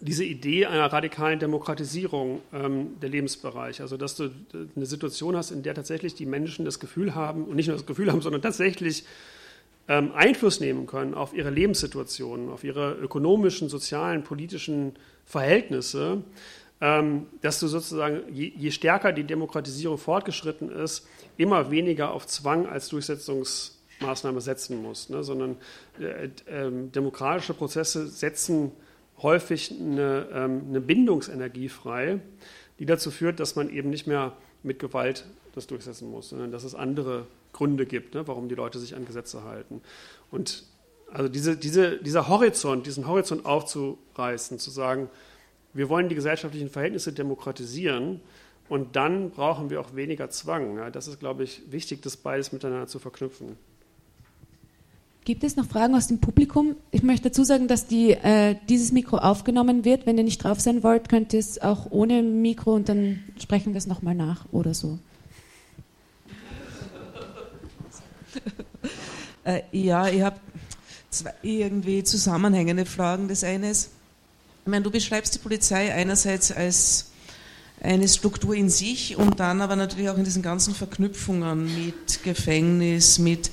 [0.00, 4.30] diese Idee einer radikalen Demokratisierung ähm, der Lebensbereiche, also dass du
[4.76, 7.86] eine Situation hast, in der tatsächlich die Menschen das Gefühl haben, und nicht nur das
[7.86, 9.04] Gefühl haben, sondern tatsächlich
[9.88, 14.92] ähm, Einfluss nehmen können auf ihre Lebenssituationen, auf ihre ökonomischen, sozialen, politischen
[15.24, 16.22] Verhältnisse,
[16.80, 24.40] dass du sozusagen, je, stärker die Demokratisierung fortgeschritten ist, immer weniger auf Zwang als Durchsetzungsmaßnahme
[24.40, 25.24] setzen musst, ne?
[25.24, 25.56] sondern
[25.98, 26.30] äh, äh,
[26.70, 28.70] demokratische Prozesse setzen
[29.22, 32.20] häufig eine, ähm, eine Bindungsenergie frei,
[32.78, 35.24] die dazu führt, dass man eben nicht mehr mit Gewalt
[35.54, 39.04] das durchsetzen muss, sondern dass es andere Gründe gibt, ne, warum die Leute sich an
[39.04, 39.80] Gesetze halten.
[40.30, 40.64] Und
[41.10, 45.08] also diese, diese, dieser Horizont, diesen Horizont aufzureißen, zu sagen,
[45.74, 48.20] wir wollen die gesellschaftlichen Verhältnisse demokratisieren
[48.68, 50.76] und dann brauchen wir auch weniger Zwang.
[50.76, 53.56] Ja, das ist, glaube ich, wichtig, das beides miteinander zu verknüpfen.
[55.24, 56.76] Gibt es noch Fragen aus dem Publikum?
[56.90, 60.06] Ich möchte dazu sagen, dass die, äh, dieses Mikro aufgenommen wird.
[60.06, 63.74] Wenn ihr nicht drauf sein wollt, könnt ihr es auch ohne Mikro und dann sprechen
[63.74, 64.98] wir es nochmal nach oder so.
[69.44, 70.36] Äh, ja, ich habe
[71.08, 73.28] zwei irgendwie zusammenhängende Fragen.
[73.28, 73.90] Das eine ist,
[74.68, 77.06] ich meine, du beschreibst die Polizei einerseits als
[77.80, 83.18] eine Struktur in sich und dann aber natürlich auch in diesen ganzen Verknüpfungen mit Gefängnis,
[83.18, 83.50] mit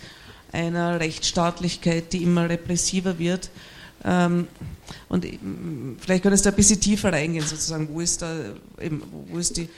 [0.52, 3.50] einer Rechtsstaatlichkeit, die immer repressiver wird.
[4.04, 4.50] Ähm,
[5.08, 5.26] und
[6.00, 8.36] vielleicht könntest du ein bisschen tiefer reingehen, sozusagen, wo ist, da,
[9.32, 9.70] wo ist die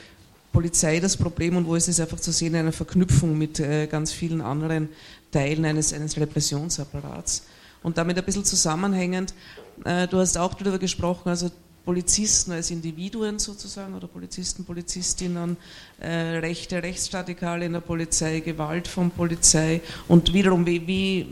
[0.52, 4.10] Polizei das Problem und wo ist es einfach zu sehen, eine Verknüpfung mit äh, ganz
[4.10, 4.88] vielen anderen
[5.30, 7.44] Teilen eines, eines Repressionsapparats.
[7.84, 9.34] Und damit ein bisschen zusammenhängend,
[9.84, 11.50] du hast auch darüber gesprochen, also
[11.88, 15.56] Polizisten als Individuen sozusagen oder Polizisten, Polizistinnen,
[15.98, 21.26] äh, Rechte, Rechtsstatikale in der Polizei, Gewalt von Polizei und wiederum, wie, wie,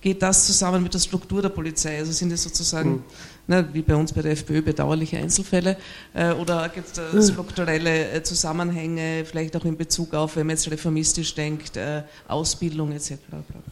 [0.00, 1.96] geht das zusammen mit der Struktur der Polizei?
[1.96, 3.02] Also sind es sozusagen, mhm.
[3.46, 5.76] ne, wie bei uns bei der FPÖ, bedauerliche Einzelfälle
[6.12, 10.68] äh, oder gibt es strukturelle äh, Zusammenhänge, vielleicht auch in Bezug auf, wenn man jetzt
[10.68, 13.12] reformistisch denkt, äh, Ausbildung etc.?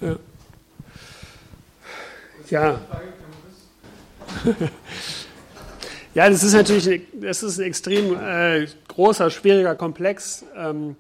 [0.01, 0.17] Ja.
[2.49, 2.81] ja.
[6.17, 10.97] Ja, das ist natürlich ein, das ist ein extrem äh, großer, schwieriger Komplex, ähm,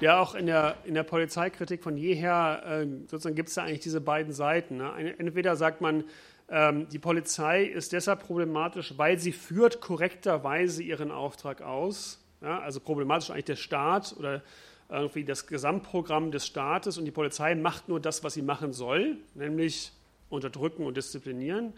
[0.00, 3.78] der auch in der, in der Polizeikritik von jeher, äh, sozusagen gibt es da eigentlich
[3.78, 4.78] diese beiden Seiten.
[4.78, 5.14] Ne?
[5.18, 6.02] Entweder sagt man,
[6.48, 12.18] ähm, die Polizei ist deshalb problematisch, weil sie führt korrekterweise ihren Auftrag aus.
[12.42, 12.58] Ja?
[12.58, 14.42] Also problematisch eigentlich der Staat oder
[14.88, 19.18] irgendwie das Gesamtprogramm des Staates und die Polizei macht nur das, was sie machen soll,
[19.34, 19.92] nämlich
[20.30, 21.74] unterdrücken und disziplinieren.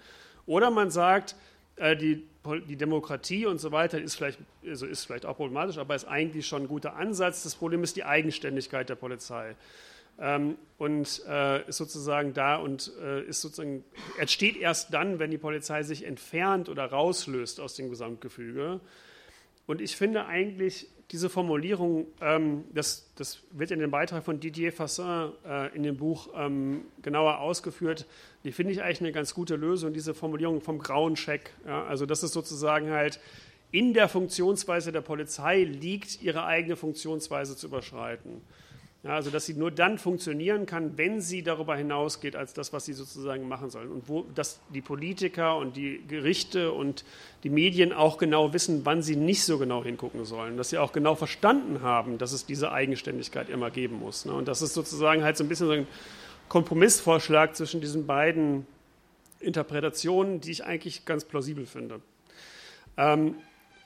[0.50, 1.36] Oder man sagt,
[1.76, 2.26] äh, die,
[2.66, 6.48] die Demokratie und so weiter ist vielleicht, also ist vielleicht auch problematisch, aber ist eigentlich
[6.48, 7.44] schon ein guter Ansatz.
[7.44, 9.54] Das Problem ist die Eigenständigkeit der Polizei.
[10.18, 13.84] Ähm, und äh, ist sozusagen da und äh, ist sozusagen,
[14.18, 18.80] entsteht erst dann, wenn die Polizei sich entfernt oder rauslöst aus dem Gesamtgefüge.
[19.68, 24.72] Und ich finde eigentlich diese Formulierung, ähm, das, das, wird in dem Beitrag von Didier
[24.72, 28.06] Fassin äh, in dem Buch ähm, genauer ausgeführt,
[28.44, 31.52] die finde ich eigentlich eine ganz gute Lösung, diese Formulierung vom grauen Scheck.
[31.66, 33.20] Ja, also das ist sozusagen halt
[33.72, 38.40] in der Funktionsweise der Polizei liegt, ihre eigene Funktionsweise zu überschreiten.
[39.02, 42.84] Ja, also dass sie nur dann funktionieren kann, wenn sie darüber hinausgeht als das, was
[42.84, 43.90] sie sozusagen machen sollen.
[43.90, 47.04] Und wo dass die Politiker und die Gerichte und
[47.42, 50.58] die Medien auch genau wissen, wann sie nicht so genau hingucken sollen.
[50.58, 54.26] Dass sie auch genau verstanden haben, dass es diese Eigenständigkeit immer geben muss.
[54.26, 54.34] Ne?
[54.34, 55.86] Und das ist sozusagen halt so ein bisschen so ein
[56.50, 58.66] Kompromissvorschlag zwischen diesen beiden
[59.38, 62.02] Interpretationen, die ich eigentlich ganz plausibel finde.
[62.96, 63.36] Ähm,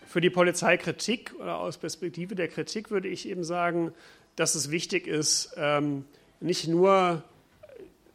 [0.06, 3.92] für die Polizeikritik oder aus Perspektive der Kritik würde ich eben sagen,
[4.34, 6.06] dass es wichtig ist, ähm,
[6.40, 7.22] nicht nur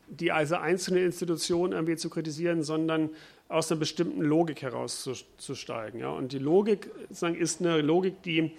[0.07, 3.11] die also einzelne Institution irgendwie zu kritisieren, sondern
[3.49, 5.99] aus einer bestimmten Logik herauszusteigen.
[5.99, 6.09] Ja?
[6.09, 8.53] Und die Logik ist eine Logik, die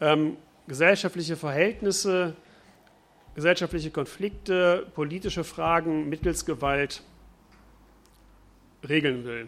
[0.00, 0.36] ähm,
[0.68, 2.36] gesellschaftliche Verhältnisse
[3.34, 7.02] gesellschaftliche Konflikte, politische Fragen mittels Gewalt
[8.88, 9.46] regeln will.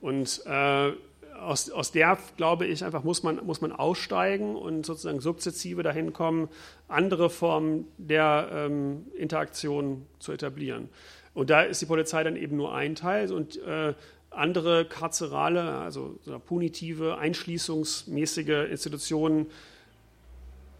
[0.00, 0.92] Und äh,
[1.40, 6.12] aus, aus der, glaube ich, einfach muss man, muss man aussteigen und sozusagen sukzessive dahin
[6.12, 6.48] kommen,
[6.88, 10.88] andere Formen der ähm, Interaktion zu etablieren.
[11.34, 13.94] Und da ist die Polizei dann eben nur ein Teil und äh,
[14.30, 19.46] andere karzerale, also so punitive, einschließungsmäßige Institutionen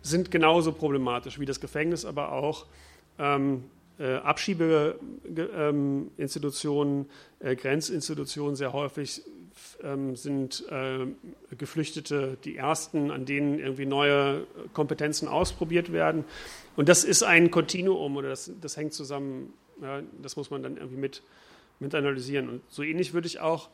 [0.02, 2.66] sind genauso problematisch wie das Gefängnis, aber auch
[3.18, 3.64] ähm,
[3.98, 7.06] äh, Abschiebeinstitutionen,
[7.40, 9.22] äh, Grenzinstitutionen sehr häufig
[9.82, 11.06] ähm, sind äh,
[11.56, 16.24] Geflüchtete die ersten, an denen irgendwie neue Kompetenzen ausprobiert werden.
[16.76, 19.52] Und das ist ein Kontinuum oder das, das hängt zusammen,
[19.82, 21.22] ja, das muss man dann irgendwie mit,
[21.80, 22.48] mit analysieren.
[22.48, 23.68] Und so ähnlich würde ich auch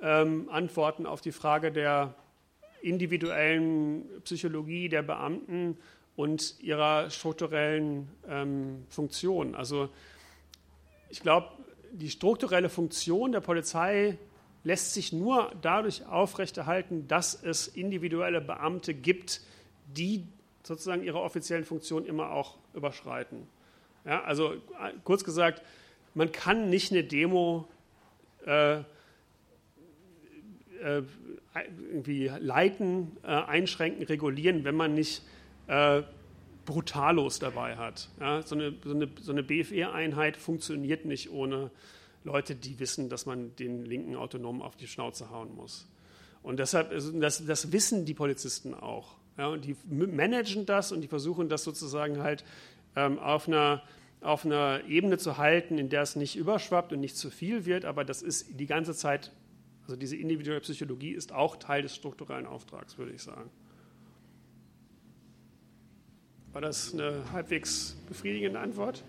[0.00, 2.14] ähm, antworten auf die Frage der
[2.84, 5.78] individuellen Psychologie der Beamten
[6.16, 9.54] und ihrer strukturellen ähm, Funktion.
[9.54, 9.88] Also
[11.08, 11.48] ich glaube,
[11.92, 14.18] die strukturelle Funktion der Polizei
[14.64, 19.40] lässt sich nur dadurch aufrechterhalten, dass es individuelle Beamte gibt,
[19.86, 20.26] die
[20.62, 23.46] sozusagen ihre offiziellen Funktionen immer auch überschreiten.
[24.04, 24.54] Ja, also
[25.04, 25.62] kurz gesagt,
[26.14, 27.68] man kann nicht eine Demo
[28.46, 28.80] äh,
[30.80, 31.02] äh,
[31.54, 35.22] irgendwie leiten, äh, einschränken, regulieren, wenn man nicht
[35.66, 36.02] äh,
[36.64, 38.08] Brutalos dabei hat.
[38.20, 41.70] Ja, so eine, so eine, so eine BFE-Einheit funktioniert nicht ohne
[42.24, 45.86] Leute, die wissen, dass man den Linken autonom auf die Schnauze hauen muss.
[46.42, 46.90] Und deshalb,
[47.20, 49.16] das, das wissen die Polizisten auch.
[49.36, 52.44] Ja, und die managen das und die versuchen das sozusagen halt
[52.96, 53.82] ähm, auf, einer,
[54.20, 57.84] auf einer Ebene zu halten, in der es nicht überschwappt und nicht zu viel wird,
[57.84, 59.32] aber das ist die ganze Zeit,
[59.84, 63.50] also diese individuelle Psychologie ist auch Teil des strukturellen Auftrags, würde ich sagen.
[66.52, 69.04] War das eine halbwegs befriedigende Antwort?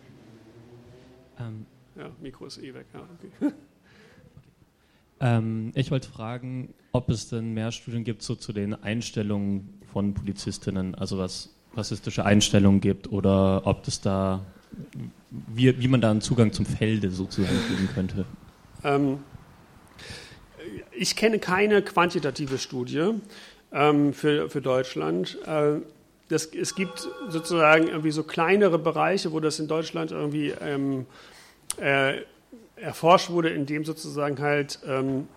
[1.39, 1.65] Ähm.
[1.95, 2.87] Ja, Mikro ist eh weg.
[2.93, 3.53] Ja, okay.
[5.21, 10.13] Ähm, ich wollte fragen, ob es denn mehr Studien gibt so zu den Einstellungen von
[10.13, 14.45] Polizistinnen, also was rassistische Einstellungen gibt oder ob es da,
[15.31, 18.25] wie, wie man da einen Zugang zum Felde sozusagen geben könnte.
[18.83, 19.19] Ähm,
[20.91, 23.11] ich kenne keine quantitative Studie
[23.71, 25.37] ähm, für, für Deutschland.
[25.45, 25.81] Äh,
[26.29, 31.05] das, es gibt sozusagen irgendwie so kleinere Bereiche, wo das in Deutschland irgendwie ähm,
[31.79, 32.21] äh,
[32.77, 35.27] erforscht wurde, indem sozusagen halt ähm,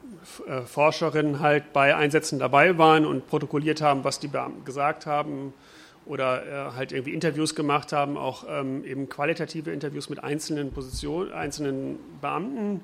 [0.46, 5.52] äh, Forscherinnen halt bei Einsätzen dabei waren und protokolliert haben, was die Beamten gesagt haben
[6.06, 11.32] oder äh, halt irgendwie Interviews gemacht haben, auch ähm, eben qualitative Interviews mit einzelnen Positionen,
[11.32, 12.80] einzelnen Beamten.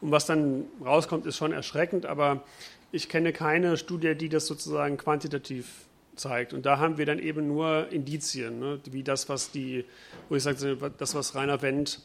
[0.00, 2.42] Und was dann rauskommt, ist schon erschreckend, aber
[2.92, 5.86] ich kenne keine Studie, die das sozusagen quantitativ
[6.16, 6.52] zeigt.
[6.52, 8.80] Und da haben wir dann eben nur Indizien, ne?
[8.90, 9.84] wie das, was die,
[10.28, 12.00] wo ich sage, das, was Rainer Wendt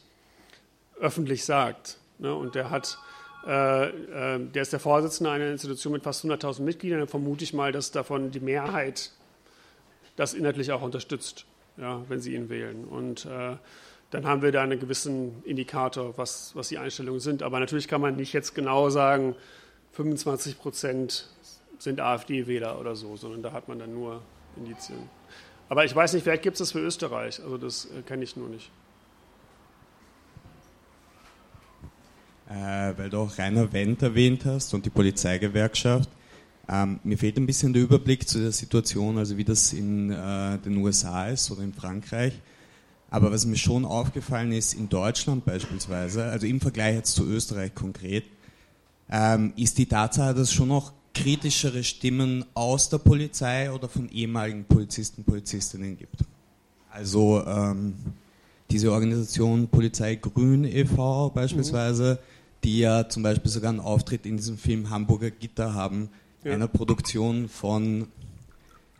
[1.00, 1.98] öffentlich sagt.
[2.18, 2.34] Ne?
[2.34, 2.98] Und der hat,
[3.46, 7.00] äh, äh, der ist der Vorsitzende einer Institution mit fast 100.000 Mitgliedern.
[7.00, 9.10] Dann vermute ich mal, dass davon die Mehrheit
[10.16, 11.46] das inhaltlich auch unterstützt,
[11.78, 12.84] ja, wenn sie ihn wählen.
[12.84, 13.56] Und äh,
[14.12, 17.42] dann haben wir da einen gewissen Indikator, was, was die Einstellungen sind.
[17.42, 19.34] Aber natürlich kann man nicht jetzt genau sagen,
[19.92, 21.28] 25 Prozent
[21.78, 24.22] sind AfD-Wähler oder so, sondern da hat man dann nur
[24.56, 24.98] Indizien.
[25.68, 27.42] Aber ich weiß nicht, vielleicht gibt es das für Österreich.
[27.42, 28.70] Also das äh, kenne ich nur nicht.
[32.52, 36.08] äh, weil du auch Rainer Wendt erwähnt hast und die Polizeigewerkschaft.
[36.68, 40.58] Ähm, mir fehlt ein bisschen der Überblick zu der Situation, also wie das in äh,
[40.58, 42.34] den USA ist oder in Frankreich.
[43.12, 47.74] Aber was mir schon aufgefallen ist, in Deutschland beispielsweise, also im Vergleich jetzt zu Österreich
[47.74, 48.24] konkret,
[49.10, 54.08] ähm, ist die Tatsache, dass es schon noch kritischere Stimmen aus der Polizei oder von
[54.08, 56.16] ehemaligen Polizisten, Polizistinnen gibt.
[56.90, 57.94] Also ähm,
[58.70, 61.30] diese Organisation Polizei Grün e.V.
[61.30, 66.08] beispielsweise, mhm die ja zum Beispiel sogar einen Auftritt in diesem Film Hamburger Gitter haben,
[66.44, 66.52] ja.
[66.52, 68.08] einer Produktion von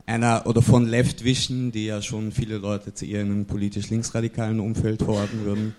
[0.06, 5.02] einer oder von Left Vision, die ja schon viele Leute zu einem politisch linksradikalen Umfeld
[5.02, 5.74] verorten würden.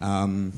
[0.00, 0.52] Ähm,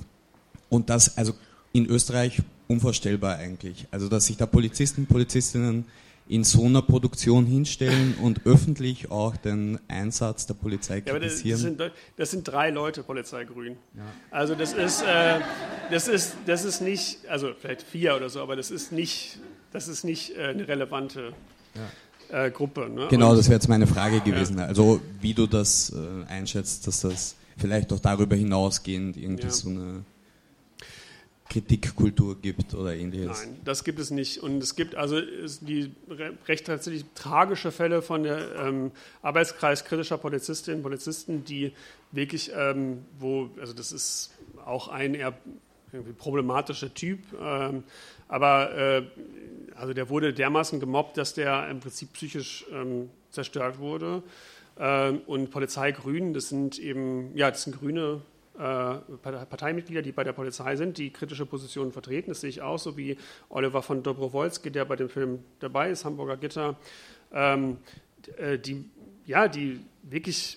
[0.69, 1.35] und das also
[1.73, 3.87] in Österreich unvorstellbar eigentlich.
[3.91, 5.85] Also dass sich da Polizisten, Polizistinnen
[6.29, 11.49] in so einer Produktion hinstellen und öffentlich auch den Einsatz der Polizei kritisieren.
[11.49, 13.77] Ja, das, sind, das, sind, drei Leute Polizei Grün.
[13.95, 14.03] Ja.
[14.31, 15.41] Also das ist, äh,
[15.91, 19.41] das ist, das ist nicht, also vielleicht vier oder so, aber das ist nicht,
[19.73, 21.35] das ist nicht äh, eine relevante
[21.75, 21.83] ja.
[22.33, 22.89] Äh, Gruppe.
[22.89, 23.09] Ne?
[23.11, 24.59] Genau, das wäre jetzt meine Frage gewesen.
[24.59, 30.05] Also wie du das äh, einschätzt, dass das vielleicht auch darüber hinausgehend irgendwie so eine
[31.53, 33.45] Kritikkultur gibt oder ähnliches.
[33.45, 34.43] Nein, das gibt es nicht.
[34.43, 35.21] Und es gibt also
[35.61, 35.93] die
[36.49, 38.91] recht tatsächlich tragische Fälle von der ähm,
[39.21, 41.73] Arbeitskreis kritischer Polizistinnen und Polizisten, die
[42.11, 44.31] wirklich, ähm, wo, also das ist
[44.65, 45.35] auch ein eher
[46.17, 47.85] problematischer Typ, ähm,
[48.33, 49.03] aber äh,
[49.75, 54.23] also der wurde dermaßen gemobbt, dass der im Prinzip psychisch ähm, zerstört wurde.
[54.79, 58.23] Ähm, und Polizei Grün, das sind eben, ja, das sind grüne
[58.59, 62.31] äh, Parteimitglieder, die bei der Polizei sind, die kritische Positionen vertreten.
[62.31, 63.19] Das sehe ich auch, so wie
[63.51, 66.77] Oliver von Dobrowolski, der bei dem Film dabei ist, Hamburger Gitter,
[67.35, 67.77] ähm,
[68.39, 68.89] äh, die,
[69.27, 70.57] ja, die wirklich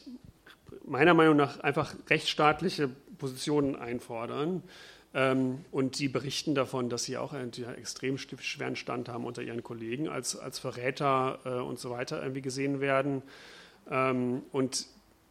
[0.86, 4.64] meiner Meinung nach einfach rechtsstaatliche Positionen einfordern.
[5.16, 9.64] Ähm, und die berichten davon, dass sie auch einen extrem schweren Stand haben unter ihren
[9.64, 13.22] Kollegen, als, als Verräter äh, und so weiter irgendwie gesehen werden.
[13.90, 14.88] Ähm, und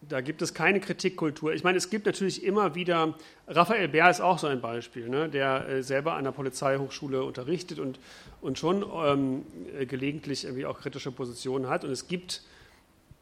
[0.09, 1.53] da gibt es keine Kritikkultur.
[1.53, 3.15] Ich meine, es gibt natürlich immer wieder,
[3.47, 7.79] Raphael Bär ist auch so ein Beispiel, ne, der äh, selber an der Polizeihochschule unterrichtet
[7.79, 7.99] und,
[8.41, 9.43] und schon ähm,
[9.79, 11.85] äh, gelegentlich irgendwie auch kritische Positionen hat.
[11.85, 12.43] Und es gibt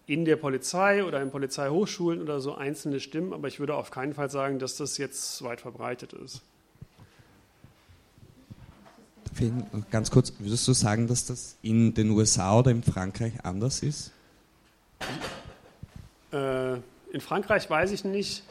[0.07, 4.15] in der Polizei oder in Polizeihochschulen oder so einzelne Stimmen, aber ich würde auf keinen
[4.15, 6.43] Fall sagen, dass das jetzt weit verbreitet ist.
[9.91, 14.13] Ganz kurz, würdest du sagen, dass das in den USA oder in Frankreich anders ist?
[16.33, 16.75] Äh,
[17.13, 18.43] in Frankreich weiß ich nicht.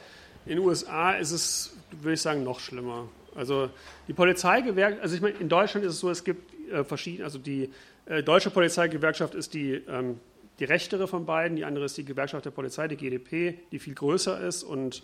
[0.45, 3.07] In den USA ist es, würde ich sagen, noch schlimmer.
[3.35, 3.69] Also
[4.07, 7.37] die Polizeigewerkschaft, also ich meine, in Deutschland ist es so, es gibt äh, verschieden, also
[7.39, 7.69] die
[8.05, 10.19] äh, deutsche Polizeigewerkschaft ist die, ähm,
[10.59, 13.93] die rechtere von beiden, die andere ist die Gewerkschaft der Polizei, die GdP, die viel
[13.93, 15.03] größer ist und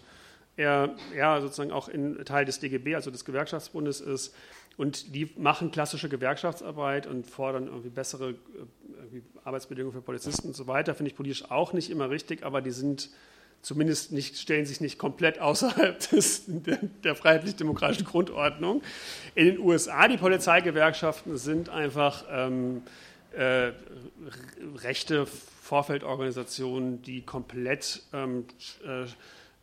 [0.58, 4.34] er, er sozusagen auch in Teil des DGB, also des Gewerkschaftsbundes ist.
[4.78, 8.36] Und die machen klassische Gewerkschaftsarbeit und fordern irgendwie bessere äh,
[8.98, 10.94] irgendwie Arbeitsbedingungen für Polizisten und so weiter.
[10.94, 13.10] Finde ich politisch auch nicht immer richtig, aber die sind
[13.64, 18.84] zumindest nicht, stellen sich nicht komplett außerhalb des, der, der freiheitlich-demokratischen Grundordnung.
[19.34, 22.84] In den USA, die Polizeigewerkschaften sind einfach ähm,
[23.36, 23.72] äh,
[24.78, 28.45] rechte Vorfeldorganisationen, die komplett ähm,
[28.86, 29.06] äh,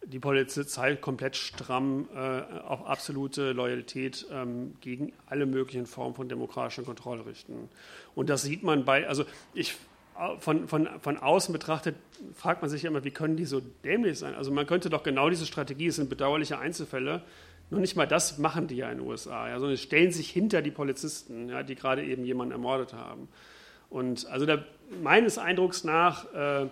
[0.07, 2.19] die Polizei komplett stramm äh,
[2.63, 7.69] auf absolute Loyalität ähm, gegen alle möglichen Formen von demokratischer Kontrolle richten.
[8.15, 9.25] Und das sieht man bei, also
[9.55, 9.77] ich
[10.39, 11.97] von, von, von außen betrachtet,
[12.35, 14.35] fragt man sich immer, wie können die so dämlich sein?
[14.35, 17.23] Also man könnte doch genau diese Strategie, es sind bedauerliche Einzelfälle,
[17.71, 20.63] nur nicht mal das machen die ja in den USA, ja, sondern stellen sich hinter
[20.63, 23.29] die Polizisten, ja, die gerade eben jemanden ermordet haben.
[23.91, 24.65] Und also da,
[25.03, 26.69] meines Eindrucks nach äh,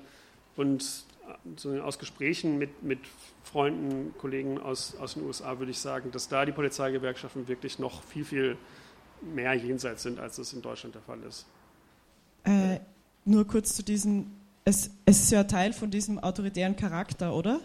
[0.56, 1.04] und
[1.82, 2.98] aus Gesprächen mit, mit
[3.44, 8.02] Freunden, Kollegen aus, aus den USA würde ich sagen, dass da die Polizeigewerkschaften wirklich noch
[8.04, 8.56] viel, viel
[9.20, 11.46] mehr jenseits sind, als es in Deutschland der Fall ist.
[12.44, 12.80] Äh,
[13.24, 14.26] nur kurz zu diesem,
[14.64, 17.60] es, es ist ja Teil von diesem autoritären Charakter, oder?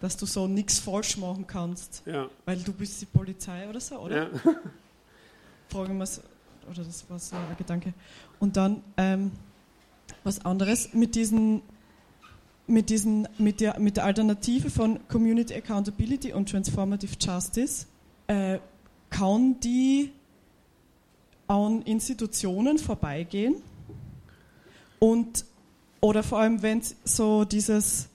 [0.00, 2.28] Dass du so nichts falsch machen kannst, ja.
[2.44, 4.30] weil du bist die Polizei oder so, oder?
[4.32, 4.40] Ja.
[5.68, 6.08] Fragen wir
[6.68, 7.92] oder das war so ein Gedanke.
[8.38, 9.32] Und dann ähm,
[10.24, 11.62] was anderes mit diesen
[12.70, 17.86] mit, diesen, mit, der, mit der Alternative von Community Accountability und Transformative Justice
[18.26, 18.58] äh,
[19.10, 20.12] kann die
[21.46, 23.56] an Institutionen vorbeigehen
[25.00, 25.44] und
[26.00, 28.08] oder vor allem wenn so dieses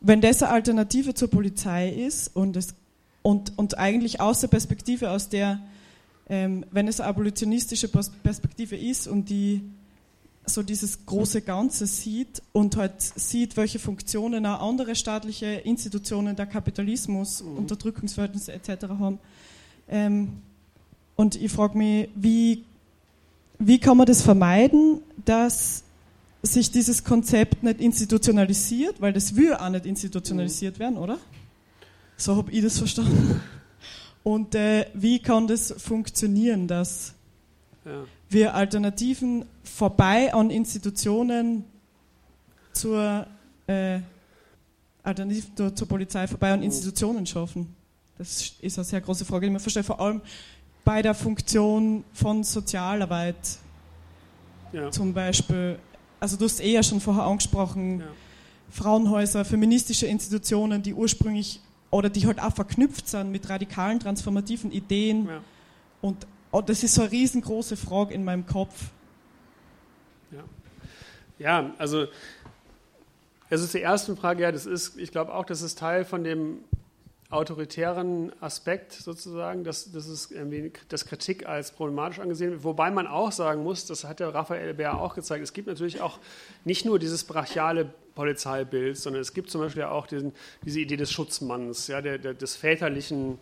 [0.00, 2.74] wenn das eine Alternative zur Polizei ist und es
[3.22, 5.60] und, und eigentlich aus der Perspektive aus der
[6.28, 9.62] ähm, wenn es eine abolitionistische Perspektive ist und die
[10.46, 16.46] so dieses große Ganze sieht und halt sieht, welche Funktionen auch andere staatliche Institutionen der
[16.46, 17.58] Kapitalismus, mhm.
[17.58, 18.86] Unterdrückungsverhältnisse etc.
[18.98, 19.18] haben.
[19.88, 20.40] Ähm,
[21.16, 22.64] und ich frage mich, wie,
[23.58, 25.82] wie kann man das vermeiden, dass
[26.42, 30.80] sich dieses Konzept nicht institutionalisiert, weil das will auch nicht institutionalisiert mhm.
[30.80, 31.18] werden, oder?
[32.16, 33.40] So habe ich das verstanden.
[34.22, 37.14] Und äh, wie kann das funktionieren, dass
[37.84, 41.64] ja wir Alternativen vorbei an Institutionen
[42.72, 43.26] zur
[43.66, 44.00] äh,
[45.02, 47.74] Alternativen zur Polizei vorbei an Institutionen schaffen?
[48.18, 50.20] Das ist eine sehr große Frage, die man versteht, vor allem
[50.84, 53.36] bei der Funktion von Sozialarbeit
[54.72, 54.90] ja.
[54.90, 55.78] zum Beispiel.
[56.18, 58.06] Also du hast eh ja schon vorher angesprochen, ja.
[58.70, 65.26] Frauenhäuser, feministische Institutionen, die ursprünglich oder die halt auch verknüpft sind mit radikalen transformativen Ideen
[65.26, 65.40] ja.
[66.00, 68.84] und Oh, das ist so eine riesengroße Frage in meinem Kopf.
[70.30, 70.44] Ja,
[71.38, 72.06] ja also,
[73.50, 76.60] also zur ersten Frage, ja, das ist, ich glaube auch, das ist Teil von dem
[77.28, 82.64] autoritären Aspekt sozusagen, dass, dass, es irgendwie, dass Kritik als problematisch angesehen wird.
[82.64, 86.00] Wobei man auch sagen muss, das hat der Raphael Bär auch gezeigt, es gibt natürlich
[86.00, 86.20] auch
[86.64, 90.32] nicht nur dieses brachiale Polizeibild, sondern es gibt zum Beispiel auch diesen,
[90.64, 93.38] diese Idee des Schutzmanns, ja, der, der, des väterlichen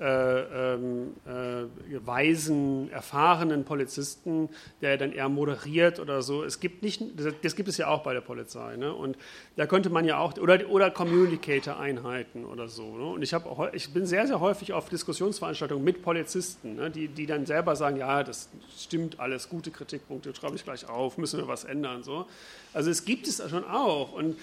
[0.00, 4.48] äh, ähm, äh, weisen, erfahrenen Polizisten,
[4.80, 6.44] der dann eher moderiert oder so.
[6.44, 7.02] Es gibt nicht,
[7.42, 8.76] das gibt es ja auch bei der Polizei.
[8.76, 8.92] Ne?
[8.94, 9.16] Und
[9.56, 12.96] da könnte man ja auch, oder, oder Communicator-Einheiten oder so.
[12.96, 13.06] Ne?
[13.06, 16.90] Und ich, hab, ich bin sehr, sehr häufig auf Diskussionsveranstaltungen mit Polizisten, ne?
[16.90, 21.18] die, die dann selber sagen, ja, das stimmt alles, gute Kritikpunkte, schreibe ich gleich auf,
[21.18, 22.04] müssen wir was ändern.
[22.04, 22.26] So.
[22.72, 24.12] Also es gibt es schon auch.
[24.12, 24.36] Und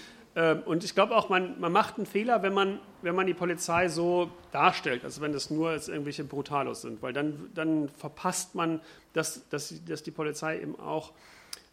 [0.66, 3.88] und ich glaube auch, man, man macht einen Fehler, wenn man, wenn man die Polizei
[3.88, 8.82] so darstellt, also wenn das nur als irgendwelche Brutalos sind, weil dann, dann verpasst man,
[9.14, 11.14] dass, dass, dass die Polizei eben auch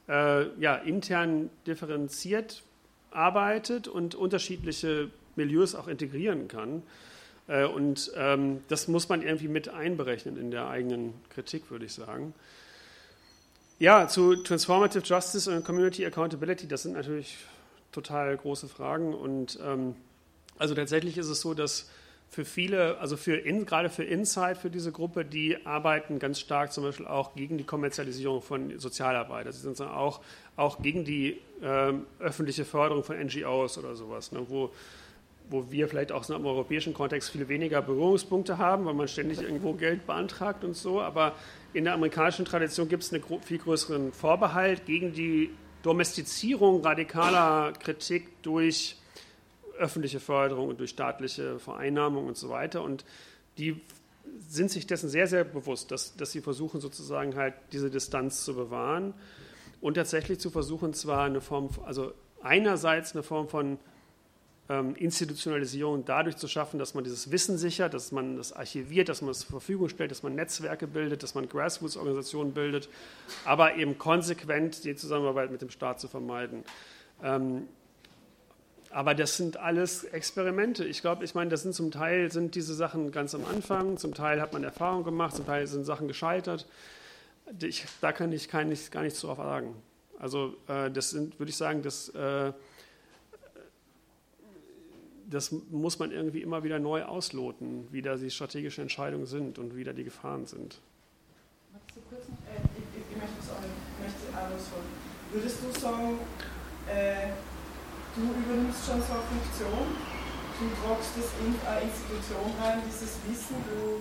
[0.08, 2.62] äh, ja, intern differenziert
[3.10, 6.82] arbeitet und unterschiedliche Milieus auch integrieren kann.
[7.48, 11.92] Äh, und ähm, das muss man irgendwie mit einberechnen in der eigenen Kritik, würde ich
[11.92, 12.34] sagen.
[13.78, 17.36] Ja, zu Transformative Justice und Community Accountability, das sind natürlich
[17.92, 19.14] total große Fragen.
[19.14, 19.94] Und ähm,
[20.58, 21.88] also tatsächlich ist es so, dass
[22.32, 26.72] für viele, also für in, gerade für Insight, für diese Gruppe, die arbeiten ganz stark
[26.72, 29.44] zum Beispiel auch gegen die Kommerzialisierung von Sozialarbeit.
[29.46, 30.22] Also sie sind auch,
[30.56, 34.70] auch gegen die ähm, öffentliche Förderung von NGOs oder sowas, ne, wo,
[35.50, 39.74] wo wir vielleicht auch im europäischen Kontext viel weniger Berührungspunkte haben, weil man ständig irgendwo
[39.74, 41.02] Geld beantragt und so.
[41.02, 41.34] Aber
[41.74, 45.50] in der amerikanischen Tradition gibt es einen viel größeren Vorbehalt gegen die
[45.82, 48.96] Domestizierung radikaler Kritik durch
[49.78, 52.82] öffentliche Förderung und durch staatliche Vereinnahmung und so weiter.
[52.82, 53.04] Und
[53.58, 53.80] die
[54.48, 58.54] sind sich dessen sehr, sehr bewusst, dass, dass sie versuchen sozusagen halt diese Distanz zu
[58.54, 59.14] bewahren
[59.80, 63.78] und tatsächlich zu versuchen, zwar eine Form, also einerseits eine Form von
[64.80, 69.30] Institutionalisierung dadurch zu schaffen, dass man dieses Wissen sichert, dass man das archiviert, dass man
[69.30, 72.88] es zur Verfügung stellt, dass man Netzwerke bildet, dass man Grassroots-Organisationen bildet,
[73.44, 76.64] aber eben konsequent die Zusammenarbeit mit dem Staat zu vermeiden.
[77.22, 77.68] Ähm,
[78.90, 80.84] aber das sind alles Experimente.
[80.84, 84.12] Ich glaube, ich meine, das sind zum Teil sind diese Sachen ganz am Anfang, zum
[84.14, 86.66] Teil hat man Erfahrung gemacht, zum Teil sind Sachen gescheitert.
[87.60, 89.74] Ich, da kann ich, kann ich gar nichts drauf sagen.
[90.18, 92.52] Also äh, das sind, würde ich sagen, das, äh,
[95.32, 99.76] das muss man irgendwie immer wieder neu ausloten, wie da die strategischen Entscheidungen sind und
[99.76, 100.78] wie da die Gefahren sind.
[102.08, 103.60] Kurz noch, äh, ich, ich, möchte es auch,
[104.00, 104.68] möchte anders
[105.32, 106.18] Würdest du sagen,
[106.88, 107.32] äh,
[108.14, 109.96] du übernimmst schon so eine Funktion,
[110.60, 114.00] du tragst das in eine Institution rein, dieses Wissen, du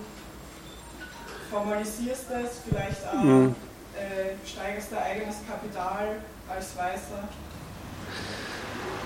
[1.50, 3.54] formalisierst das, vielleicht auch mhm.
[3.96, 7.28] äh, steigerst dein eigenes Kapital als Weißer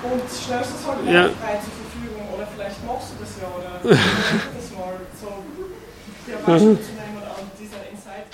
[0.02, 1.28] und stellst es halt ja.
[1.30, 3.96] frei zur Verfügung oder vielleicht machst du das ja oder?
[4.56, 5.44] Das mal so
[6.26, 8.26] der Beispiel zu nehmen und dieser Insight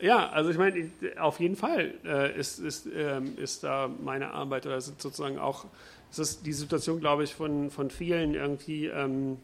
[0.00, 4.66] ja, also ich meine, auf jeden Fall äh, ist, ist, ähm, ist da meine Arbeit
[4.66, 5.64] oder ist sozusagen auch,
[6.10, 9.38] es ist die Situation, glaube ich, von, von vielen irgendwie ähm,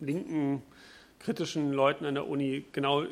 [0.00, 0.62] linken
[1.20, 3.06] kritischen Leuten an der Uni genau äh,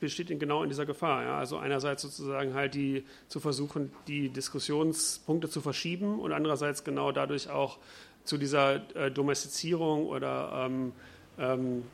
[0.00, 1.22] besteht in, genau in dieser Gefahr.
[1.22, 1.38] Ja?
[1.38, 7.50] Also einerseits sozusagen halt die zu versuchen, die Diskussionspunkte zu verschieben und andererseits genau dadurch
[7.50, 7.78] auch
[8.24, 10.92] zu dieser äh, Domestizierung oder ähm,
[11.38, 11.84] ähm,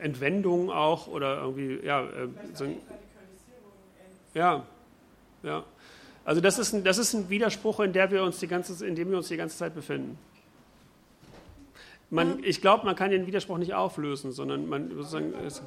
[0.00, 2.66] Entwendung auch oder irgendwie, ja, äh, so
[4.34, 4.64] ja,
[5.42, 5.64] ja.
[6.24, 8.94] Also das ist, ein, das ist ein Widerspruch, in, der wir uns die ganze, in
[8.94, 10.18] dem wir uns die ganze Zeit befinden.
[12.12, 15.32] Man, ich glaube, man kann den Widerspruch nicht auflösen, sondern man sozusagen.
[15.46, 15.62] Ist,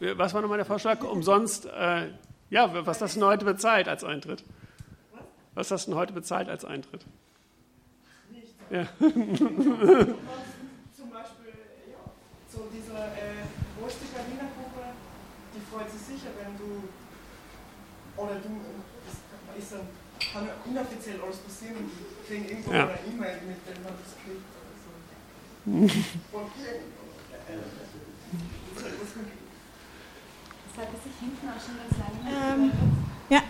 [0.00, 1.04] was war nochmal der Vorschlag?
[1.04, 2.08] Umsonst, äh,
[2.50, 4.42] ja, was das denn heute bezahlt als Eintritt?
[5.54, 7.06] Was das denn heute bezahlt als Eintritt?
[8.32, 8.52] Nicht.
[8.68, 8.88] Ja.
[8.98, 9.06] so
[12.74, 13.46] dieser äh,
[13.80, 14.88] Rosti Berliner Gruppe,
[15.54, 16.82] die freut sich sicher, wenn du,
[18.20, 18.60] oder du,
[19.06, 19.14] das
[19.62, 19.86] ist dann,
[20.32, 22.88] kann ja inoffiziell alles passieren, die kriegen irgendwo ja.
[22.88, 24.18] eine E-Mail mit dem oder so.
[31.04, 32.18] sich hinten auch schon ganz lange
[32.54, 32.72] ähm,
[33.28, 33.42] Ja,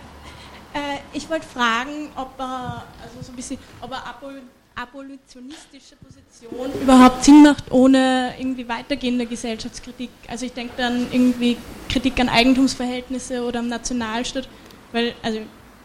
[0.73, 4.43] äh, ich wollte fragen, ob er, also so ein bisschen, ob er abholt,
[4.75, 10.09] abolitionistische Position überhaupt Sinn macht ohne irgendwie weitergehende Gesellschaftskritik.
[10.27, 11.57] Also ich denke dann irgendwie
[11.89, 14.47] Kritik an Eigentumsverhältnisse oder am Nationalstaat,
[14.93, 15.41] weil also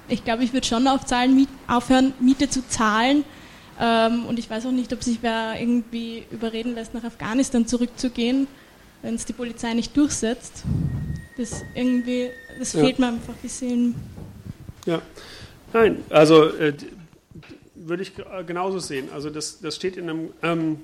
[0.09, 3.24] ich glaube, ich würde schon auf Zahlen, aufhören, Miete zu zahlen.
[3.81, 8.47] Ähm, und ich weiß auch nicht, ob sich wer irgendwie überreden lässt, nach Afghanistan zurückzugehen,
[9.02, 10.64] wenn es die Polizei nicht durchsetzt.
[11.36, 13.06] Das irgendwie, das fehlt ja.
[13.06, 13.94] mir einfach ein bisschen.
[14.86, 15.02] Ja,
[15.72, 16.74] nein, also äh,
[17.74, 18.12] würde ich
[18.47, 19.09] genauso sehen.
[19.12, 20.81] Also das, das steht in einem, ähm,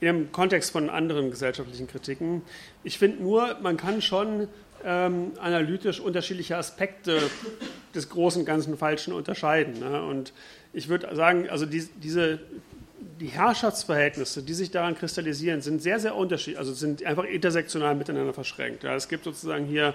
[0.00, 2.42] in einem Kontext von anderen gesellschaftlichen Kritiken.
[2.84, 4.46] Ich finde nur, man kann schon
[4.86, 7.20] ähm, analytisch unterschiedliche Aspekte
[7.94, 9.80] des großen Ganzen Falschen unterscheiden.
[9.80, 10.00] Ne?
[10.02, 10.32] Und
[10.72, 12.38] ich würde sagen, also die, diese,
[13.20, 18.32] die Herrschaftsverhältnisse, die sich daran kristallisieren, sind sehr, sehr unterschiedlich, also sind einfach intersektional miteinander
[18.32, 18.84] verschränkt.
[18.84, 19.92] Ja, es gibt sozusagen hier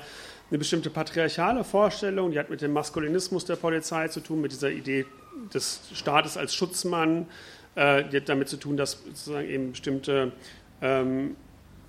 [0.49, 4.71] eine bestimmte patriarchale Vorstellung, die hat mit dem Maskulinismus der Polizei zu tun, mit dieser
[4.71, 5.05] Idee
[5.53, 7.27] des Staates als Schutzmann,
[7.75, 10.33] äh, die hat damit zu tun, dass sozusagen eben bestimmte
[10.81, 11.37] ähm,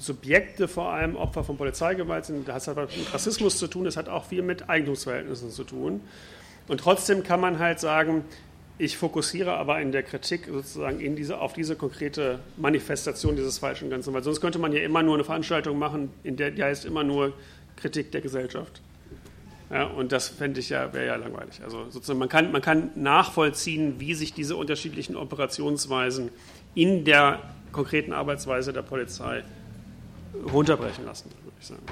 [0.02, 2.48] Subjekte vor allem Opfer von Polizeigewalt sind.
[2.48, 6.00] Das hat mit Rassismus zu tun, das hat auch viel mit Eigentumsverhältnissen zu tun.
[6.66, 8.24] Und trotzdem kann man halt sagen,
[8.78, 13.90] ich fokussiere aber in der Kritik sozusagen in diese, auf diese konkrete Manifestation dieses falschen
[13.90, 16.84] Ganzen, weil sonst könnte man ja immer nur eine Veranstaltung machen, in der die heißt
[16.84, 17.32] immer nur
[17.76, 18.80] Kritik der Gesellschaft.
[19.70, 21.60] Ja, und das fände ich ja, wäre ja langweilig.
[21.62, 26.30] Also sozusagen, man kann, man kann nachvollziehen, wie sich diese unterschiedlichen Operationsweisen
[26.74, 29.44] in der konkreten Arbeitsweise der Polizei
[30.52, 31.82] runterbrechen lassen, würde ich sagen.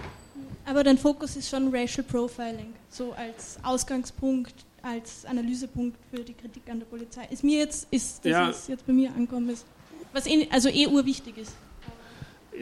[0.66, 6.62] Aber dein Fokus ist schon Racial Profiling, so als Ausgangspunkt, als Analysepunkt für die Kritik
[6.70, 7.26] an der Polizei.
[7.30, 8.50] Ist mir jetzt, ist, dass ja.
[8.50, 9.66] es jetzt bei mir ankommen ist,
[10.12, 11.52] was eh, also eh urwichtig ist.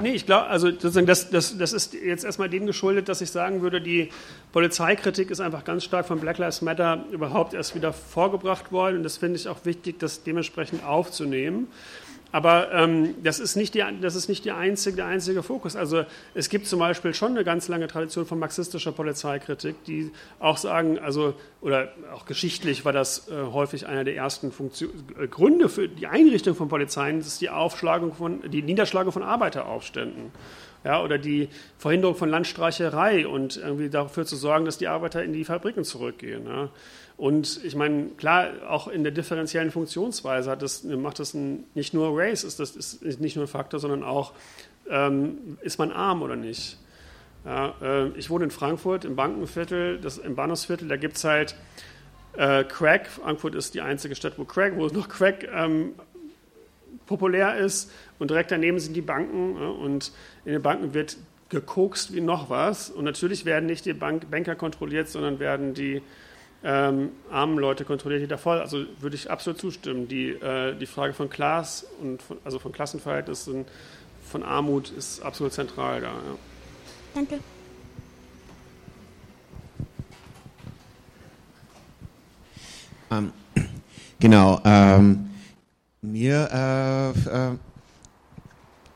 [0.01, 3.31] Nee, ich glaube, also sozusagen das, das, das ist jetzt erstmal dem geschuldet, dass ich
[3.31, 4.11] sagen würde, die
[4.53, 8.99] Polizeikritik ist einfach ganz stark von Black Lives Matter überhaupt erst wieder vorgebracht worden.
[8.99, 11.69] Und das finde ich auch wichtig, das dementsprechend aufzunehmen.
[12.31, 15.77] Aber ähm, das ist nicht, die, das ist nicht die einzige, der einzige Fokus.
[15.77, 20.59] Also es gibt zum Beispiel schon eine ganz lange Tradition von marxistischer Polizeikritik, die auch
[20.59, 25.71] sagen, also oder auch geschichtlich war das äh, häufig einer der ersten Funktion, äh, Gründe
[25.71, 30.33] für die Einrichtung von Polizeien, das ist die Aufschlagung von, die Niederschlagung von Arbeiteraufständen.
[30.85, 35.33] Ja, oder die Verhinderung von Landstreicherei und irgendwie dafür zu sorgen, dass die Arbeiter in
[35.33, 36.47] die Fabriken zurückgehen.
[36.47, 36.69] Ja.
[37.19, 42.17] Und ich meine, klar, auch in der differenziellen Funktionsweise das, macht das ein, nicht nur
[42.17, 44.33] Race, ist das ist nicht nur ein Faktor, sondern auch,
[44.89, 46.79] ähm, ist man arm oder nicht.
[47.45, 51.57] Ja, äh, ich wohne in Frankfurt im Bankenviertel, das, im Bahnhofsviertel, da gibt es halt
[52.37, 53.09] äh, Crack.
[53.09, 55.95] Frankfurt ist die einzige Stadt, wo Crack, wo noch Crack ähm,
[57.07, 57.91] populär ist.
[58.21, 59.57] Und direkt daneben sind die Banken.
[59.61, 60.13] Ja, und
[60.45, 61.17] in den Banken wird
[61.49, 62.91] gekokst wie noch was.
[62.91, 66.01] Und natürlich werden nicht die Bank Banker kontrolliert, sondern werden die
[66.65, 68.59] ähm, armen Leute kontrolliert jeder voll.
[68.59, 70.09] Also würde ich absolut zustimmen.
[70.09, 73.65] Die, äh, die Frage von Klass und von, also von Klassenverhältnissen,
[74.25, 76.09] von Armut ist absolut zentral da.
[76.09, 76.13] Ja.
[77.15, 77.39] Danke.
[83.11, 83.33] Ähm,
[84.19, 84.61] genau.
[84.65, 85.31] Ähm,
[86.03, 87.51] mir äh,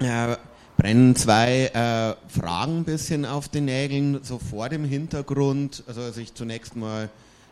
[0.04, 0.36] äh,
[0.76, 6.16] brennen zwei äh, Fragen ein bisschen auf den Nägeln, so vor dem Hintergrund, also dass
[6.16, 7.08] ich zunächst mal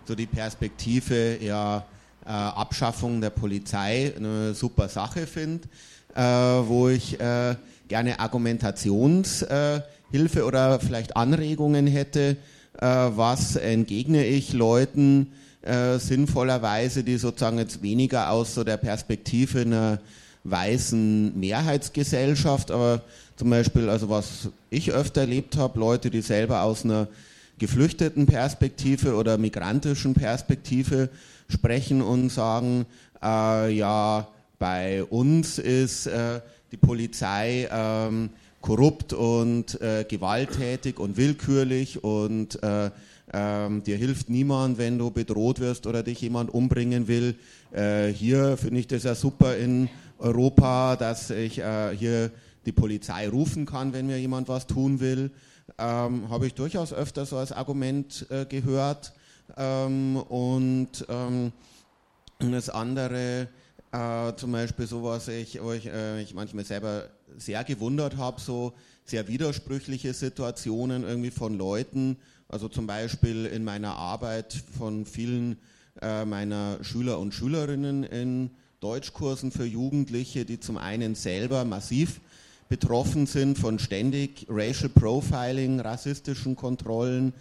[0.06, 1.84] so die Perspektive ja,
[2.24, 5.68] äh, Abschaffung der Polizei eine super Sache finde,
[6.14, 7.56] äh, wo ich äh,
[7.88, 12.36] gerne Argumentationshilfe äh, oder vielleicht Anregungen hätte,
[12.80, 15.32] äh, was entgegne ich Leuten
[15.62, 19.98] äh, sinnvollerweise, die sozusagen jetzt weniger aus so der Perspektive einer
[20.44, 23.02] weißen Mehrheitsgesellschaft, aber
[23.36, 27.08] zum Beispiel, also was ich öfter erlebt habe, Leute, die selber aus einer
[27.60, 31.10] geflüchteten Perspektive oder migrantischen Perspektive
[31.48, 32.86] sprechen und sagen,
[33.22, 34.26] äh, ja,
[34.58, 36.40] bei uns ist äh,
[36.72, 38.30] die Polizei ähm,
[38.62, 42.90] korrupt und äh, gewalttätig und willkürlich und äh,
[43.32, 47.34] ähm, dir hilft niemand, wenn du bedroht wirst oder dich jemand umbringen will.
[47.72, 49.88] Äh, hier finde ich das ja super in
[50.18, 52.30] Europa, dass ich äh, hier
[52.64, 55.30] die Polizei rufen kann, wenn mir jemand was tun will
[55.78, 59.12] ähm, habe ich durchaus öfter so als Argument äh, gehört.
[59.56, 61.52] Ähm, und ähm,
[62.38, 63.48] das andere,
[63.92, 67.04] äh, zum Beispiel so was, ich, wo ich, äh, ich manchmal selber
[67.36, 68.72] sehr gewundert habe, so
[69.04, 72.16] sehr widersprüchliche Situationen irgendwie von Leuten,
[72.48, 75.58] also zum Beispiel in meiner Arbeit von vielen
[76.00, 82.20] äh, meiner Schüler und Schülerinnen in Deutschkursen für Jugendliche, die zum einen selber massiv
[82.70, 87.34] betroffen sind von ständig Racial Profiling, rassistischen Kontrollen,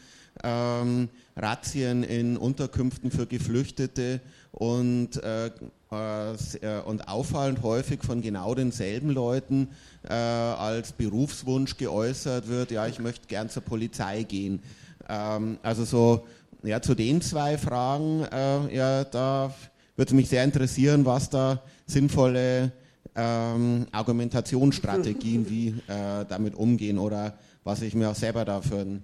[0.43, 1.07] ähm,
[1.37, 5.51] Razzien in Unterkünften für Geflüchtete und, äh,
[5.91, 9.69] äh, und auffallend häufig von genau denselben Leuten
[10.09, 14.63] äh, als Berufswunsch geäußert wird, ja, ich möchte gern zur Polizei gehen.
[15.07, 16.25] Ähm, also so,
[16.63, 19.53] ja, zu den zwei Fragen, äh, ja, da
[19.95, 22.71] würde mich sehr interessieren, was da sinnvolle
[23.15, 29.03] ähm, Argumentationsstrategien, wie äh, damit umgehen oder was ich mir auch selber da für einen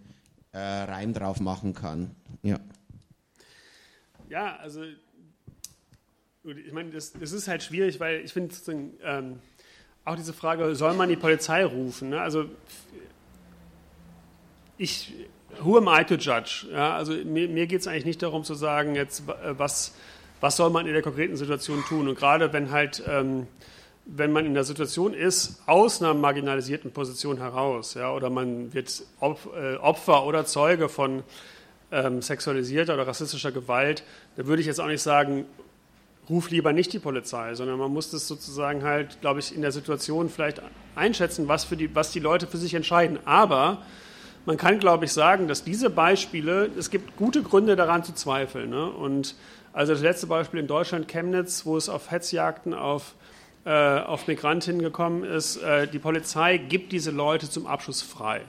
[0.52, 2.12] äh, Reim drauf machen kann.
[2.42, 2.60] Ja,
[4.30, 4.84] ja also
[6.44, 8.54] ich meine, das, das ist halt schwierig, weil ich finde
[9.04, 9.40] ähm,
[10.04, 12.10] auch diese Frage, soll man die Polizei rufen?
[12.10, 12.22] Ne?
[12.22, 12.46] Also
[14.78, 15.14] ich,
[15.62, 16.68] who am I to judge?
[16.72, 19.96] Ja, also mir, mir geht es eigentlich nicht darum zu sagen, jetzt was,
[20.42, 22.08] was soll man in der konkreten Situation tun?
[22.08, 23.48] Und gerade wenn halt ähm,
[24.06, 29.04] wenn man in der Situation ist, aus einer marginalisierten Position heraus, ja, oder man wird
[29.22, 31.24] äh, Opfer oder Zeuge von
[31.92, 34.04] ähm, sexualisierter oder rassistischer Gewalt,
[34.36, 35.46] da würde ich jetzt auch nicht sagen,
[36.30, 39.72] ruf lieber nicht die Polizei, sondern man muss das sozusagen halt, glaube ich, in der
[39.72, 40.62] Situation vielleicht
[40.96, 43.20] einschätzen, was, für die, was die Leute für sich entscheiden.
[43.26, 43.84] Aber
[44.46, 48.70] man kann, glaube ich, sagen, dass diese Beispiele, es gibt gute Gründe daran zu zweifeln.
[48.70, 48.90] Ne?
[48.90, 49.36] Und
[49.74, 53.16] also das letzte Beispiel in Deutschland, Chemnitz, wo es auf Hetzjagden auf
[53.66, 58.42] äh, auf Migrantinnen gekommen ist, äh, die Polizei gibt diese Leute zum Abschuss frei.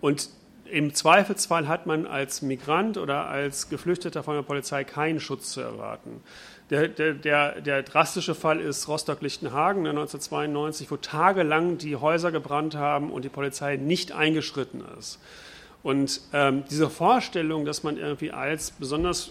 [0.00, 0.30] Und
[0.70, 5.60] im Zweifelsfall hat man als Migrant oder als Geflüchteter von der Polizei keinen Schutz zu
[5.60, 6.22] erwarten.
[6.70, 12.74] Der, der, der, der drastische Fall ist Rostock-Lichtenhagen 1992, ne, wo tagelang die Häuser gebrannt
[12.74, 15.18] haben und die Polizei nicht eingeschritten ist.
[15.82, 19.30] Und ähm, diese Vorstellung, dass man irgendwie als besonders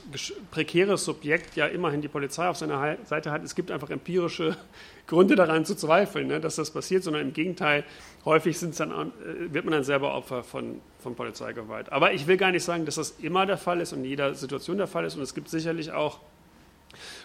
[0.49, 4.55] prekäres Subjekt ja immerhin die Polizei auf seiner Seite hat, es gibt einfach empirische
[5.07, 7.83] Gründe daran zu zweifeln, ne, dass das passiert, sondern im Gegenteil,
[8.23, 11.91] häufig dann, äh, wird man dann selber Opfer von, von Polizeigewalt.
[11.91, 14.33] Aber ich will gar nicht sagen, dass das immer der Fall ist und in jeder
[14.33, 15.15] Situation der Fall ist.
[15.15, 16.19] Und es gibt sicherlich auch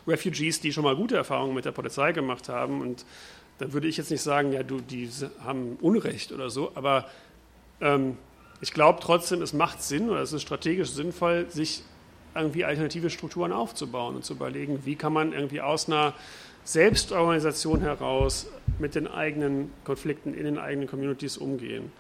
[0.07, 2.81] Refugees, die schon mal gute Erfahrungen mit der Polizei gemacht haben.
[2.81, 3.05] Und
[3.59, 5.09] dann würde ich jetzt nicht sagen, ja, du, die
[5.45, 7.07] haben Unrecht oder so, aber
[7.81, 8.17] ähm,
[8.63, 11.83] ich glaube trotzdem, es macht Sinn oder es ist strategisch sinnvoll, sich
[12.35, 16.15] irgendwie alternative Strukturen aufzubauen und zu überlegen, wie kann man irgendwie aus einer
[16.65, 18.47] Selbstorganisation heraus
[18.79, 21.91] mit den eigenen Konflikten in den eigenen Communities umgehen.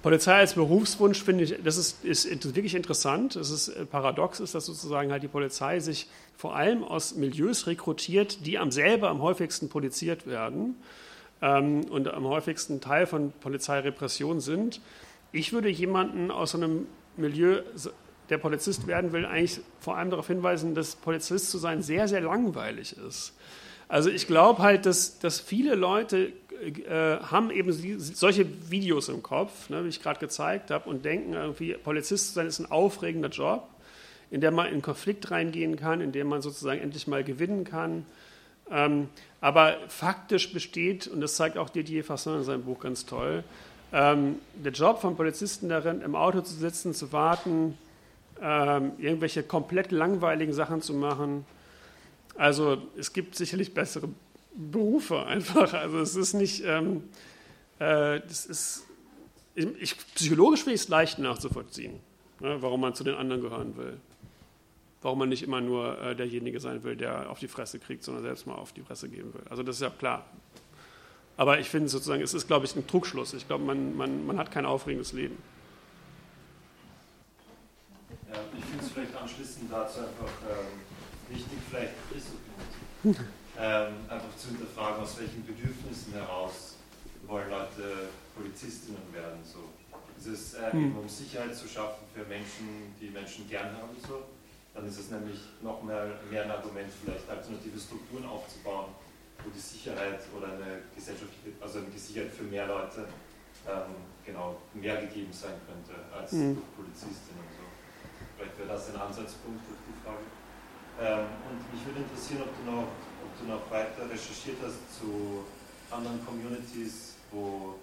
[0.00, 3.34] Polizei als Berufswunsch finde ich, das ist, ist, wirklich interessant.
[3.34, 7.66] Es ist äh, paradox, ist, dass sozusagen halt die Polizei sich vor allem aus Milieus
[7.66, 10.76] rekrutiert, die am selber am häufigsten poliziert werden
[11.42, 14.80] ähm, und am häufigsten Teil von Polizeirepression sind.
[15.32, 16.86] Ich würde jemanden aus einem
[17.16, 17.62] Milieu,
[18.30, 22.20] der Polizist werden will, eigentlich vor allem darauf hinweisen, dass Polizist zu sein sehr, sehr
[22.20, 23.34] langweilig ist.
[23.88, 29.70] Also ich glaube halt, dass, dass viele Leute äh, haben eben solche Videos im Kopf,
[29.70, 33.30] ne, wie ich gerade gezeigt habe, und denken irgendwie, Polizist zu sein ist ein aufregender
[33.30, 33.68] Job,
[34.30, 38.04] in dem man in Konflikt reingehen kann, in dem man sozusagen endlich mal gewinnen kann.
[38.70, 39.08] Ähm,
[39.40, 43.44] aber faktisch besteht, und das zeigt auch Didier Fasson in seinem Buch ganz toll,
[43.92, 47.78] ähm, der Job von Polizisten darin, im Auto zu sitzen, zu warten,
[48.40, 51.44] ähm, irgendwelche komplett langweiligen Sachen zu machen.
[52.36, 54.08] Also es gibt sicherlich bessere
[54.54, 55.72] Berufe einfach.
[55.72, 57.04] Also es ist nicht, ähm,
[57.78, 58.84] äh, das ist,
[59.54, 61.98] ich, psychologisch finde ich es leicht nachzuvollziehen,
[62.40, 63.98] ne, warum man zu den anderen gehören will.
[65.00, 68.24] Warum man nicht immer nur äh, derjenige sein will, der auf die Fresse kriegt, sondern
[68.24, 69.42] selbst mal auf die Fresse geben will.
[69.48, 70.26] Also das ist ja klar.
[71.38, 73.32] Aber ich finde sozusagen, es ist, glaube ich, ein Trugschluss.
[73.32, 75.40] Ich glaube, man, man, man hat kein aufregendes Leben.
[78.28, 80.82] Ja, ich finde es vielleicht anschließend dazu einfach ähm,
[81.30, 82.26] wichtig, vielleicht ist
[83.56, 86.74] ähm, einfach zu hinterfragen, aus welchen Bedürfnissen heraus
[87.28, 89.38] wollen Leute Polizistinnen werden.
[89.44, 89.60] So.
[90.18, 90.86] Ist es äh, hm.
[90.86, 94.24] eben um Sicherheit zu schaffen für Menschen, die Menschen gern haben, so,
[94.74, 98.86] dann ist es nämlich noch mehr, mehr ein Argument, vielleicht alternative Strukturen aufzubauen,
[99.44, 103.06] wo die Sicherheit oder eine gesellschaftliche, also eine Sicherheit für mehr Leute
[103.66, 103.94] ähm,
[104.24, 106.54] genau mehr gegeben sein könnte als mhm.
[106.56, 107.46] durch Polizistinnen.
[107.56, 107.64] So.
[108.36, 110.26] Vielleicht wäre das ein Ansatzpunkt durch die Frage.
[110.98, 112.88] Ähm, und mich würde interessieren, ob du, noch,
[113.22, 115.44] ob du noch weiter recherchiert hast zu
[115.90, 117.78] anderen Communities, wo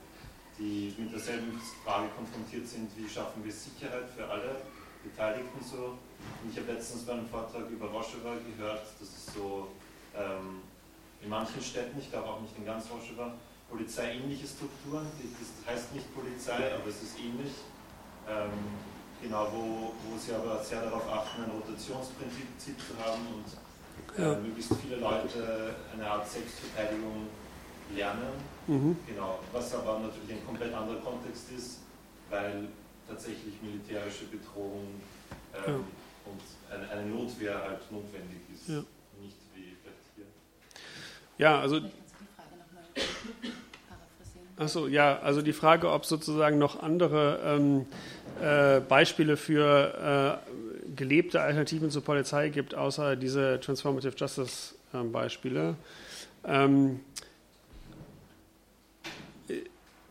[0.58, 4.62] die mit derselben Frage konfrontiert sind, wie schaffen wir Sicherheit für alle
[5.04, 5.98] Beteiligten so.
[6.44, 9.72] Und ich habe letztens bei einem Vortrag über Rojava gehört, dass es so
[10.16, 10.62] ähm,
[11.26, 13.34] in manchen Städten, ich glaube auch nicht in ganz Rojava,
[13.70, 17.52] polizeiähnliche Strukturen, das heißt nicht Polizei, aber es ist ähnlich,
[18.30, 18.54] ähm,
[19.22, 23.50] genau, wo, wo sie aber sehr darauf achten, ein Rotationsprinzip zu haben und
[24.18, 27.28] äh, möglichst viele Leute eine Art Selbstverteidigung
[27.94, 28.34] lernen.
[28.68, 28.98] Mhm.
[29.08, 31.80] Genau, was aber natürlich ein komplett anderer Kontext ist,
[32.30, 32.68] weil
[33.08, 35.02] tatsächlich militärische Bedrohung
[35.54, 35.74] ähm, ja.
[36.26, 36.42] und
[36.72, 38.70] eine, eine, Notwehr halt notwendig ist.
[38.70, 38.84] Ja.
[39.22, 40.26] Nicht wie vielleicht hier.
[41.38, 41.82] Ja, also.
[44.58, 47.86] Achso, ja, also die Frage, ob sozusagen noch andere ähm,
[48.42, 55.76] äh, Beispiele für äh, gelebte Alternativen zur Polizei gibt, außer diese Transformative Justice äh, Beispiele.
[56.46, 57.02] Ähm,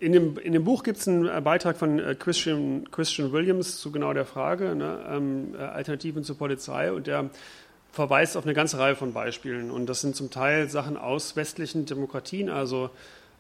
[0.01, 3.91] in dem, in dem Buch gibt es einen Beitrag von äh, Christian, Christian Williams zu
[3.91, 7.31] genau der Frage, ne, ähm, äh, Alternativen zur Polizei, und der
[7.95, 9.71] verweist auf eine ganze Reihe von Beispielen.
[9.71, 12.91] Und das sind zum Teil Sachen aus westlichen Demokratien, also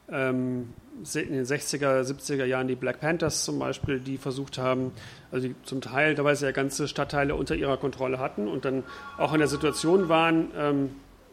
[0.09, 0.73] ähm,
[1.15, 4.93] in den 60er, 70er Jahren die Black Panthers zum Beispiel, die versucht haben,
[5.33, 8.85] also die zum Teil dabei ja ganze Stadtteile unter ihrer Kontrolle hatten und dann
[9.19, 10.91] auch in der Situation waren, ähm,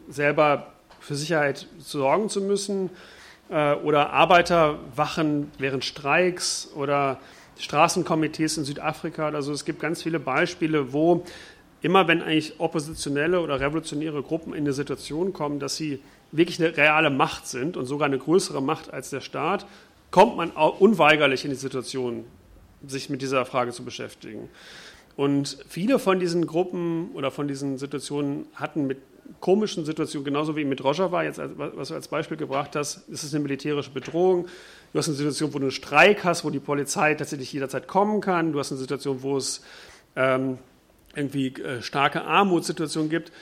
[0.08, 2.90] selber für Sicherheit sorgen zu müssen
[3.50, 7.20] äh, oder Arbeiterwachen während Streiks oder
[7.58, 9.28] Straßenkomitees in Südafrika.
[9.28, 11.24] Also es gibt ganz viele Beispiele, wo
[11.82, 16.00] immer wenn eigentlich oppositionelle oder revolutionäre Gruppen in eine Situation kommen, dass sie
[16.30, 19.66] wirklich eine reale Macht sind und sogar eine größere Macht als der Staat,
[20.10, 22.24] kommt man unweigerlich in die Situation,
[22.86, 24.48] sich mit dieser Frage zu beschäftigen.
[25.16, 28.98] Und viele von diesen Gruppen oder von diesen Situationen hatten mit
[29.40, 33.22] komischen Situationen, genauso wie mit Rojava, jetzt als, was du als Beispiel gebracht hast, ist
[33.22, 34.46] es eine militärische Bedrohung.
[34.92, 38.20] Du hast eine Situation, wo du einen Streik hast, wo die Polizei tatsächlich jederzeit kommen
[38.20, 38.52] kann.
[38.52, 39.62] Du hast eine Situation, wo es
[40.16, 40.58] ähm,
[41.14, 43.32] irgendwie äh, starke Armutssituationen gibt.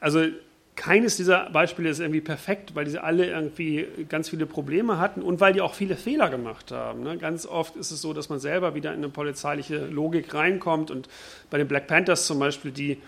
[0.00, 0.26] Also
[0.74, 5.40] keines dieser Beispiele ist irgendwie perfekt, weil die alle irgendwie ganz viele Probleme hatten und
[5.40, 7.02] weil die auch viele Fehler gemacht haben.
[7.02, 7.18] Ne?
[7.18, 11.08] Ganz oft ist es so, dass man selber wieder in eine polizeiliche Logik reinkommt und
[11.50, 12.98] bei den Black Panthers zum Beispiel, die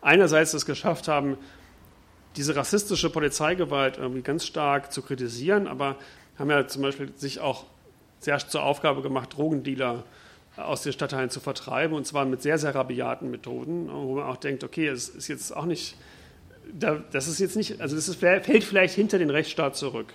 [0.00, 1.38] einerseits es geschafft haben,
[2.36, 5.96] diese rassistische Polizeigewalt irgendwie ganz stark zu kritisieren, aber
[6.38, 7.66] haben ja zum Beispiel sich auch
[8.18, 10.04] sehr zur Aufgabe gemacht, Drogendealer
[10.56, 14.36] aus den Stadtteilen zu vertreiben und zwar mit sehr, sehr rabiaten Methoden, wo man auch
[14.36, 15.96] denkt, okay, es ist jetzt auch nicht,
[17.10, 20.12] das ist jetzt nicht, also das ist, fällt vielleicht hinter den Rechtsstaat zurück.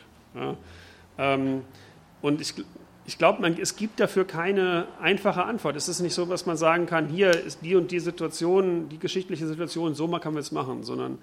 [1.17, 1.61] Ähm,
[2.21, 2.53] und ich,
[3.05, 5.75] ich glaube, es gibt dafür keine einfache Antwort.
[5.75, 8.99] Es ist nicht so, dass man sagen kann, hier ist die und die Situation, die
[8.99, 11.17] geschichtliche Situation, so mal kann man es machen, sondern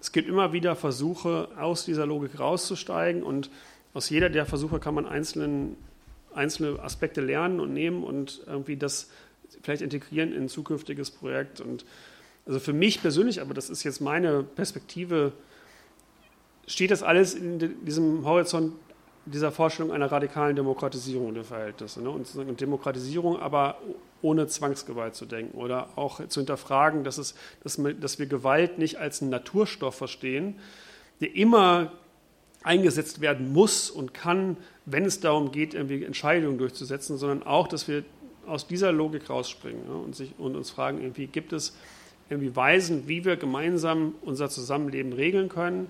[0.00, 3.50] es gibt immer wieder Versuche, aus dieser Logik rauszusteigen und
[3.94, 5.76] aus jeder der Versuche kann man einzelnen,
[6.36, 9.10] einzelne Aspekte lernen und nehmen und irgendwie das
[9.62, 11.60] vielleicht integrieren in ein zukünftiges Projekt.
[11.60, 11.84] Und
[12.46, 15.32] also für mich persönlich, aber das ist jetzt meine Perspektive,
[16.66, 18.74] steht das alles in diesem Horizont
[19.26, 22.00] dieser Vorstellung einer radikalen Demokratisierung der Verhältnisse.
[22.00, 22.10] Ne?
[22.10, 23.78] Und Demokratisierung aber
[24.22, 29.20] ohne Zwangsgewalt zu denken oder auch zu hinterfragen, dass, es, dass, wir, Gewalt nicht als
[29.20, 30.58] einen Naturstoff verstehen,
[31.20, 31.92] der immer
[32.66, 37.88] eingesetzt werden muss und kann, wenn es darum geht, irgendwie Entscheidungen durchzusetzen, sondern auch, dass
[37.88, 38.04] wir
[38.46, 41.76] aus dieser Logik rausspringen ja, und, sich, und uns fragen, irgendwie, gibt es
[42.28, 45.88] irgendwie Weisen, wie wir gemeinsam unser Zusammenleben regeln können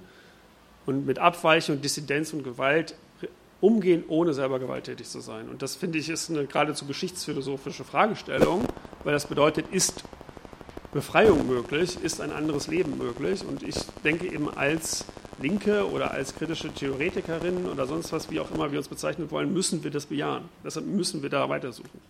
[0.84, 2.94] und mit Abweichung, Dissidenz und Gewalt
[3.60, 5.48] umgehen, ohne selber gewalttätig zu sein.
[5.48, 8.64] Und das finde ich ist eine geradezu geschichtsphilosophische Fragestellung,
[9.02, 10.04] weil das bedeutet, ist
[10.92, 13.44] Befreiung möglich, ist ein anderes Leben möglich.
[13.48, 15.06] Und ich denke eben als
[15.38, 19.52] Linke oder als kritische Theoretikerin oder sonst was, wie auch immer wir uns bezeichnen wollen,
[19.52, 20.44] müssen wir das bejahen.
[20.64, 22.00] Deshalb müssen wir da weitersuchen.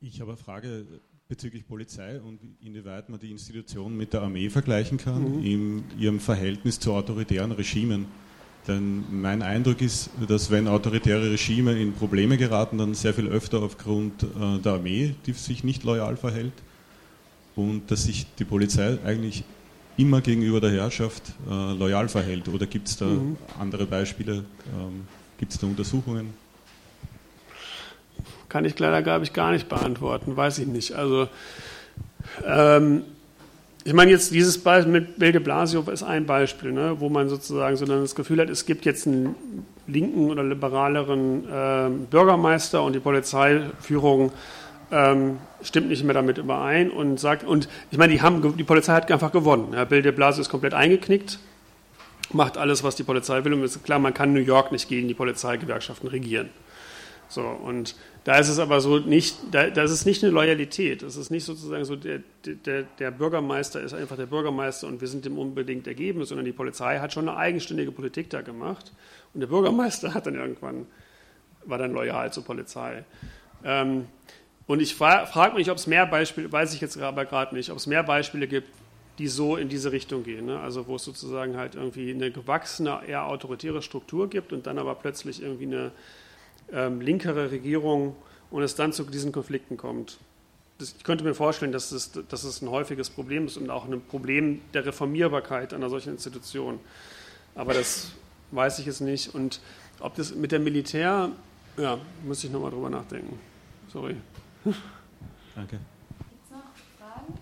[0.00, 0.86] Ich habe eine Frage
[1.28, 5.44] bezüglich Polizei und inwieweit man die Institution mit der Armee vergleichen kann mhm.
[5.44, 8.06] in ihrem Verhältnis zu autoritären Regimen.
[8.68, 13.62] Denn mein Eindruck ist, dass wenn autoritäre Regime in Probleme geraten, dann sehr viel öfter
[13.62, 16.54] aufgrund äh, der Armee, die sich nicht loyal verhält,
[17.56, 19.44] und dass sich die Polizei eigentlich
[19.96, 22.48] immer gegenüber der Herrschaft äh, loyal verhält.
[22.48, 23.36] Oder gibt es da mhm.
[23.58, 24.44] andere Beispiele?
[24.76, 25.06] Ähm,
[25.38, 26.34] gibt es da Untersuchungen?
[28.48, 30.92] Kann ich leider, glaube ich, gar nicht beantworten, weiß ich nicht.
[30.92, 31.28] Also,
[32.44, 33.02] ähm,
[33.84, 37.28] ich meine, jetzt dieses Beispiel mit Bill de Blasio ist ein Beispiel, ne, wo man
[37.28, 39.34] sozusagen so das Gefühl hat, es gibt jetzt einen
[39.86, 44.32] linken oder liberaleren äh, Bürgermeister und die Polizeiführung
[44.90, 48.92] ähm, stimmt nicht mehr damit überein und sagt, und ich meine, die, haben, die Polizei
[48.94, 49.72] hat einfach gewonnen.
[49.72, 51.38] Ja, Bill de Blasio ist komplett eingeknickt,
[52.32, 53.54] macht alles, was die Polizei will.
[53.54, 56.50] Und es ist klar, man kann New York nicht gegen die Polizeigewerkschaften regieren.
[57.28, 61.02] So, und da ist es aber so nicht, da, das ist nicht eine Loyalität.
[61.02, 65.08] Es ist nicht sozusagen so, der, der, der Bürgermeister ist einfach der Bürgermeister und wir
[65.08, 68.92] sind dem unbedingt ergeben, sondern die Polizei hat schon eine eigenständige Politik da gemacht.
[69.32, 70.86] Und der Bürgermeister hat dann irgendwann,
[71.64, 73.04] war dann loyal zur Polizei.
[73.64, 74.06] Ähm,
[74.66, 77.70] und ich fra frage mich, ob es mehr Beispiele, weiß ich jetzt aber gerade nicht,
[77.70, 78.68] ob es mehr Beispiele gibt,
[79.18, 80.46] die so in diese Richtung gehen.
[80.46, 80.58] Ne?
[80.58, 84.94] Also wo es sozusagen halt irgendwie eine gewachsene, eher autoritäre Struktur gibt und dann aber
[84.94, 85.92] plötzlich irgendwie eine
[86.72, 88.16] ähm, linkere Regierung
[88.50, 90.18] und es dann zu diesen Konflikten kommt.
[90.78, 93.84] Das, ich könnte mir vorstellen, dass es, dass es ein häufiges Problem ist und auch
[93.86, 96.80] ein Problem der Reformierbarkeit einer solchen Institution.
[97.54, 98.12] Aber das
[98.50, 99.34] weiß ich jetzt nicht.
[99.34, 99.60] Und
[100.00, 101.30] ob das mit dem Militär,
[101.76, 103.38] ja, muss ich nochmal drüber nachdenken.
[103.92, 104.16] Sorry.
[104.64, 105.78] Danke.
[106.30, 107.34] Gibt es noch Fragen?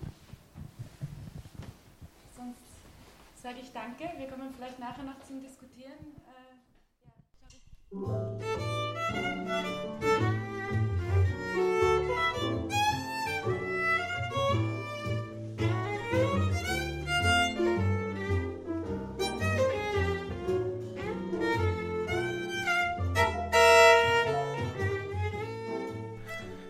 [2.35, 2.57] Sonst
[3.41, 4.03] sage ich danke.
[4.17, 5.93] Wir kommen vielleicht nachher noch zum Diskutieren.
[6.27, 6.55] Äh,
[10.01, 10.32] ja,